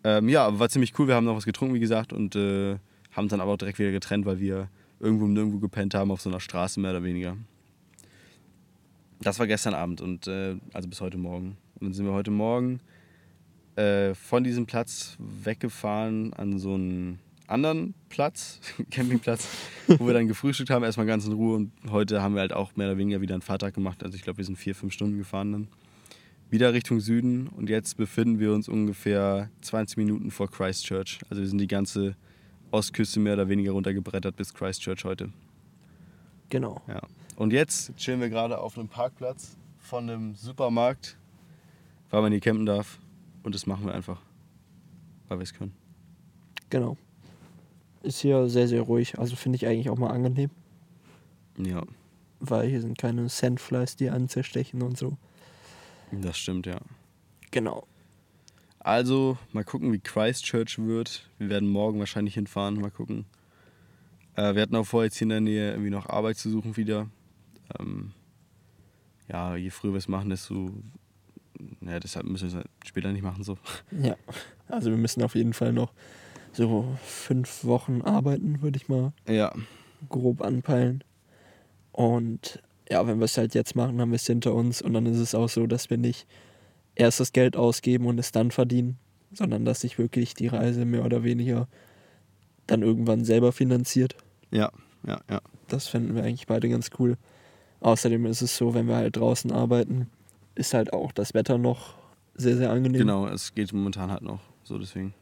Ähm, 0.04 0.28
ja, 0.28 0.58
war 0.58 0.68
ziemlich 0.68 0.98
cool. 0.98 1.08
Wir 1.08 1.14
haben 1.14 1.26
noch 1.26 1.36
was 1.36 1.44
getrunken, 1.44 1.74
wie 1.74 1.80
gesagt, 1.80 2.12
und 2.12 2.34
äh, 2.36 2.78
haben 3.12 3.28
dann 3.28 3.40
aber 3.40 3.52
auch 3.52 3.58
direkt 3.58 3.78
wieder 3.78 3.90
getrennt, 3.90 4.24
weil 4.24 4.40
wir 4.40 4.70
irgendwo 4.98 5.26
Nirgendwo 5.26 5.58
gepennt 5.58 5.94
haben, 5.94 6.10
auf 6.10 6.20
so 6.20 6.30
einer 6.30 6.40
Straße 6.40 6.80
mehr 6.80 6.92
oder 6.92 7.02
weniger. 7.02 7.36
Das 9.20 9.38
war 9.38 9.46
gestern 9.46 9.74
Abend 9.74 10.00
und 10.00 10.26
äh, 10.26 10.56
also 10.72 10.88
bis 10.88 11.00
heute 11.00 11.18
Morgen. 11.18 11.58
Und 11.74 11.88
dann 11.88 11.92
sind 11.92 12.06
wir 12.06 12.12
heute 12.12 12.30
Morgen 12.30 12.80
äh, 13.76 14.14
von 14.14 14.44
diesem 14.44 14.66
Platz 14.66 15.16
weggefahren 15.18 16.32
an 16.32 16.58
so 16.58 16.74
einen 16.74 17.18
anderen 17.51 17.94
Platz, 18.09 18.61
Campingplatz, 18.90 19.48
wo 19.86 20.07
wir 20.07 20.14
dann 20.14 20.28
gefrühstückt 20.28 20.70
haben, 20.70 20.84
erstmal 20.84 21.07
ganz 21.07 21.26
in 21.26 21.32
Ruhe. 21.32 21.57
Und 21.57 21.72
heute 21.90 22.22
haben 22.22 22.34
wir 22.34 22.40
halt 22.40 22.53
auch 22.53 22.76
mehr 22.76 22.88
oder 22.88 22.98
weniger 22.98 23.20
wieder 23.20 23.34
einen 23.34 23.42
Fahrtag 23.42 23.74
gemacht. 23.74 24.03
Also 24.03 24.16
ich 24.16 24.22
glaube, 24.22 24.38
wir 24.38 24.44
sind 24.44 24.57
vier, 24.57 24.74
fünf 24.74 24.92
Stunden 24.92 25.18
gefahren 25.18 25.53
dann. 25.53 25.68
Wieder 26.48 26.72
Richtung 26.72 26.98
Süden 26.98 27.46
und 27.46 27.70
jetzt 27.70 27.96
befinden 27.96 28.40
wir 28.40 28.53
uns 28.53 28.68
ungefähr 28.68 29.51
20 29.61 29.98
Minuten 29.98 30.32
vor 30.32 30.51
Christchurch. 30.51 31.20
Also 31.28 31.42
wir 31.42 31.48
sind 31.48 31.59
die 31.59 31.68
ganze 31.68 32.16
Ostküste 32.72 33.20
mehr 33.20 33.34
oder 33.34 33.48
weniger 33.48 33.72
runtergebrettert 33.72 34.34
bis 34.36 34.53
Christchurch 34.53 35.05
heute. 35.05 35.32
Genau. 36.48 36.82
Ja. 36.88 37.01
Und 37.36 37.53
jetzt 37.53 37.96
chillen 37.96 38.20
wir 38.20 38.28
gerade 38.28 38.59
auf 38.59 38.76
einem 38.76 38.88
Parkplatz 38.88 39.57
von 39.78 40.11
einem 40.11 40.34
Supermarkt, 40.34 41.16
weil 42.11 42.22
man 42.22 42.32
hier 42.32 42.40
campen 42.40 42.66
darf. 42.66 42.98
Und 43.44 43.55
das 43.55 43.66
machen 43.66 43.86
wir 43.86 43.94
einfach, 43.94 44.20
weil 45.28 45.38
wir 45.38 45.44
es 45.44 45.55
können. 45.55 45.72
Genau. 46.68 46.96
Ist 48.03 48.20
hier 48.20 48.48
sehr, 48.48 48.68
sehr 48.68 48.82
ruhig. 48.82 49.18
Also 49.18 49.36
finde 49.36 49.57
ich 49.57 49.66
eigentlich 49.66 49.90
auch 49.90 49.98
mal 49.98 50.11
angenehm, 50.11 50.51
Ja, 51.59 51.82
weil 52.40 52.68
hier 52.68 52.80
sind 52.80 52.96
keine 52.98 53.28
Sandflies, 53.28 53.96
die 53.96 54.11
einen 54.11 54.28
zerstechen 54.28 54.82
und 54.82 54.96
so. 54.96 55.18
das 56.11 56.38
stimmt, 56.38 56.66
ja. 56.66 56.78
Genau. 57.51 57.86
Also, 58.78 59.36
mal 59.53 59.64
gucken, 59.64 59.92
wie 59.92 59.98
Christchurch 59.98 60.78
wird. 60.78 61.28
Wir 61.38 61.51
werden 61.51 61.68
morgen 61.68 61.98
wahrscheinlich 61.98 62.34
hinfahren, 62.34 62.80
mal 62.80 62.90
gucken. 62.90 63.26
Äh, 64.36 64.55
wir 64.55 64.62
hatten 64.62 64.76
auch 64.76 64.86
vor, 64.86 65.05
jetzt 65.05 65.16
hier 65.18 65.26
in 65.26 65.30
der 65.30 65.40
Nähe 65.42 65.70
irgendwie 65.72 65.90
noch 65.90 66.09
Arbeit 66.09 66.38
zu 66.38 66.48
suchen 66.48 66.78
wieder. 66.78 67.11
Ähm, 67.78 68.12
ja, 69.28 69.55
je 69.57 69.68
früher 69.68 69.92
wir 69.92 69.98
es 69.98 70.09
machen, 70.09 70.30
desto. 70.30 70.70
Ja, 71.82 72.01
deshalb 72.01 72.24
müssen 72.26 72.44
wir 72.44 72.48
es 72.48 72.55
halt 72.55 72.70
später 72.86 73.12
nicht 73.12 73.22
machen 73.22 73.44
so. 73.44 73.59
Ja. 73.90 74.16
Also 74.66 74.90
wir 74.90 74.96
müssen 74.96 75.22
auf 75.22 75.34
jeden 75.34 75.53
Fall 75.53 75.74
noch 75.74 75.92
so 76.53 76.84
fünf 77.05 77.64
Wochen 77.64 78.03
arbeiten, 78.03 78.62
würde 78.62 78.76
ich 78.76 78.88
mal 78.88 79.12
Ja, 79.28 79.53
grob 80.09 80.42
anpeilen. 80.42 81.05
Und 81.92 82.62
ja, 82.90 83.07
wenn 83.07 83.18
wir 83.18 83.24
es 83.26 83.38
halt 83.38 83.55
jetzt 83.55 83.76
machen, 83.76 84.01
haben 84.01 84.11
wir 84.11 84.16
es 84.16 84.26
hinter 84.26 84.55
uns. 84.55 84.82
Und 84.82 84.94
dann 84.94 85.07
ist 85.07 85.18
es 85.18 85.34
auch 85.34 85.48
so, 85.48 85.66
dass 85.66 85.90
wir 85.90 85.98
nicht 85.98 86.26
erst 86.94 87.20
das 87.20 87.32
Geld 87.32 87.57
ausgeben 87.57 88.07
und 88.07 88.18
es 88.18 88.32
dann 88.32 88.51
verdienen, 88.51 88.98
sondern 89.32 89.64
dass 89.64 89.80
sich 89.80 89.98
wirklich 89.98 90.34
die 90.34 90.48
Reise 90.48 90.84
mehr 90.84 91.05
oder 91.05 91.22
weniger 91.22 91.68
dann 92.66 92.82
irgendwann 92.82 93.24
selber 93.24 93.53
finanziert. 93.53 94.16
ja, 94.51 94.70
ja, 95.07 95.20
ja. 95.30 95.40
Das 95.68 95.86
fänden 95.86 96.14
wir 96.14 96.24
eigentlich 96.24 96.46
beide 96.46 96.68
ganz 96.68 96.90
cool. 96.98 97.16
Außerdem 97.80 98.26
ist 98.26 98.42
es 98.42 98.57
so, 98.57 98.74
wenn 98.74 98.86
wir 98.86 98.96
halt 98.96 99.16
draußen 99.16 99.53
arbeiten, 99.53 100.11
ist 100.55 100.74
halt 100.74 100.92
auch 100.92 101.12
das 101.12 101.32
Wetter 101.32 101.59
noch 101.59 101.94
sehr, 102.34 102.57
sehr 102.57 102.70
angenehm. 102.70 103.01
Genau, 103.01 103.26
es 103.28 103.55
geht 103.55 103.72
momentan 103.72 104.11
halt 104.11 104.22
noch 104.22 104.40
so, 104.64 104.78
deswegen. 104.78 105.14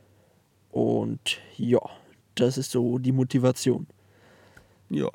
Und 0.88 1.38
ja, 1.58 1.82
das 2.34 2.56
ist 2.56 2.70
so 2.70 2.96
die 2.96 3.12
Motivation. 3.12 3.86
Ja. 4.88 5.10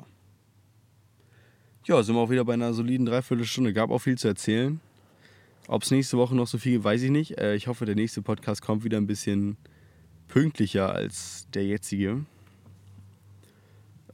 Ja, 1.84 2.00
sind 2.00 2.14
wir 2.14 2.20
auch 2.20 2.30
wieder 2.30 2.44
bei 2.44 2.54
einer 2.54 2.72
soliden 2.72 3.06
Dreiviertelstunde. 3.06 3.72
Gab 3.72 3.90
auch 3.90 3.98
viel 3.98 4.16
zu 4.16 4.28
erzählen. 4.28 4.78
Ob 5.66 5.82
es 5.82 5.90
nächste 5.90 6.16
Woche 6.16 6.36
noch 6.36 6.46
so 6.46 6.58
viel 6.58 6.84
weiß 6.84 7.02
ich 7.02 7.10
nicht. 7.10 7.38
Äh, 7.38 7.56
ich 7.56 7.66
hoffe, 7.66 7.86
der 7.86 7.96
nächste 7.96 8.22
Podcast 8.22 8.62
kommt 8.62 8.84
wieder 8.84 8.98
ein 8.98 9.08
bisschen 9.08 9.56
pünktlicher 10.28 10.94
als 10.94 11.48
der 11.52 11.66
jetzige. 11.66 12.24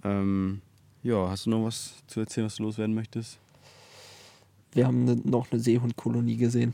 Ähm, 0.03 0.63
ja, 1.03 1.29
hast 1.29 1.45
du 1.45 1.51
noch 1.51 1.67
was 1.67 2.03
zu 2.07 2.21
erzählen, 2.21 2.47
was 2.47 2.57
du 2.57 2.63
loswerden 2.63 2.95
möchtest? 2.95 3.39
Wir 4.73 4.87
haben 4.87 5.05
ne, 5.05 5.21
noch 5.25 5.53
eine 5.53 5.61
Seehundkolonie 5.61 6.39
gesehen. 6.39 6.73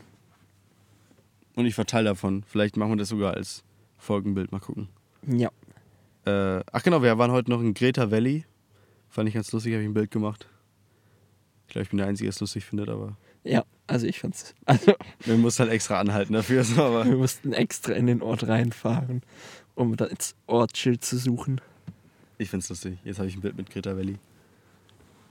Und 1.56 1.66
ich 1.66 1.74
verteile 1.74 2.10
davon. 2.10 2.44
Vielleicht 2.46 2.76
machen 2.76 2.92
wir 2.92 2.98
das 2.98 3.08
sogar 3.08 3.34
als 3.34 3.64
Folgenbild. 4.06 4.52
Mal 4.52 4.60
gucken. 4.60 4.88
Ja, 5.26 5.50
Äh, 6.24 6.62
ach 6.72 6.82
genau, 6.82 7.02
wir 7.02 7.18
waren 7.18 7.30
heute 7.30 7.50
noch 7.50 7.60
in 7.60 7.74
Greta 7.74 8.10
Valley. 8.10 8.44
Fand 9.08 9.28
ich 9.28 9.34
ganz 9.34 9.52
lustig, 9.52 9.72
habe 9.74 9.82
ich 9.82 9.88
ein 9.88 9.94
Bild 9.94 10.10
gemacht. 10.10 10.48
Ich 11.66 11.72
glaube, 11.72 11.82
ich 11.84 11.90
bin 11.90 11.98
der 11.98 12.06
Einzige, 12.06 12.26
der 12.26 12.30
es 12.30 12.40
lustig 12.40 12.64
findet, 12.64 12.88
aber 12.88 13.16
ja. 13.44 13.64
Also 13.86 14.06
ich 14.08 14.18
fand's. 14.18 14.54
Also 14.64 14.94
Wir 15.24 15.36
mussten 15.36 15.62
halt 15.62 15.72
extra 15.72 16.00
anhalten 16.00 16.32
dafür, 16.32 16.64
so, 16.64 16.82
aber 16.82 17.04
wir 17.04 17.16
mussten 17.16 17.52
extra 17.52 17.92
in 17.92 18.06
den 18.08 18.20
Ort 18.22 18.48
reinfahren, 18.48 19.22
um 19.76 19.94
das 19.96 20.34
Ortsschild 20.48 21.04
zu 21.04 21.16
suchen. 21.18 21.60
ich 22.38 22.50
find's 22.50 22.68
lustig. 22.68 22.98
Jetzt 23.04 23.18
habe 23.18 23.28
ich 23.28 23.36
ein 23.36 23.40
Bild 23.40 23.56
mit 23.56 23.70
Greta 23.70 23.96
Valley. 23.96 24.16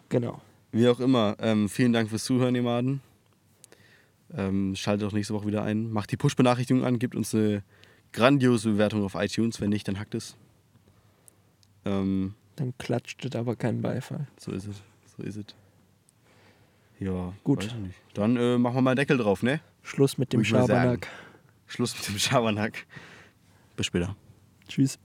Genau. 0.10 0.42
Wie 0.72 0.88
auch 0.88 1.00
immer, 1.02 1.36
ähm, 1.40 1.68
vielen 1.68 1.92
Dank 1.94 2.10
fürs 2.10 2.24
Zuhören, 2.24 2.56
ihr 2.56 2.64
Maden. 2.64 3.02
Ähm, 4.36 4.76
schaltet 4.76 5.08
auch 5.08 5.14
nächste 5.14 5.34
Woche 5.34 5.48
wieder 5.48 5.64
ein. 5.64 5.92
Macht 5.92 6.12
die 6.12 6.18
Push-Benachrichtigung 6.18 6.84
an, 6.86 7.00
gibt 7.00 7.16
uns 7.16 7.34
eine 7.36 7.64
grandiose 8.16 8.72
Bewertung 8.72 9.04
auf 9.04 9.14
iTunes. 9.16 9.62
Wenn 9.62 9.70
nicht, 9.70 9.88
dann 9.88 10.00
hackt 10.00 10.16
es. 10.16 10.36
Ähm, 11.86 12.34
Dann 12.56 12.74
klatscht 12.78 13.24
es 13.26 13.36
aber 13.36 13.56
keinen 13.56 13.82
Beifall. 13.82 14.28
so 14.40 14.52
ist 14.52 14.66
es. 14.68 14.82
So 15.16 15.24
ist 15.24 15.36
es. 15.36 15.46
Ja, 17.00 17.34
Gut. 17.44 17.76
Dann 18.14 18.38
äh, 18.38 18.58
machen 18.58 18.76
wir 18.76 18.82
mal 18.82 18.96
Deckel 18.96 19.18
drauf, 19.18 19.44
ne? 19.44 19.60
Schluss 19.84 20.18
mit 20.18 20.32
dem. 20.34 20.44
Schabernack. 20.44 21.08
Schluss 21.68 21.94
mit 21.96 22.08
dem 22.08 22.18
Schabernack. 22.18 22.86
Bis 23.76 23.86
später. 23.88 24.16
Tschüss. 24.68 24.98